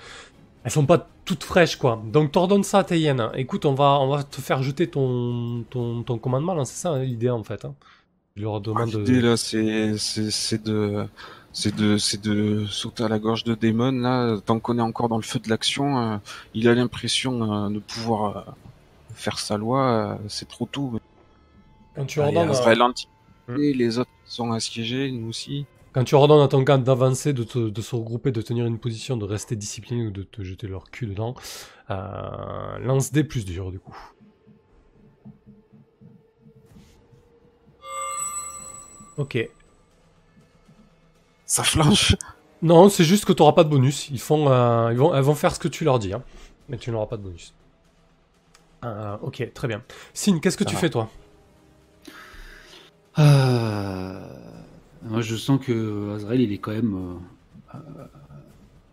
[0.64, 2.02] Elles sont pas toutes fraîches, quoi.
[2.06, 3.14] Donc, t'ordonnes ça à tes.
[3.36, 6.64] Écoute, on va, on va te faire jeter ton, ton, ton commandement, là.
[6.66, 7.64] C'est ça hein, l'idée, en fait.
[7.64, 7.74] Hein.
[8.36, 8.98] Je leur demande de.
[8.98, 9.92] L'idée là, c'est
[10.64, 11.06] de
[11.52, 14.38] c'est de c'est de sauter à la gorge de Damon là.
[14.44, 16.16] Tant qu'on est encore dans le feu de l'action, euh,
[16.52, 18.42] il a l'impression euh, de pouvoir euh,
[19.14, 19.80] faire sa loi.
[19.82, 20.98] euh, c'est trop tôt.
[21.94, 22.50] Quand tu ordonnes.
[23.58, 25.66] et les autres sont assiégés, nous aussi.
[25.92, 28.78] Quand tu ordonnes à ton gars d'avancer, de, te- de se regrouper, de tenir une
[28.78, 31.34] position, de rester discipliné ou de te jeter leur cul dedans,
[31.90, 33.96] euh, lance des plus durs du coup.
[39.16, 39.48] Ok.
[41.46, 42.16] Ça flanche.
[42.62, 44.08] Non, c'est juste que tu n'auras pas de bonus.
[44.10, 46.22] Ils font, euh, ils vont, elles vont faire ce que tu leur dis, hein.
[46.68, 47.54] mais tu n'auras pas de bonus.
[48.84, 49.82] Euh, ok, très bien.
[50.14, 50.80] Sin, qu'est-ce que Ça tu va.
[50.80, 51.08] fais toi?
[53.18, 54.20] Euh,
[55.02, 56.94] Moi, je sens que Azrael, il est quand même
[57.74, 57.78] euh,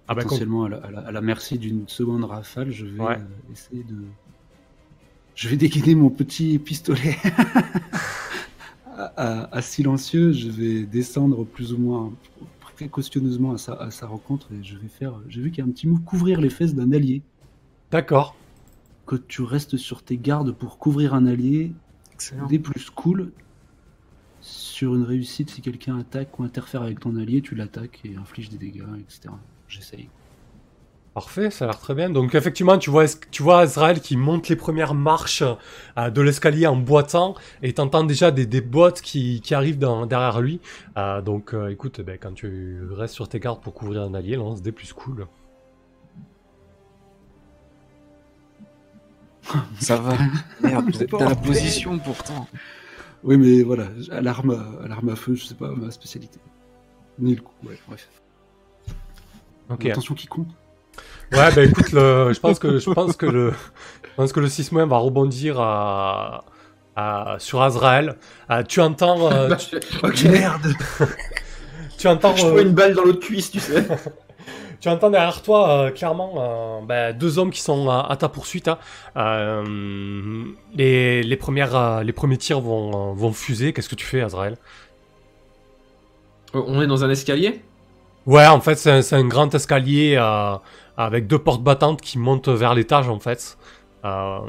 [0.07, 2.71] Ah bah, potentiellement à, la, à la- à la merci d'une seconde rafale.
[2.71, 3.15] Je vais Ouais.
[3.17, 3.95] euh, essayer de.
[5.35, 7.15] Je vais dégainer mon petit pistolet
[8.97, 10.33] à, à- à silencieux.
[10.33, 12.11] Je vais descendre plus ou moins
[12.75, 15.13] précautionneusement à sa, à sa rencontre et je vais faire.
[15.29, 17.21] J'ai vu qu'il y a un petit mot couvrir les fesses d'un allié.
[17.91, 18.35] D'accord.
[19.07, 21.71] que tu restes sur tes gardes pour couvrir un allié.
[22.13, 22.47] Excellent.
[22.47, 23.31] Des plus cool.
[24.41, 28.49] Sur une réussite, si quelqu'un attaque ou interfère avec ton allié, tu l'attaques et inflige
[28.49, 29.33] des dégâts, etc.
[29.67, 30.09] J'essaye.
[31.13, 32.09] Parfait, ça a l'air très bien.
[32.09, 35.43] Donc effectivement, tu vois, tu vois Azrael qui monte les premières marches
[35.97, 40.05] euh, de l'escalier en boitant et t'entends déjà des, des bottes qui, qui arrivent dans-
[40.05, 40.61] derrière lui.
[40.97, 44.37] Euh, donc euh, écoute, ben, quand tu restes sur tes gardes pour couvrir un allié,
[44.37, 45.27] lance des plus cool.
[49.79, 50.13] Ça va.
[50.61, 52.47] Merde, vous êtes dans la position pourtant.
[53.23, 56.39] Oui, mais voilà, à l'arme à, à l'arme à feu, je sais pas ma spécialité.
[57.19, 58.07] Ni le coup, ouais, bref.
[59.91, 60.47] Attention qui compte.
[61.31, 64.49] Ouais, ben écoute, le, je pense que je pense que le je pense que le
[64.49, 66.43] 6 va rebondir à,
[66.95, 68.17] à- sur Azrael.
[68.49, 69.47] Euh, tu entends euh,
[70.01, 70.27] Bah, tu.
[70.27, 70.73] Merde
[71.97, 73.85] tu entends Je euh, vois une balle dans l'autre cuisse, tu sais.
[74.81, 78.29] Tu entends derrière toi euh, clairement euh, ben, deux hommes qui sont à, à ta
[78.29, 78.67] poursuite.
[78.67, 78.79] hein.
[79.15, 83.73] Euh, les, les, premières, les premiers tirs vont, vont fuser.
[83.73, 84.57] Qu'est-ce que tu fais, Azrael?
[86.55, 87.61] On est dans un escalier?
[88.25, 90.17] Ouais, en fait, c'est un, un grand escalier
[90.97, 93.57] avec deux portes battantes qui montent vers l'étage, en fait.
[94.03, 94.43] Là,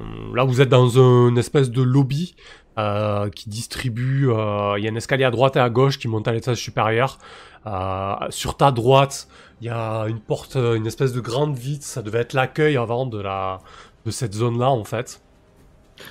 [0.46, 2.34] vous êtes dans une espèce de lobby
[2.76, 4.30] qui distribue...
[4.30, 7.18] Il y a un escalier à droite et à gauche qui monte à l'étage supérieur.
[7.66, 9.28] Euh, sur ta droite,
[9.60, 11.84] il y a une porte, euh, une espèce de grande vitre.
[11.84, 13.58] Ça devait être l'accueil avant de, la,
[14.04, 15.22] de cette zone-là, en fait.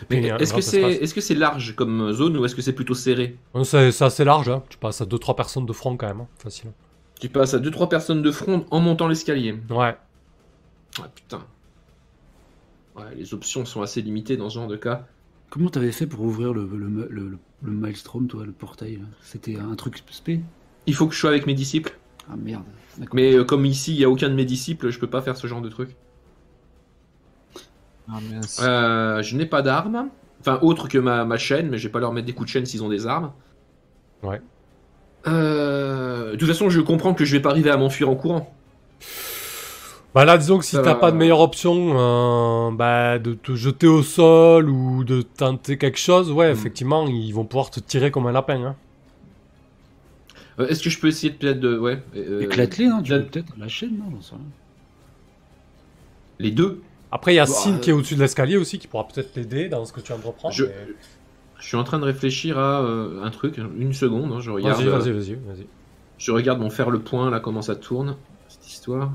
[0.10, 2.62] Mais Et un est-ce que c'est est-ce que c'est large comme zone ou est-ce que
[2.62, 3.38] c'est plutôt serré?
[3.64, 4.64] C'est assez large, hein.
[4.70, 6.72] tu passes à 2-3 personnes de front quand même, hein, facile.
[7.20, 9.60] Tu passes à 2-3 personnes de front en montant l'escalier.
[9.70, 9.97] Ouais.
[10.99, 11.41] Ah putain.
[12.95, 15.08] Ouais, les options sont assez limitées dans ce genre de cas.
[15.49, 19.58] Comment t'avais fait pour ouvrir le, le, le, le- le Maelstrom, toi, le portail C'était
[19.58, 20.39] un truc spé?
[20.88, 21.98] Il faut que je sois avec mes disciples.
[22.30, 22.64] Ah merde.
[23.14, 25.38] Mais euh, comme ici, il n'y a aucun de mes disciples, je peux pas faire
[25.38, 25.96] ce genre de truc.
[28.10, 28.20] Ah.
[28.62, 30.10] Euh, je n'ai pas d'armes.
[30.42, 32.52] Enfin, autre que ma, ma chaîne, mais je vais pas leur mettre des coups de
[32.52, 33.32] chaîne s'ils ont des armes.
[34.24, 34.42] Ouais.
[35.28, 38.52] Euh, de toute façon, je comprends que je vais pas arriver à m'enfuir en courant.
[40.14, 43.88] Bah là, disons que si t'as pas de meilleure option, euh, bah, de te jeter
[43.88, 46.54] au sol ou de tenter quelque chose, ouais, Hmm.
[46.54, 48.62] effectivement, ils vont pouvoir te tirer comme un lapin.
[48.64, 48.76] Hein.
[50.60, 51.78] Euh, Est-ce que je peux essayer de peut-être de.
[51.78, 52.02] Ouais.
[52.16, 54.45] euh, Éclate-les, hein, tu la- peux peut-être la chaîne, non j'en sais rien.
[56.39, 56.82] Les deux
[57.12, 59.08] Après, il y a Bah, Sin euh, qui est au-dessus de l'escalier aussi, qui pourra
[59.08, 60.49] peut-être t'aider dans ce que tu entreprends.
[60.52, 60.74] Je- mais-
[61.60, 64.82] Je suis en train de réfléchir à euh, un truc, une seconde, hein, je regarde.
[64.82, 65.68] Vas-y, vas-y, vas-y, vas-y.
[66.18, 68.16] Je regarde mon faire le point là, comment ça tourne,
[68.47, 69.12] cette histoire.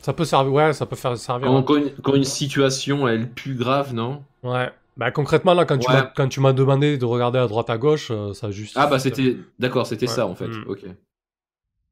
[0.00, 1.48] Ça peut servir, ouais, ça peut faire servir.
[1.48, 1.62] Quand, hein.
[1.62, 4.22] quand une, quand une situation elle pue grave, non?
[4.42, 4.70] Ouais.
[5.00, 5.94] Bah concrètement, là, quand tu Ouais.
[5.96, 8.74] m'as- quand tu m'as demandé de regarder à droite à gauche, euh, ça juste.
[8.76, 9.34] Ah bah c'était.
[9.58, 10.12] D'accord, c'était Ouais.
[10.14, 10.48] ça en fait.
[10.48, 10.64] Mm.
[10.68, 10.84] Ok.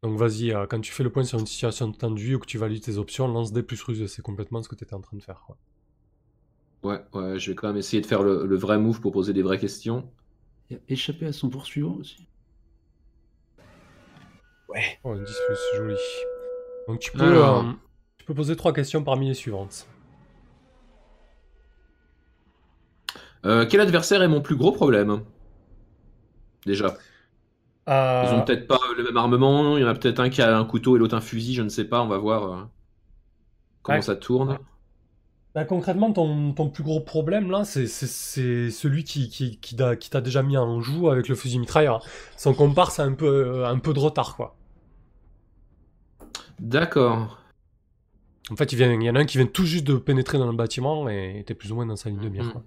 [0.03, 2.59] Donc vas-y, euh, quand tu fais le point sur une situation tendue ou que tu
[2.59, 4.07] valides tes options, lance des plus ruses.
[4.13, 5.43] C'est complètement ce que tu étais en train de faire.
[5.47, 5.57] quoi.
[6.85, 9.33] Ouais, ouais, je vais quand même essayer de faire le, le vrai move pour poser
[9.33, 10.07] des vraies questions.
[10.69, 12.29] Il a échappé à son poursuivant aussi.
[15.03, 15.97] Oh, un 10 plus, joli.
[16.87, 17.63] Donc tu peux, euh,
[18.19, 19.89] tu peux poser trois questions parmi les suivantes.
[23.49, 25.25] Euh, quel adversaire est mon plus gros problème?
[26.67, 26.97] Déjà.
[28.23, 30.41] Ils Euh, ont peut-être pas le même armement, il y en a peut-être un qui
[30.43, 32.65] a un couteau et l'autre un fusil, je ne sais pas, on va voir euh,
[33.83, 34.03] comment Ouais.
[34.03, 34.59] ça tourne.
[35.55, 39.75] Bah, concrètement, ton, ton plus gros problème là, c'est c'est- c'est celui qui, qui, qui
[39.77, 42.03] t'a déjà mis en joue avec le fusil mitrailleur.
[42.37, 44.57] Son comparse a un peu, un peu de retard, quoi.
[46.59, 47.39] D'accord.
[48.51, 50.39] En fait, il, vient, il y en a un qui vient tout juste de pénétrer
[50.39, 52.45] dans le bâtiment et t'es plus ou moins dans sa ligne de mire.
[52.45, 52.63] Mhm.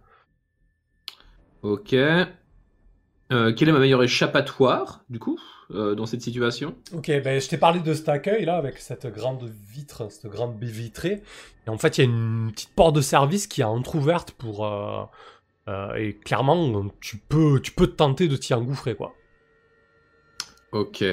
[1.64, 1.94] Ok.
[1.94, 5.40] Euh, quel est ma meilleure échappatoire, du coup,
[5.72, 6.76] euh, dans cette situation?
[6.94, 10.58] Ok, ben, je t'ai parlé de cet accueil là, avec cette grande vitre, cette grande
[10.58, 11.24] baie vitrée.
[11.66, 14.66] Et en fait, il y a une petite porte de service qui est entrouverte pour.
[14.66, 15.06] euh,
[15.96, 19.14] et clairement, tu peux, tu peux te tenter de t'y engouffrer, quoi.
[20.74, 21.04] Ok.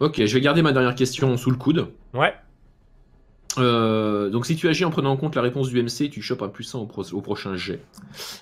[0.00, 1.92] Ok, je vais garder ma dernière question sous le coude.
[2.14, 2.34] Ouais.
[3.58, 6.42] Euh, donc si tu agis en prenant en compte la réponse du MC, tu chopes
[6.42, 7.80] un plus 1 au, pro- au prochain jet.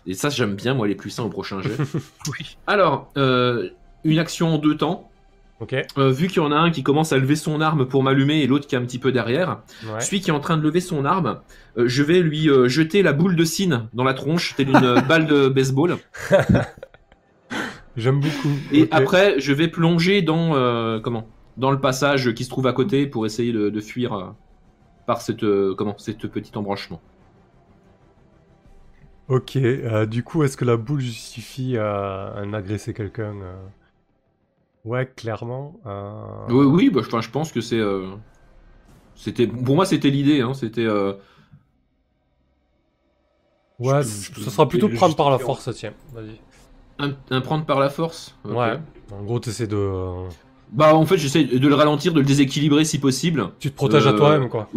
[0.07, 1.77] Et ça, j'aime bien, moi, les plus 1 au prochain jet.
[2.29, 2.57] Oui.
[2.67, 3.69] Alors, euh,
[4.05, 5.11] une action en deux temps.
[5.61, 5.75] Ok.
[5.99, 8.43] Euh, vu qu'il y en a un qui commence à lever son arme pour m'allumer
[8.43, 10.01] et l'autre qui est un petit peu derrière, Ouais.
[10.01, 11.39] celui qui est en train de lever son arme,
[11.79, 15.01] euh, je vais lui euh, jeter la boule de cine dans la tronche, telle une
[15.09, 15.97] balle de baseball.
[17.97, 18.51] J'aime beaucoup.
[18.73, 21.29] Et après, je vais plonger dans euh, comment?
[21.57, 24.25] Dans le passage qui se trouve à côté pour essayer de, de fuir euh,
[25.07, 27.01] par cette euh, comment cette petit embranchement.
[29.29, 29.57] Ok.
[29.57, 33.35] euh, du coup, est-ce que la boule justifie euh, un agresser quelqu'un
[34.85, 35.75] Ouais, clairement.
[36.51, 37.81] Oui, oui, bah, je pense que c'est
[39.15, 40.87] c'était pour moi c'était l'idée, hein, c'était
[43.79, 45.93] Ouais, Je te- c- je te- ça sera plutôt prendre par la force, tiens.
[46.13, 46.41] Vas-y.
[46.99, 48.35] Un, un prendre par la force?
[48.45, 48.79] Ouais.
[49.13, 49.77] En gros, t'essaies de.
[49.77, 50.29] euh,
[50.75, 53.51] Bah en fait j'essaie de le ralentir, de le déséquilibrer si possible.
[53.61, 54.69] Tu te protèges à Euh, toi-même, quoi.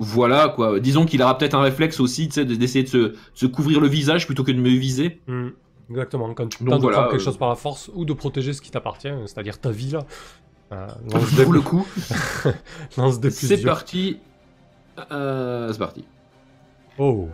[0.00, 0.80] Voilà quoi.
[0.80, 3.46] Disons qu'il aura peut-être un réflexe aussi, tu sais, de- d'essayer de se, de se
[3.46, 5.20] couvrir le visage plutôt que de me viser.
[5.26, 5.48] Mm.
[5.90, 8.12] Exactement, quand tu tentes de voilà, prendre quelque euh, chose par la force ou de
[8.12, 10.04] protéger ce qui t'appartient, c'est-à-dire ta vie là.
[10.72, 10.86] Euh,
[11.42, 11.86] Pour le coup,
[13.30, 14.18] c'est parti.
[15.10, 16.04] Euh, c'est parti.
[16.98, 17.28] Oh,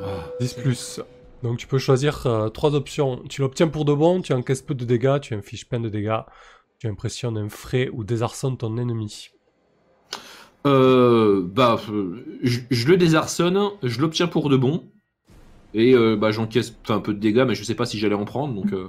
[0.00, 0.04] Ah,
[0.40, 1.00] 10 plus.
[1.42, 3.22] Donc tu peux choisir euh, trois options.
[3.28, 6.20] Tu l'obtiens pour de bon, tu encaisses peu de dégâts, tu infliges plein de dégâts,
[6.78, 9.28] tu impressionnes un frais ou désarçonnes ton ennemi.
[10.66, 11.80] Euh, bah,
[12.42, 14.82] je, je le désarçonne, je l'obtiens pour de bon.
[15.74, 18.24] Et euh, bah, j'encaisse un peu de dégâts, mais je sais pas si j'allais en
[18.24, 18.88] prendre, donc euh,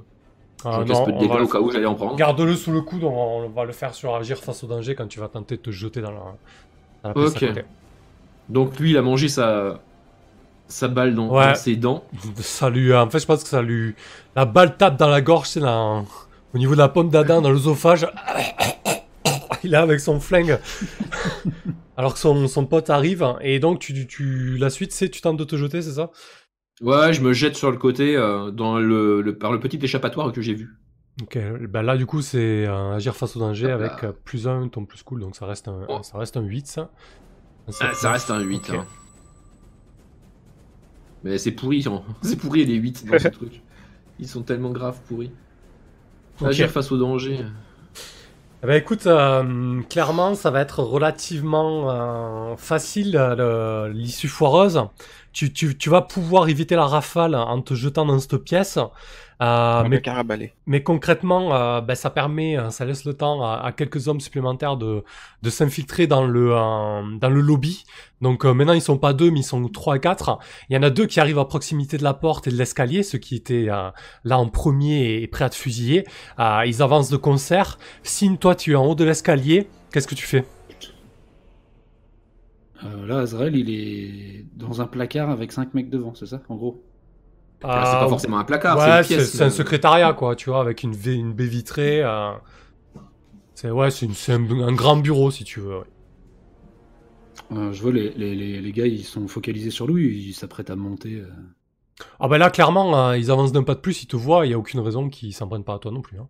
[0.64, 2.16] Ah, j'encaisse peu de dégâts au cas où j'allais en prendre.
[2.16, 3.18] Garde-le sous le coude, on va,
[3.48, 5.72] on va le faire sur agir face au danger quand tu vas tenter de te
[5.72, 6.20] jeter dans la,
[7.04, 7.44] dans la Ok.
[7.44, 7.64] à côté.
[8.50, 9.86] Donc lui, il a mangé sa,
[10.70, 11.48] sa balle dans, Ouais.
[11.50, 12.06] dans ses dents.
[12.38, 13.94] Ça lui, en fait, je pense que ça lui.
[14.36, 16.06] La balle tape dans la gorge, c'est dans...
[16.54, 18.08] au niveau de la pomme d'Adam, dans l'œsophage.
[19.64, 20.58] Il est avec son flingue.
[21.98, 25.36] Alors que son, son pote arrive, et donc tu, tu, la suite, c'est tu tentes
[25.38, 26.12] de te jeter, c'est ça?
[26.82, 30.32] Ouais, je me jette sur le côté euh, dans le, le- par le petit échappatoire
[30.32, 30.70] que j'ai vu.
[31.22, 31.38] Ok,
[31.68, 33.88] ben là, du coup, c'est euh, agir face au danger Hop là.
[33.88, 36.00] avec euh, plus 1, ton plus cool, donc ça reste un, Oh.
[36.02, 36.90] ça reste un 8, ça.
[37.68, 38.70] Un Ah, ça reste un 8.
[38.70, 38.76] Ok.
[38.78, 38.86] hein.
[41.24, 42.02] Mais c'est pourri, hein.
[42.22, 43.62] c'est pourri les 8 dans ce truc.
[44.20, 45.32] Ils sont tellement graves pourris.
[46.44, 47.40] Agir face au danger.
[48.62, 54.82] Eh ben écoute, euh, clairement, ça va être relativement euh, facile euh, l'issue foireuse.
[55.32, 58.78] Tu, tu, tu vas pouvoir éviter la rafale en te jetant dans cette pièce.
[59.42, 59.88] Euh,
[60.68, 60.84] mais...
[60.84, 64.76] concrètement, euh, ben, ça permet, euh, ça laisse le temps à, à quelques hommes supplémentaires
[64.76, 65.04] de,
[65.42, 67.86] de s'infiltrer dans le euh, dans le lobby.
[68.22, 70.40] Donc euh, maintenant ils sont pas deux, mais ils sont trois et quatre.
[70.70, 73.02] Il y en a deux qui arrivent à proximité de la porte et de l'escalier,
[73.02, 73.92] ceux qui étaient euh,
[74.26, 76.06] là en premier et prêts à te fusiller.
[76.40, 77.78] Euh, ils avancent de concert.
[78.04, 79.70] Signe, toi, tu es en haut de l'escalier.
[79.94, 80.46] Qu'est-ce que tu fais?
[82.84, 86.56] Euh, là, Azrael, il est dans un placard avec 5 mecs devant, c'est ça, en
[86.56, 86.89] gros?
[87.64, 89.34] Ah, c'est pas forcément un placard, ouais, c'est une c'est pièce.
[89.34, 92.02] c'est un secrétariat, quoi, tu vois, avec une, V- une baie vitrée.
[92.04, 92.32] euh,
[93.54, 95.78] C'est ouais, c'est un, un grand bureau, si tu veux.
[95.80, 95.86] ouais.
[97.52, 100.70] Euh, Je vois les, les, les, les gars, ils sont focalisés sur lui, ils s'apprêtent
[100.70, 101.16] à monter.
[101.16, 101.30] euh.
[102.22, 104.52] Ah ben là, clairement, euh, ils avancent d'un pas de plus, ils te voient, il
[104.52, 106.18] y a aucune raison qu'ils s'en prennent pas à toi non plus.
[106.20, 106.30] hein.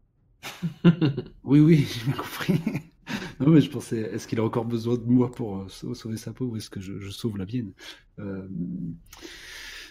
[1.44, 2.54] Oui, oui, j'ai bien compris.
[3.40, 6.18] non, mais je pensais, est-ce qu'il a encore besoin de moi pour euh, sau- sauver
[6.18, 7.74] sa peau ou est-ce que je, je sauve la mienne?
[8.20, 8.48] Euh...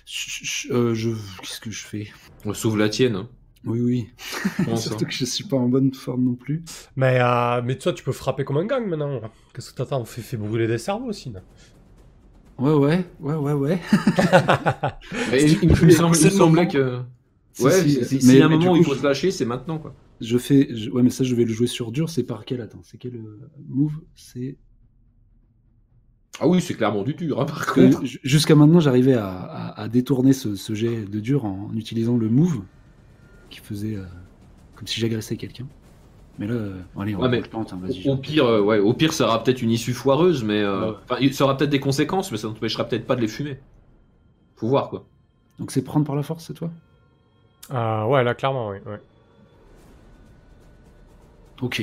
[0.09, 1.11] je- je- euh, je-
[1.43, 2.09] Qu'est-ce que je fais?
[2.45, 3.17] On sauve la tienne.
[3.17, 3.29] hein.
[3.65, 4.09] Oui, oui.
[4.77, 5.09] Surtout hein.
[5.09, 6.63] que je suis pas en bonne forme non plus.
[6.97, 9.21] Mais, euh, mais toi, tu peux frapper comme un gang maintenant.
[9.53, 10.05] Qu'est-ce que t'attends?
[10.05, 11.31] Fais, fais brûler des cerveaux aussi.
[11.31, 11.41] là.
[12.59, 13.79] Ouais, ouais, ouais, ouais, ouais.
[15.31, 16.71] Mais il, il me Mais semble- il semblait moment.
[16.73, 17.01] que.
[17.53, 18.95] Si, Ouais, si, si- si, s'il y a un mais- mais moment où il faut
[18.95, 19.95] se lâcher, c'est maintenant quoi.
[20.21, 22.09] Je fais, je- ouais, mais ça, je vais le jouer sur dur.
[22.11, 23.93] C'est par quel Attends, c'est quel euh, move?
[24.15, 24.57] C'est
[26.41, 28.05] Ah oui, c'est clairement du dur, hein, par Parce que contre.
[28.05, 32.29] Jusqu'à maintenant, j'arrivais à, à- à détourner ce, ce jet de dur en utilisant le
[32.29, 32.63] move
[33.51, 34.05] qui faisait euh,
[34.77, 35.67] comme si j'agressais quelqu'un.
[36.39, 38.09] Mais là, euh, allez, on Ouais, mais je tente, hein, vas-y.
[38.09, 41.33] Au pire, euh, ouais, au pire, ça aura peut-être une issue foireuse, mais euh, Ouais.
[41.33, 43.59] ça aura peut-être des conséquences, mais ça n'empêchera peut-être pas de les fumer.
[44.57, 45.05] Faut voir quoi.
[45.59, 46.71] Donc c'est prendre par la force, c'est toi?
[47.73, 48.77] Euh, ouais, là, clairement, oui.
[48.87, 49.01] ouais.
[51.61, 51.83] Ok.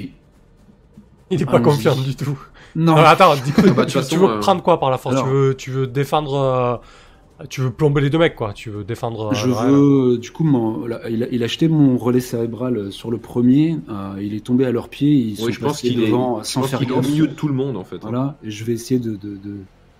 [1.31, 1.63] Il est pas Allons-y.
[1.63, 2.37] confiant du tout.
[2.75, 2.95] Non.
[2.95, 4.97] Alors, attends, dis- bah, de toute tu, tu façon, veux euh, prendre quoi par la
[4.97, 6.35] force alors- tu, veux, tu veux défendre.
[6.35, 8.53] euh, tu veux plomber les deux mecs, quoi.
[8.53, 9.31] Tu veux défendre.
[9.31, 12.91] euh, Je veux, du coup, mon- là, il, a, il a jeté mon relais cérébral
[12.91, 13.79] sur le premier.
[13.89, 15.11] euh, il est tombé à leurs pieds.
[15.13, 17.01] Ils sont Oui, je pense qu'il est, devant je sans pense faire qu'il est au
[17.01, 17.95] milieu de tout le monde en fait.
[17.97, 17.99] hein.
[18.03, 19.55] Voilà, et je vais essayer de, de, de,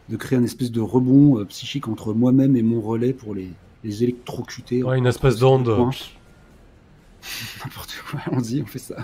[0.10, 3.50] de créer un espèce de rebond euh, psychique entre moi-même et mon relais pour les,
[3.84, 4.84] les électrocuter.
[4.84, 5.68] Ouais, une espèce d'onde.
[7.64, 8.96] N'importe quoi, on dit, on fait ça.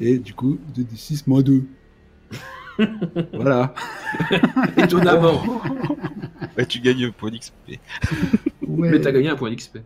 [0.00, 1.64] Et du coup, 2d6 moins 2.
[3.32, 3.74] voilà.
[4.76, 5.42] Étonnamment.
[6.56, 7.78] Ouais, tu gagnes un point d'XP.
[8.66, 8.90] Ouais.
[8.90, 9.78] Mais t'as gagné un point d'XP.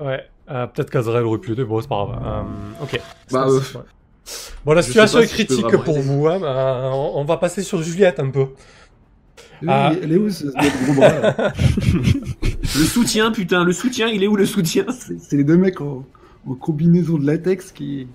[0.00, 2.22] Ouais, euh, peut-être qu'Azrael aurait pu l'aider, bon, c'est pas grave.
[2.24, 2.92] Euh, ok.
[2.92, 3.84] Bah, Ça, euh, ouais.
[4.64, 6.06] Bon, la situation est critique pour aider.
[6.06, 6.26] vous.
[6.28, 8.46] hein, euh, on, on va passer sur Juliette un peu.
[9.62, 9.92] Oui, Ah.
[10.02, 11.52] Elle est où ce, ce gros bras là
[12.62, 14.86] Le soutien, putain, le soutien, il est où le soutien?
[14.90, 16.06] C'est c'est les deux mecs en,
[16.46, 18.06] en combinaison de latex qui.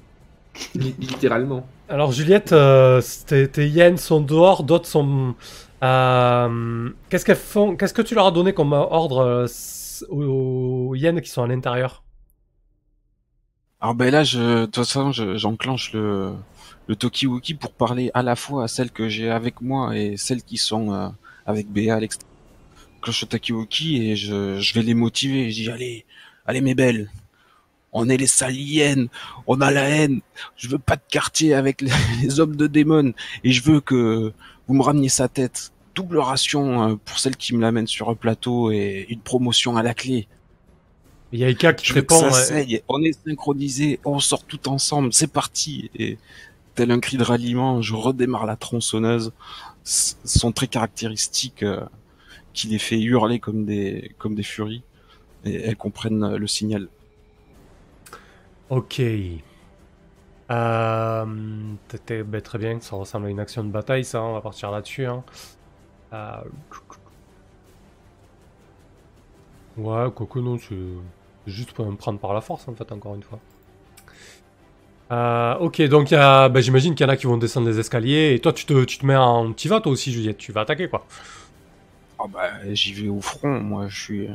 [0.75, 1.67] Littéralement.
[1.87, 5.35] Alors, Juliette, euh, tes, tes hyènes sont dehors, d'autres sont.
[5.83, 9.47] euh, Qu'est-ce qu'elles font Qu'est-ce que tu leur as donné comme ordre euh,
[10.09, 12.03] aux, aux hyènes qui sont à l'intérieur?
[13.81, 16.33] Alors ben là, je, de toute façon, je- j'enclenche le,
[16.87, 20.43] le Tokiwoki pour parler à la fois à celles que j'ai avec moi et celles
[20.43, 21.09] qui sont euh,
[21.45, 22.31] avec BA à l'extérieur.
[23.01, 25.51] cloche Takiwoki et je, je vais les motiver.
[25.51, 26.05] Je dis allez,
[26.45, 27.11] allez mes belles,
[27.97, 29.07] on est les saliennes,
[29.47, 30.21] on a la haine.
[30.57, 31.91] Je veux pas de quartier avec les,
[32.21, 33.13] les hommes de démon
[33.43, 34.33] et je veux que
[34.67, 35.71] vous me rameniez sa tête.
[35.95, 39.83] Double ration euh, pour celle qui me l'amène sur un plateau et une promotion à
[39.83, 40.27] la clé.
[41.31, 42.15] Il y a Ika qui Je répond.
[42.21, 42.83] ouais.
[42.89, 45.89] On est synchronisés, on sort tout ensemble, c'est parti.
[45.97, 46.17] Et
[46.75, 49.31] tel un cri de ralliement, je redémarre la tronçonneuse.
[49.85, 51.81] S- Son très caractéristique euh,
[52.53, 54.83] qui les fait hurler comme des comme des furies.
[55.45, 56.87] Et elles comprennent le signal.
[58.69, 58.99] Ok.
[60.51, 64.71] Euh, ben, très bien, ça ressemble à une action de bataille, ça, on va partir
[64.71, 65.05] là-dessus.
[65.05, 65.23] Hein.
[66.13, 66.41] Euh,
[69.77, 70.75] Ouais, quoique non, c'est
[71.47, 73.39] juste pour me prendre par la force, en fait, encore une fois.
[75.11, 78.39] Euh, ok, donc ben, j'imagine qu'il y en a qui vont descendre les escaliers, et
[78.39, 79.53] toi, tu te, tu te mets en...
[79.53, 81.05] Tu vas, toi aussi, Juliette, tu vas attaquer, quoi.
[82.17, 84.29] Ah bah, j'y vais au front, moi je suis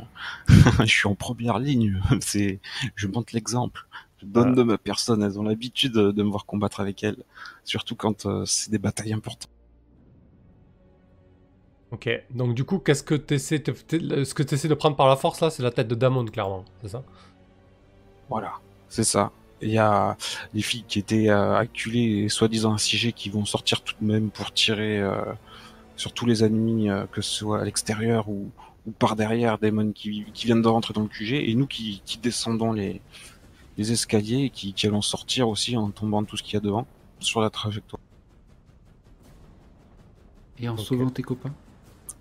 [0.79, 2.59] je suis en première ligne, c'est
[2.95, 3.87] je montre l'exemple.
[4.21, 4.55] Je donne Voilà.
[4.55, 7.23] de ma personne, elles ont l'habitude de me voir combattre avec elles,
[7.63, 9.49] surtout quand euh, c'est des batailles importantes.
[11.91, 13.73] Ok, donc du coup, qu'est-ce que tu essaies de...
[14.23, 16.63] Ce que essaies de prendre par la force, là, c'est la tête de Damon, clairement,
[16.81, 17.03] c'est ça?
[18.29, 18.53] Voilà,
[18.87, 19.31] c'est ça.
[19.61, 20.17] Il y a
[20.53, 24.31] les filles qui étaient euh, acculées et soi-disant assiégées qui vont sortir tout de même
[24.31, 25.33] pour tirer euh,
[25.95, 28.51] sur tous les ennemis, euh, que ce soit à l'extérieur ou,
[28.87, 31.67] ou par derrière, des mons qui, qui viennent de rentrer dans le QG, et nous
[31.67, 33.01] qui, qui descendons les,
[33.77, 36.57] les escaliers et qui, qui allons sortir aussi en tombant de tout ce qu'il y
[36.57, 36.85] a devant
[37.19, 38.01] sur la trajectoire.
[40.59, 41.53] Et en sauvant tes copains?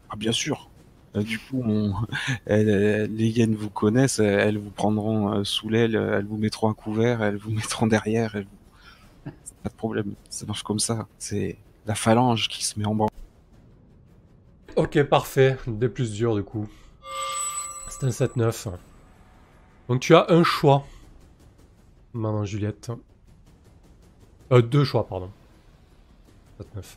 [0.08, 0.68] Ah bien sûr.
[1.16, 1.92] Euh, du coup, on-
[2.46, 6.74] les hyènes vous connaissent, elles, elles vous prendront euh, sous l'aile, elles vous mettront un
[6.74, 8.36] couvert, elles vous mettront derrière.
[8.36, 9.30] elles vous-
[9.62, 11.06] Pas de problème, ça marche comme ça.
[11.18, 13.10] C'est la phalange qui se met en branle.
[14.76, 15.58] Ok, parfait.
[15.66, 16.66] Des plus durs, du coup.
[17.90, 18.68] C'est un 7-9.
[19.88, 20.86] Donc tu as un choix.
[22.12, 22.90] Maman Juliette.
[24.52, 25.30] Euh, deux choix, pardon.
[26.60, 26.96] 7-9.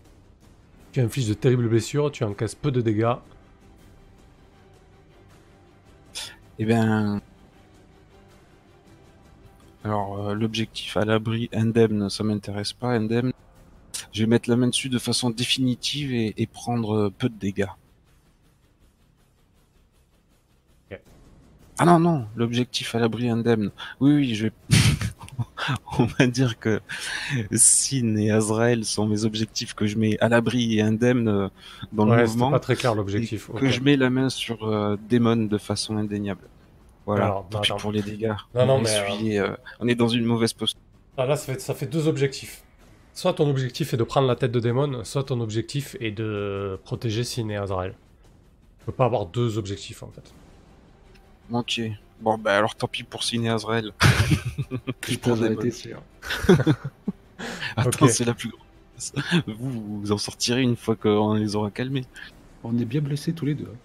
[0.91, 3.15] Tu infliges de terribles blessures, tu encaisses peu de dégâts.
[6.59, 7.21] Eh bien,
[9.83, 12.89] alors euh, l'objectif à l'abri indemne, ça m'intéresse pas.
[12.89, 13.33] Indemne,
[14.11, 17.35] je vais mettre la main dessus de façon définitive et, et prendre euh, peu de
[17.35, 17.65] dégâts.
[21.79, 23.71] Ah non non, l'objectif à l'abri indemne.
[23.99, 24.51] Oui oui, je vais.
[25.97, 26.81] On va dire que
[27.51, 31.47] Sin et Azrael sont mes objectifs que je mets à l'abri et indemne euh,
[31.91, 33.49] dans le Ouais, mouvement pas très clair l'objectif.
[33.55, 36.47] que je mets la main sur euh, Démon de façon indéniable.
[37.05, 37.47] Voilà, Alors,
[37.79, 38.33] pour les dégâts.
[38.55, 40.79] Non, non, On mais, essuyé, euh, on est dans une mauvaise posture.
[41.17, 42.63] Ah, là, ça fait, ça fait deux objectifs.
[43.13, 46.79] Soit ton objectif est de prendre la tête de démon, soit ton objectif est de
[46.83, 47.95] protéger Sin et Azrael.
[48.79, 50.33] Tu peux pas avoir deux objectifs en fait.
[51.51, 51.81] Ok.
[52.19, 53.91] Bon, bah alors tant pis pour Ciné Azrael.
[55.21, 55.73] Prends peux des arrêter.
[57.75, 58.09] Attends, Ok.
[58.09, 59.13] c'est la plus grosse.
[59.47, 62.05] Vous, vous en sortirez une fois qu'on les aura calmés.
[62.63, 63.79] On est bien blessés tous les deux.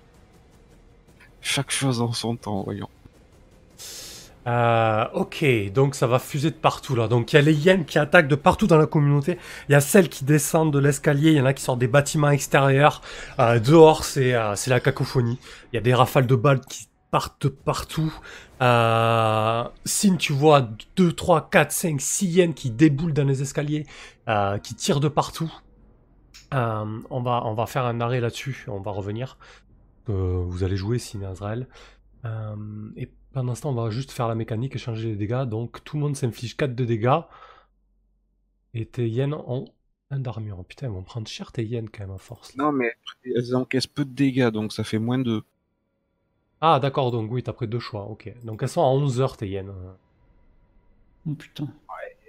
[1.40, 2.88] Chaque chose en son temps, voyons.
[4.46, 5.44] Euh, ok,
[5.74, 7.06] donc ça va fuser de partout là.
[7.08, 9.38] Donc il y a les hyènes qui attaquent de partout dans la communauté.
[9.68, 11.32] Il y a celles qui descendent de l'escalier.
[11.32, 13.02] Il y en a qui sortent des bâtiments extérieurs.
[13.40, 15.38] Euh, dehors, c'est euh, c'est la cacophonie.
[15.72, 18.12] Il y a des rafales de balles qui partent partout.
[18.62, 19.64] Euh,
[20.18, 23.86] tu vois 2, 3, 4, 5, 6 hyènes qui déboulent dans les escaliers,
[24.28, 25.52] euh, qui tirent de partout.
[26.54, 28.64] Euh, on, va, on va faire un arrêt là-dessus.
[28.68, 29.38] On va revenir.
[30.08, 31.66] Euh, vous allez jouer Sin et Azrael.
[32.96, 35.44] Et pendant ce temps, on va juste faire la mécanique et changer les dégâts.
[35.44, 37.20] Donc tout le monde s'inflige 4 de dégâts.
[38.74, 39.66] Et tes hyènes ont
[40.10, 40.64] 1 d'armure.
[40.64, 42.56] Putain, ils vont prendre cher tes hyènes quand même à force.
[42.56, 42.92] Non, mais
[43.24, 45.42] elles encaissent peu de dégâts, donc ça fait moins de.
[46.60, 48.04] Ah d'accord, donc oui, t'as pris deux choix.
[48.04, 48.32] Ok.
[48.44, 49.72] Donc elles sont à 11 heures tes hyènes.
[51.26, 51.68] Oh putain.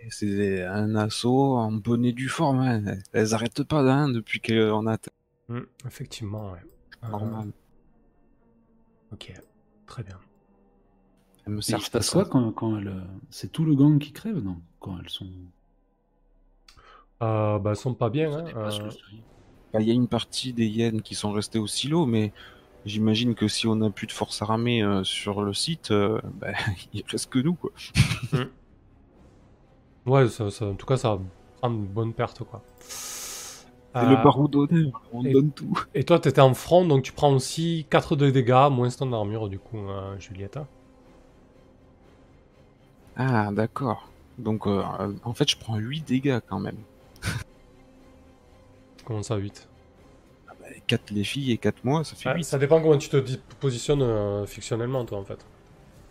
[0.10, 2.60] C'est un assaut en bonne et due forme.
[2.60, 2.98] Hein.
[3.12, 4.98] Elles arrêtent pas hein, depuis qu'on a.
[5.50, 6.60] Hmm, effectivement, ouais.
[7.04, 7.52] Euh, Normal.
[9.12, 9.34] ok,
[9.86, 10.18] très bien.
[11.46, 12.94] Elles me servent se pas quoi quand, quand elles.
[13.30, 14.58] C'est tout le gang qui crève, non?
[14.80, 15.28] Quand elles sont.
[17.22, 18.32] Euh, bah, elles sont pas bien.
[18.32, 18.46] Hein.
[18.56, 18.90] euh.
[19.74, 22.34] Bah, Il y a une partie des hyènes qui sont restées au silo, mais
[22.90, 26.48] j'imagine que si on n'a plus de force armée euh, sur le site, euh, bah,
[26.94, 27.72] il reste que nous, quoi.
[30.06, 31.22] Ouais, ça, ça- en tout cas, ça va
[31.60, 32.62] prendre une bonne perte, quoi.
[32.80, 35.74] C'est Euh, le barreau d'honneur, on et- donne tout.
[35.96, 39.50] Et toi, t'étais en front, donc tu prends aussi 4 de dégâts, moins ton armure,
[39.50, 40.58] du coup, euh, Juliette.
[40.58, 40.68] hein.
[43.16, 44.10] Ah, d'accord.
[44.38, 46.78] Donc, en fait, je prends 8 dégâts quand même.
[49.06, 49.69] Comment ça, 8 Ah bah,
[50.88, 52.44] 4 les filles et 4 mois, ça fait Ouais, 8.
[52.44, 53.18] ça dépend comment tu te
[53.60, 55.46] positionnes euh, fictionnellement, toi, en fait.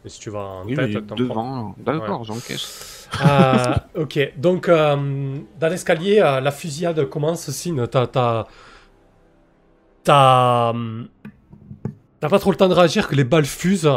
[0.04, 2.94] Et si tu vas en Oui, tête, t'en devant, d'accord, j'encaisse.
[3.24, 7.50] Euh, ok, donc euh, dans l'escalier, euh, la fusillade commence.
[7.50, 8.06] Signe, t'as.
[8.06, 8.46] T'as.
[10.04, 10.72] T'as.
[12.28, 13.90] pas trop le temps de réagir que les balles fusent.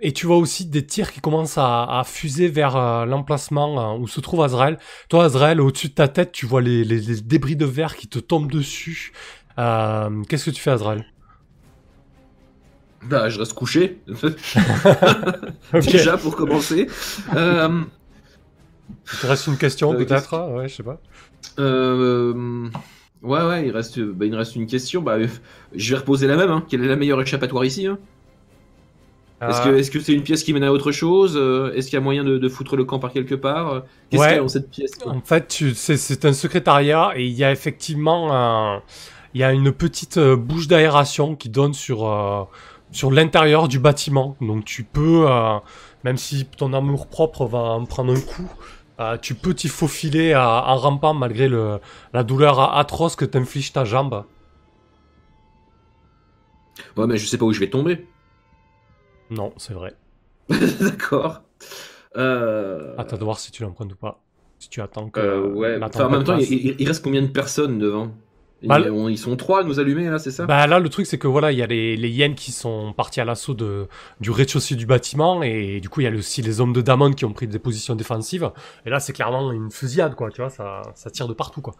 [0.00, 4.20] et tu vois aussi des tirs qui commencent à, à fuser vers l'emplacement où se
[4.20, 4.78] trouve Azrael.
[5.08, 8.08] Toi, Azrael, au-dessus de ta tête, tu vois les, les- les débris de verre qui
[8.08, 9.12] te tombent dessus.
[9.58, 11.04] Euh, Qu'est-ce que tu fais, Azrael
[13.04, 13.98] Bah, je reste couché.
[15.72, 16.86] Déjà, pour commencer.
[17.36, 17.82] Euh,
[19.12, 21.00] Il te reste une question, Euh, peut-être Ouais, je sais pas.
[21.58, 22.68] euh,
[23.22, 25.02] ouais, ouais, il reste, bah, il reste une question.
[25.02, 25.16] Bah,
[25.74, 26.50] je vais reposer la même.
[26.50, 26.64] Hein.
[26.68, 27.98] Quelle est la meilleure échappatoire ici hein
[29.40, 31.36] Est-ce Euh, que est-ce que c'est une pièce qui mène à autre chose
[31.74, 34.28] Est-ce qu'il y a moyen de, de foutre le camp par quelque part Qu'est-ce Ouais.
[34.28, 37.50] qu'il y a dans cette pièce En fait, c'est un secrétariat et il y a
[37.50, 38.82] effectivement un-
[39.34, 42.44] il y a une petite euh, bouche d'aération qui donne sur, euh,
[42.90, 44.36] sur l'intérieur du bâtiment.
[44.40, 45.58] Donc tu peux, euh,
[46.04, 48.50] même si ton amour propre va en prendre un coup,
[49.00, 51.80] euh, tu peux t'y faufiler à- en rampant malgré le,
[52.12, 54.24] la douleur atroce que t'inflige ta jambe.
[56.96, 58.06] Ouais, mais je sais pas où je vais tomber.
[59.30, 59.94] Non, c'est vrai.
[60.80, 61.42] D'accord.
[62.16, 62.94] Euh...
[62.98, 64.20] Attends de voir si tu l'empruntes ou pas.
[64.58, 65.20] Si tu attends que.
[65.20, 65.78] euh, ouais.
[65.82, 68.10] Enfin, en même temps, il reste combien de personnes devant?
[68.64, 70.46] Bah, ils, on- ils sont trois à nous allumer là, c'est ça?
[70.46, 72.92] Bah là, le truc, c'est que voilà, il y a les, les hyènes qui sont
[72.92, 76.60] partis à l'assaut du rez-de-chaussée du bâtiment, et du coup, il y a aussi les
[76.60, 78.50] hommes de Damon qui ont pris des positions défensives.
[78.86, 81.74] Et là, c'est clairement une fusillade, quoi, tu vois, ça, ça tire de partout, quoi.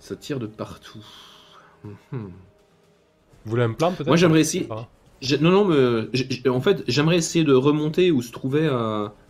[0.00, 1.04] Ça tire de partout.
[1.84, 1.96] Mhm.
[2.12, 2.30] Vous
[3.44, 4.06] voulez un plan, peut-être?
[4.06, 4.66] Moi, j'aimerais essayer.
[4.70, 4.86] Ah.
[5.40, 8.68] Non, non, mais en fait, j'aimerais essayer de remonter où se trouvait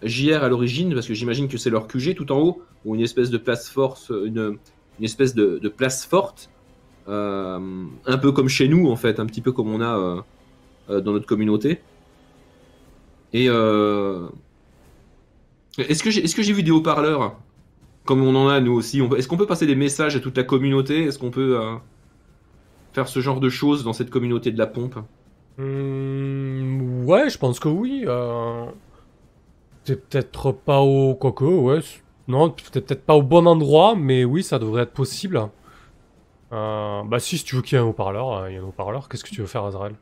[0.03, 3.01] JR à l'origine, parce que j'imagine que c'est leur QG tout en haut, ou une
[3.01, 4.59] espèce de place force, une,
[5.01, 6.51] espèce de, place forte,
[7.09, 10.21] euh, un peu comme chez nous, en fait, un petit peu comme on a euh,
[10.91, 11.81] euh, dans notre communauté.
[13.33, 13.47] Et
[15.79, 17.39] est-ce que j'ai vu des haut-parleurs?
[18.05, 19.03] Comme on en a nous aussi.
[19.17, 21.05] Est-ce qu'on peut passer des messages à toute la communauté?
[21.05, 21.59] Est-ce qu'on peut
[22.93, 24.99] faire ce genre de choses dans cette communauté de la pompe?
[25.59, 28.05] Hum, ouais, je pense que oui.
[28.07, 28.67] Euh...
[29.85, 31.15] C'est peut-être pas au...
[31.15, 31.81] Quoique, ouais.
[32.29, 35.49] Non, peut-être peut-être pas au bon endroit, mais oui, ça devrait être possible.
[36.53, 38.61] Euh, bah si, si tu veux qu'il y ait un haut-parleur, euh, il y a
[38.61, 39.09] un haut-parleur.
[39.09, 39.95] Qu'est-ce que tu veux faire, Azrael?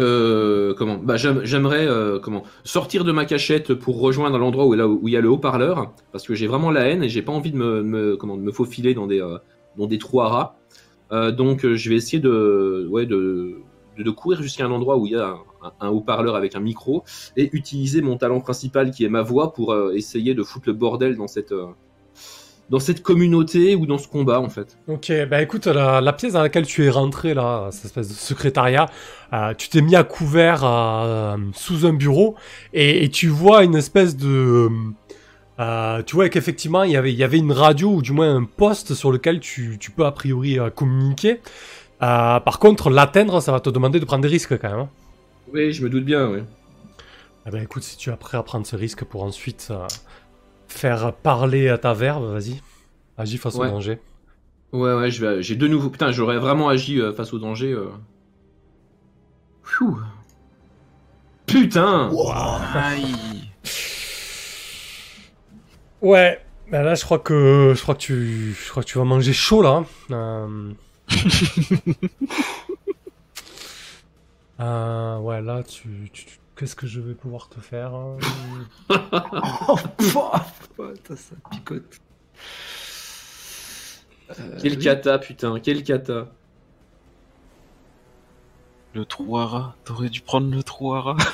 [0.00, 0.96] Euh, comment?
[0.96, 2.42] Bah j'aime- j'aimerais euh, comment?
[2.64, 6.34] Sortir de ma cachette pour rejoindre l'endroit où, il y a le haut-parleur parce que
[6.34, 8.94] j'ai vraiment la haine et j'ai pas envie de me, me- comment de me faufiler
[8.94, 9.20] dans des
[9.76, 10.56] dans des trous à rats.
[11.32, 13.58] Donc je vais essayer de ouais de
[14.04, 15.36] de, courir jusqu'à un endroit où il y a
[15.80, 17.04] un, haut-parleur avec un micro
[17.36, 20.74] et utiliser mon talent principal qui est ma voix pour euh, essayer de foutre le
[20.74, 21.66] bordel dans cette euh,
[22.68, 24.78] dans cette communauté ou dans ce combat en fait.
[24.86, 28.14] Ok, bah écoute, la, la pièce dans laquelle tu es rentré, là, cette espèce de
[28.14, 28.86] secrétariat,
[29.32, 30.60] euh, tu t'es mis à couvert
[31.52, 32.36] sous un bureau
[32.72, 34.68] et, tu vois une espèce de...
[36.06, 38.44] tu vois qu'effectivement, il y avait- il y avait une radio ou du moins un
[38.44, 41.40] poste sur lequel tu, tu peux a priori communiquer.
[42.02, 44.78] Euh, par contre, l'atteindre, ça va te demander de prendre des risques quand même.
[44.80, 44.88] hein.
[45.52, 46.28] Oui, je me doute bien.
[46.28, 46.40] Oui.
[47.46, 49.86] Eh ben écoute, si tu es prêt à prendre ce risque pour ensuite euh,
[50.68, 52.60] faire parler à ta verve, vas-y.
[53.18, 53.66] Agis face Ouais.
[53.68, 53.98] au danger.
[54.72, 55.90] Ouais, ouais, je vais, j'ai de nouveau.
[55.90, 57.72] Putain, j'aurais vraiment agi euh, face au danger.
[57.72, 57.88] euh.
[59.64, 59.98] Pfiou.
[61.46, 62.10] Putain
[62.74, 63.50] Aïe.
[66.00, 66.40] Ouais,
[66.70, 69.32] bah là je crois que je crois que tu je crois que tu vas manger
[69.32, 69.70] chaud là.
[69.70, 69.86] hein.
[70.12, 70.72] Euh...
[74.60, 78.16] euh, ouais là tu, tu- tu- qu'est-ce que je vais pouvoir te faire hein
[79.68, 79.76] Oh,
[80.76, 81.98] putain, ça picote.
[84.62, 86.28] Quel cata, putain, quel cata.
[88.94, 89.76] Le trou à rat.
[89.84, 91.16] T'aurais dû prendre le trou à rat.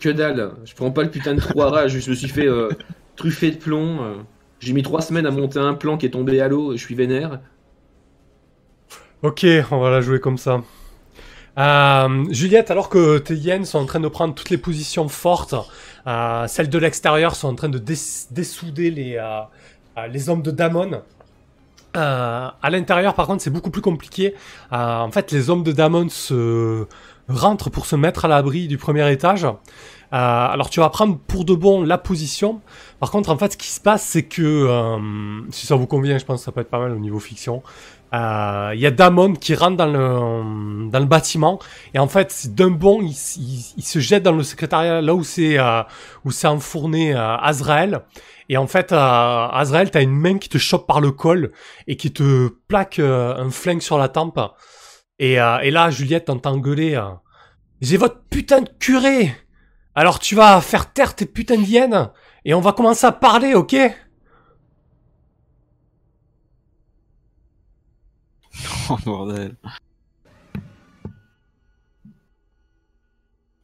[0.00, 2.46] Que dalle, je prends pas le putain de trou à rage, je me suis fait
[2.48, 2.70] euh,
[3.16, 4.02] truffer de plomb.
[4.02, 4.16] euh.
[4.58, 6.82] J'ai mis trois semaines à monter un plan qui est tombé à l'eau, et je
[6.86, 7.38] suis vénère.
[9.22, 10.62] Ok, on va la jouer comme ça.
[11.58, 15.54] Euh, Juliette, alors que tes hyènes sont en train de prendre toutes les positions fortes,
[16.06, 21.02] euh, celles de l'extérieur sont en train de dessouder les, euh, les hommes de Damon.
[21.92, 24.34] À l'intérieur, par contre, c'est beaucoup plus compliqué.
[24.70, 26.06] En fait, les hommes de Damon
[27.28, 29.46] rentrent pour se mettre à l'abri du premier étage.
[30.12, 32.60] Alors, tu vas prendre pour de bon la position.
[33.00, 34.96] Par contre, en fait, ce qui se passe, c'est que,
[35.50, 37.60] si ça vous convient, je pense que ça peut être pas mal au niveau fiction.
[38.12, 41.58] Euh, il y a Damon qui rentre dans le, dans le bâtiment.
[41.94, 45.82] Et en fait d'un bond il, se jette dans le secrétariat là où c'est euh,
[46.24, 48.00] où c'est enfourné euh, Azrael.
[48.48, 51.52] Et en fait euh, Azrael t'as une main qui te chope par le col
[51.86, 54.40] et qui te plaque euh, un flingue sur la tempe.
[55.18, 57.10] Et, euh, et là Juliette t'entend gueuler euh,
[57.80, 59.34] j'ai votre putain de curé.
[59.94, 62.10] Alors tu vas faire taire tes putains d'hyènes
[62.44, 63.76] et on va commencer à parler ok?
[68.90, 69.54] Oh bordel.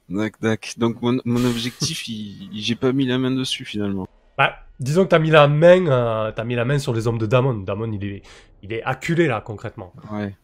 [0.08, 0.74] Dac, dac.
[0.78, 4.06] Donc mon, mon objectif, il, il- j'ai pas mis la main dessus finalement.
[4.38, 7.18] Bah, disons que t'as mis la main, euh, t'as mis la main sur les hommes
[7.18, 7.54] de Damon.
[7.58, 8.22] Damon, il est,
[8.62, 9.92] il est acculé là concrètement.
[10.12, 10.36] Ouais.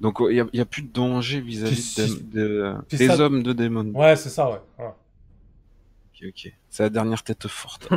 [0.00, 3.42] Donc il y, a, y a plus de danger vis-à-vis de- de- des ça- hommes
[3.42, 3.92] de démons.
[3.94, 4.60] Ouais, c'est ça, ouais.
[4.78, 4.84] ouais.
[4.86, 6.52] Ok, ok.
[6.68, 7.88] C'est la dernière tête forte.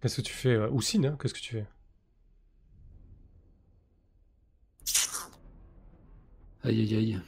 [0.00, 1.66] Qu'est-ce que tu fais, euh, Oussine hein Qu'est-ce que tu fais?
[6.64, 7.20] Aïe aïe aïe.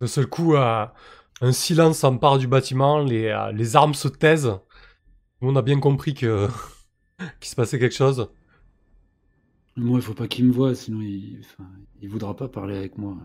[0.00, 0.86] D'un seul coup, euh,
[1.40, 4.58] un silence s'empare du bâtiment, les, euh, les armes se taisent.
[5.42, 6.48] On a bien compris que
[7.40, 8.30] qu'il se passait quelque chose.
[9.76, 11.68] Moi, il faut pas qu'il me voie, sinon il, enfin,
[12.00, 13.16] il voudra pas parler avec moi.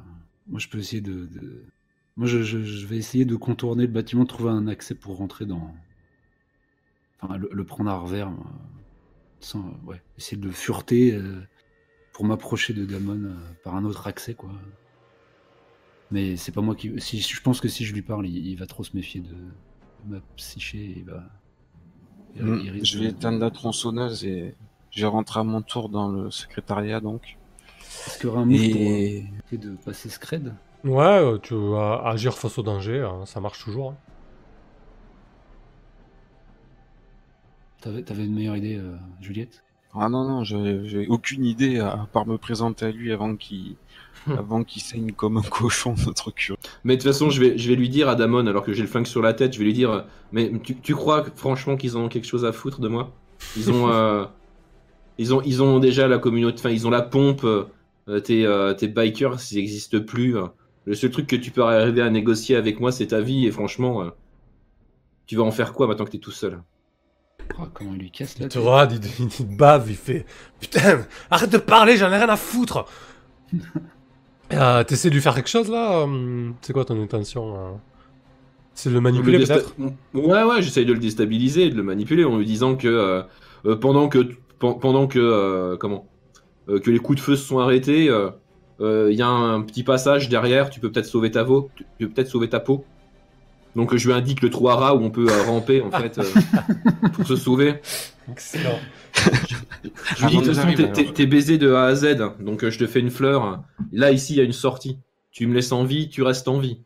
[0.48, 1.26] Moi, je peux essayer de.
[1.28, 1.66] de-
[2.18, 5.46] Moi, je, je- je vais essayer de contourner le bâtiment, trouver un accès pour rentrer
[5.46, 5.74] dans.
[7.22, 8.30] Enfin, le, le prendre à revers.
[8.32, 8.46] moi.
[9.42, 11.42] Sans, ouais, essayer de le fureter euh,
[12.14, 14.52] pour m'approcher de Damon euh, par un autre accès, quoi.
[16.12, 17.00] Mais c'est pas moi qui.
[17.02, 19.30] Si, je pense que si je lui parle, il, il va trop se méfier de,
[19.36, 20.78] de ma psyché.
[20.80, 21.24] et Il va.
[22.36, 24.56] il- il risque Je vais de- éteindre la tronçonneuse et
[24.92, 27.38] je vais rentrer à mon tour dans le secrétariat donc.
[28.06, 30.54] Est-ce qu'il y aura un move pour euh, Et essayer de passer scred
[30.84, 33.92] Ouais, euh, tu vas agir face au danger, hein, ça marche toujours.
[33.92, 33.98] hein.
[37.82, 39.64] T'avais, t'avais une meilleure idée, euh, Juliette?
[39.94, 43.36] Ah non non, j'ai j'ai aucune idée à, à part me présenter à lui avant
[43.36, 43.78] qu'il
[44.38, 46.58] avant qu'il saigne comme un cochon notre curé.
[46.84, 48.82] Mais de toute façon, je vais, je vais lui dire à Damon, alors que j'ai
[48.82, 51.98] le flingue sur la tête, je vais lui dire Mais tu, tu crois franchement qu'ils
[51.98, 53.12] ont quelque chose à foutre de moi?
[53.56, 54.26] Ils ont, euh,
[55.18, 58.74] ils ont, ils ont déjà la communauté, enfin, ils ont la pompe, euh, tes, euh,
[58.74, 60.38] tes bikers, s'ils n'existent plus.
[60.38, 60.46] euh.
[60.86, 63.52] Le seul truc que tu peux arriver à négocier avec moi, c'est ta vie, et
[63.52, 64.10] franchement, euh,
[65.28, 66.62] tu vas en faire quoi maintenant que t'es tout seul?
[67.58, 68.66] Ah, Comment il lui casse la Il te tête
[69.20, 70.26] il, il te bave, il fait
[70.60, 72.86] Putain, arrête de parler, j'en ai rien à foutre
[74.54, 77.72] euh, T'essaies de lui faire quelque chose là hum, C'est quoi ton intention euh
[78.74, 79.76] C'est de le manipuler Le peut-être
[80.14, 83.22] Ouais, ouais, j'essaye de le déstabiliser, de le manipuler en lui disant que euh,
[83.66, 84.20] euh, pendant que
[84.60, 86.06] pen- pendant que euh, comment
[86.70, 88.30] euh, que les coups de feu se sont arrêtés, il euh,
[88.82, 92.10] euh, y a un petit passage derrière, tu peux peut-être sauver ta peau, tu peux
[92.10, 92.86] peut-être sauver ta peau.
[93.76, 95.92] Donc euh, je lui indique le trou à rats où on peut euh, ramper en
[96.00, 96.24] fait euh,
[97.14, 97.76] pour se sauver.
[98.32, 98.80] Excellent.
[100.16, 100.94] Je lui dis de toute façon t'es- alors.
[100.94, 103.64] t'es t'es baisé de A à Z, donc euh, je te fais une fleur.
[103.92, 105.00] Là ici il y a une sortie.
[105.32, 106.82] Tu me laisses en vie, tu restes en vie.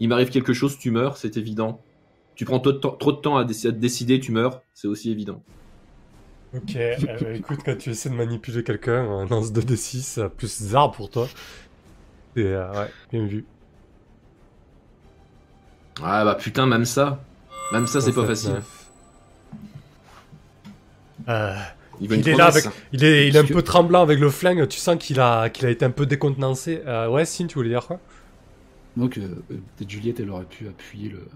[0.00, 1.80] Il m'arrive quelque chose, tu meurs, c'est évident.
[2.34, 5.10] Tu prends trop de temps, trop de temps à, te décider, tu meurs, c'est aussi
[5.10, 5.42] évident.
[6.54, 10.90] Ok, euh, écoute, quand tu essaies de manipuler quelqu'un, un lance 2d6, euh, plus zar
[10.90, 11.28] pour toi.
[12.36, 13.46] Et euh, ouais, bien vu.
[16.02, 17.22] Ah bah putain, même ça.
[17.72, 18.50] Même ça, c'est pas 7, facile.
[18.54, 18.81] 9.
[21.28, 21.54] Euh,
[22.00, 22.68] Il, veut une Il est là promesse.
[22.92, 25.50] il est, il est un que- peu tremblant avec le flingue, tu sens qu'il a,
[25.50, 26.82] qu'il a été un peu décontenancé.
[26.86, 28.00] Euh, ouais, Sin, tu voulais dire quoi?
[28.96, 31.28] Donc, euh, euh, peut-être Juliette, elle aurait pu appuyer le.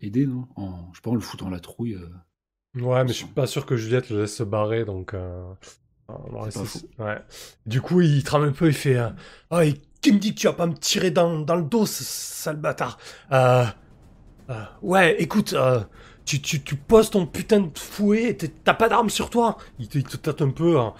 [0.00, 0.46] Aider, non?
[0.56, 1.94] En, Je sais pas, en le foutant la trouille.
[1.94, 2.80] euh.
[2.82, 5.14] Ouais, mais je suis pas sûr que Juliette le laisse se barrer, donc...
[5.14, 5.42] Euh...
[6.06, 6.48] pas
[6.98, 7.18] Ouais.
[7.64, 8.96] Du coup, il tremble un peu, il fait...
[8.96, 9.08] euh,
[9.50, 11.86] Oh, et qui me dit que tu vas pas me tirer dans, dans le dos,
[11.86, 12.98] ce sale bâtard?
[13.32, 13.64] Euh...
[14.50, 15.80] euh, Ouais, écoute, euh,
[16.26, 19.88] tu, tu, tu poses ton putain de fouet, t'es- t'as pas d'arme sur toi il
[19.88, 20.78] te, il te tâte un peu.
[20.78, 20.92] hein.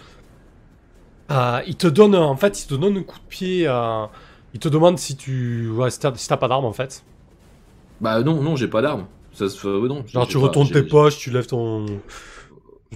[1.30, 3.66] Euh, il te donne, en fait, il te donne un coup de pied.
[3.66, 4.06] euh,
[4.54, 5.68] il te demande si tu...
[5.70, 7.02] Ouais, si t'as si pas d'arme, en fait.
[8.00, 9.06] Bah non, non, j'ai pas d'arme.
[9.32, 9.68] Ça se fait.
[9.68, 11.84] euh, non, Genre, tu pas- retournes tes poches, tu lèves ton...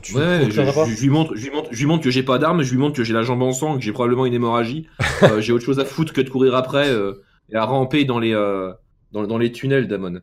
[0.01, 2.63] Tu Ouais, je, lui montre, je lui montre, je lui montre que j'ai pas d'arme,
[2.63, 4.87] je lui montre que j'ai la jambe en sang, que j'ai probablement une hémorragie.
[5.25, 6.89] Euh, j'ai autre chose à foutre que de courir après
[7.51, 8.33] et à ramper dans les
[9.13, 10.21] dans, dans les tunnels d'Amon.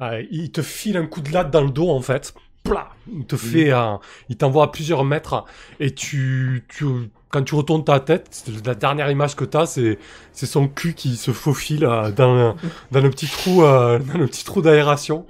[0.00, 2.34] Ah, il te file un coup de latte dans le dos en fait.
[2.62, 5.44] Plah il te fait, un- il t'envoie à plusieurs mètres
[5.80, 6.84] et tu, tu,
[7.30, 9.98] quand tu retournes ta tête, c'est la dernière image que t'as, c'est,
[10.32, 12.52] c'est son cul qui se faufile euh, dans, le-
[12.92, 15.26] dans le petit trou, euh, dans le petit trou d'aération.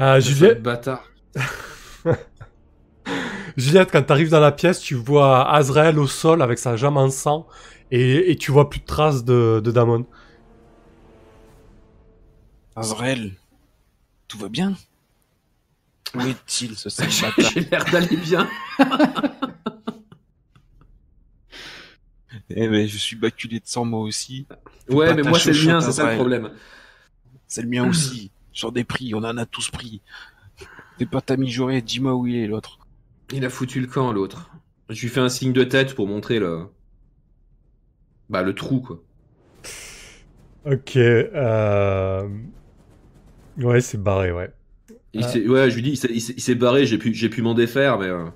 [0.00, 1.04] Euh, Juliette, bâtard.
[3.56, 7.10] Juliette, quand t'arrives dans la pièce, tu vois Azrael au sol avec sa jambe en
[7.10, 7.46] sang
[7.90, 10.06] et, et tu vois plus de traces de, de Damon.
[12.74, 13.32] Azrael,
[14.28, 14.74] tout va bien
[16.14, 17.52] Où est-il ce sale bâtard?
[17.52, 18.48] J'ai l'air d'aller bien.
[22.54, 24.46] Eh ben, je suis baculé de sang moi aussi.
[24.88, 26.50] Ouais, mais moi c'est le mien, c'est ça le problème.
[27.46, 28.30] C'est le mien aussi.
[28.52, 30.02] Sur des prix, on en a tous pris.
[30.98, 32.78] T'es pas ta mijaurée, dis-moi où il est l'autre.
[33.32, 34.50] Il a foutu le camp, l'autre.
[34.90, 36.66] Je lui fais un signe de tête pour montrer le.
[38.28, 39.02] Bah, le trou, quoi.
[40.66, 40.96] Ok.
[40.96, 42.28] Euh...
[43.58, 44.50] Ouais, c'est barré, ouais.
[45.14, 45.38] Il Ah.
[45.38, 48.06] ouais, je lui dis, il s'est- barré, j'ai pu, j'ai pu m'en défaire, mais.
[48.06, 48.26] euh,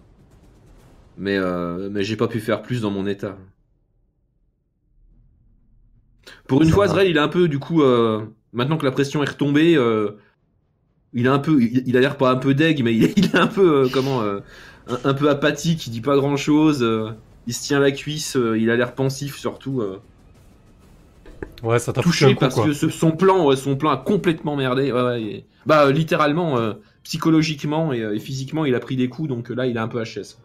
[1.18, 3.36] Mais, euh, mais j'ai pas pu faire plus dans mon état.
[6.48, 6.84] Pour une Ça fois.
[6.84, 10.12] Azrael, il a un peu, du coup, euh, maintenant que la pression est retombée, euh,
[11.12, 13.14] il a un peu, il, il a l'air pas un peu deg, mais il, est-
[13.18, 14.40] il est un peu, euh, comment, euh,
[14.88, 16.86] un, un peu apathique, il dit pas grand chose,
[17.46, 20.00] il se tient la cuisse, euh, il a l'air pensif surtout, euh,
[21.62, 22.64] Ouais, ça t'a touché un coup, parce quoi.
[22.66, 24.92] que ce- son plan, ouais, son plan a complètement merdé.
[24.92, 28.96] Ouais, ouais, et- bah, euh, littéralement, euh, psychologiquement et, euh, et physiquement, il a pris
[28.96, 30.36] des coups, donc euh, là, il est un peu HS.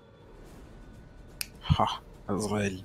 [1.78, 1.86] Ah,
[2.28, 2.78] Azrael.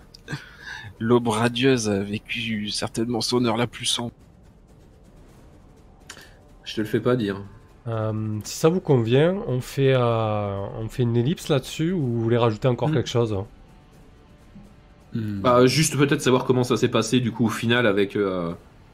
[0.98, 4.12] L'aube radieuse a vécu certainement son heure la plus sombre.
[6.64, 7.42] Je te le fais pas dire.
[7.86, 12.20] Euh, si ça vous convient, on fait, euh, on fait une ellipse là-dessus ou vous
[12.22, 12.94] voulez rajouter encore Hmm.
[12.94, 13.36] quelque chose
[15.20, 15.40] Hmm.
[15.40, 18.16] Bah, juste peut-être savoir comment ça s'est passé du coup au final avec.
[18.16, 18.52] euh,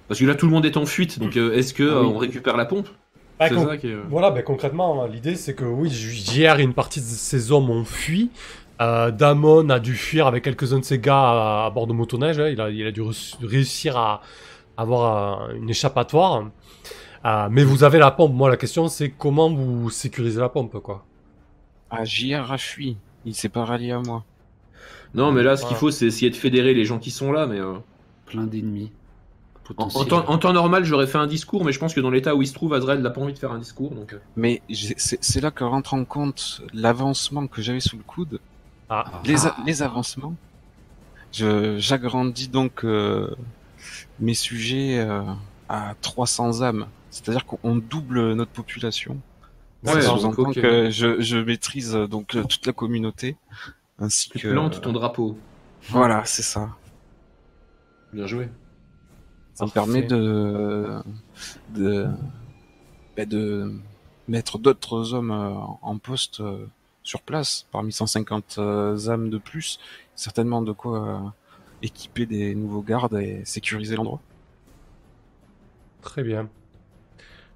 [0.08, 2.02] Parce que là, tout le monde est en fuite, donc euh, est-ce que Ah euh,
[2.02, 2.12] oui.
[2.14, 2.88] on récupère la pompe?
[3.38, 6.58] Bah, C'est con- ça qui est, euh, Voilà, ben, concrètement, l'idée c'est que oui, hier,
[6.58, 8.30] une partie de ces hommes ont fui.
[8.80, 12.38] Euh, Damon a dû fuir avec quelques-uns de ses gars à, à bord de motoneige.
[12.40, 12.48] hein.
[12.48, 13.02] Il, a, il a dû
[13.42, 14.22] réussir à
[14.76, 16.46] avoir une échappatoire.
[17.24, 18.32] Euh, mais vous avez la pompe.
[18.34, 21.04] Moi, la question c'est comment vous sécurisez la pompe, quoi?
[21.90, 22.96] Ah, JR a fui.
[23.24, 24.24] Il s'est pas rallié à moi.
[25.14, 27.46] Non, mais là, ce qu'il faut, c'est essayer de fédérer les gens qui sont là,
[27.46, 27.60] mais.
[27.60, 27.74] euh,
[28.26, 28.90] Plein d'ennemis.
[29.78, 32.34] En, temps, en temps normal, j'aurais fait un discours, mais je pense que dans l'état
[32.34, 34.12] où il se trouve, Azrael n'a pas envie de faire un discours, donc.
[34.12, 38.40] euh, Mais c'est c'est là que rentre en compte l'avancement que j'avais sous le coude.
[38.90, 39.22] Ah, Ah.
[39.24, 39.36] Les,
[39.66, 40.34] les avancements.
[41.32, 43.30] Je- J'agrandis donc euh,
[44.20, 45.22] mes sujets euh,
[45.68, 46.86] à 300 âmes.
[47.10, 49.16] C'est-à-dire qu'on double notre population.
[49.84, 50.54] Ouais, Ça donc, sous-entend ok.
[50.54, 53.36] que je, je maîtrise donc toute la communauté.
[54.02, 54.48] Ainsi Tu que.
[54.48, 55.38] plantes ton drapeau.
[55.88, 56.70] Voilà, c'est ça.
[58.12, 58.48] Bien joué.
[59.54, 61.00] Ça me permet de,
[61.74, 62.08] de,
[63.16, 63.72] ben, de
[64.26, 66.66] mettre d'autres hommes euh, en poste euh,
[67.04, 69.78] sur place, parmi 150 euh, âmes de plus,
[70.16, 71.34] certainement de quoi
[71.82, 74.20] équiper des nouveaux gardes et sécuriser l'endroit.
[76.00, 76.48] très bien.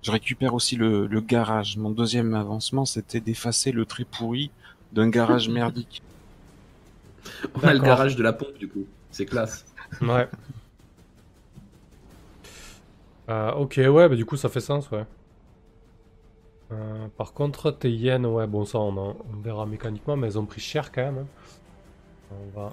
[0.03, 1.77] Je récupère aussi le, le garage.
[1.77, 4.53] Mon deuxième avancement, c'était d'effacer le trait pourri
[4.93, 6.03] d'un garage merdique.
[7.55, 8.87] On a le garage de la pompe, du coup.
[9.11, 9.65] C'est classe.
[10.03, 10.29] Ouais.
[13.29, 15.05] Euh, ok, ouais, bah du coup ça fait sens, ouais.
[16.73, 20.39] Euh, par contre, tes yens, ouais, bon ça on, en- on verra mécaniquement, mais elles
[20.39, 21.19] ont pris cher quand même.
[21.19, 21.27] hein.
[22.33, 22.73] On va...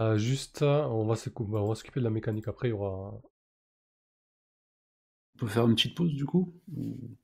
[0.00, 2.74] Euh, juste, on va s'occu- bah, on va s'occuper de la mécanique après, il y
[2.74, 3.12] aura...
[5.36, 7.16] On peut faire une petite pause du coup Ou-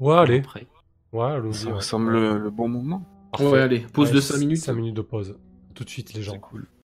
[0.00, 0.66] Ouais, allez, Après.
[1.12, 1.54] ouais, allons-y.
[1.54, 1.74] Ça ouais.
[1.74, 3.04] me semble le, le bon moment.
[3.30, 3.46] Parfait.
[3.46, 4.58] Ouais, allez, pause Ouais, de c- 5 minutes.
[4.58, 5.36] cinq minutes de pause.
[5.74, 6.32] Tout de suite les gens.
[6.32, 6.66] C'est cool.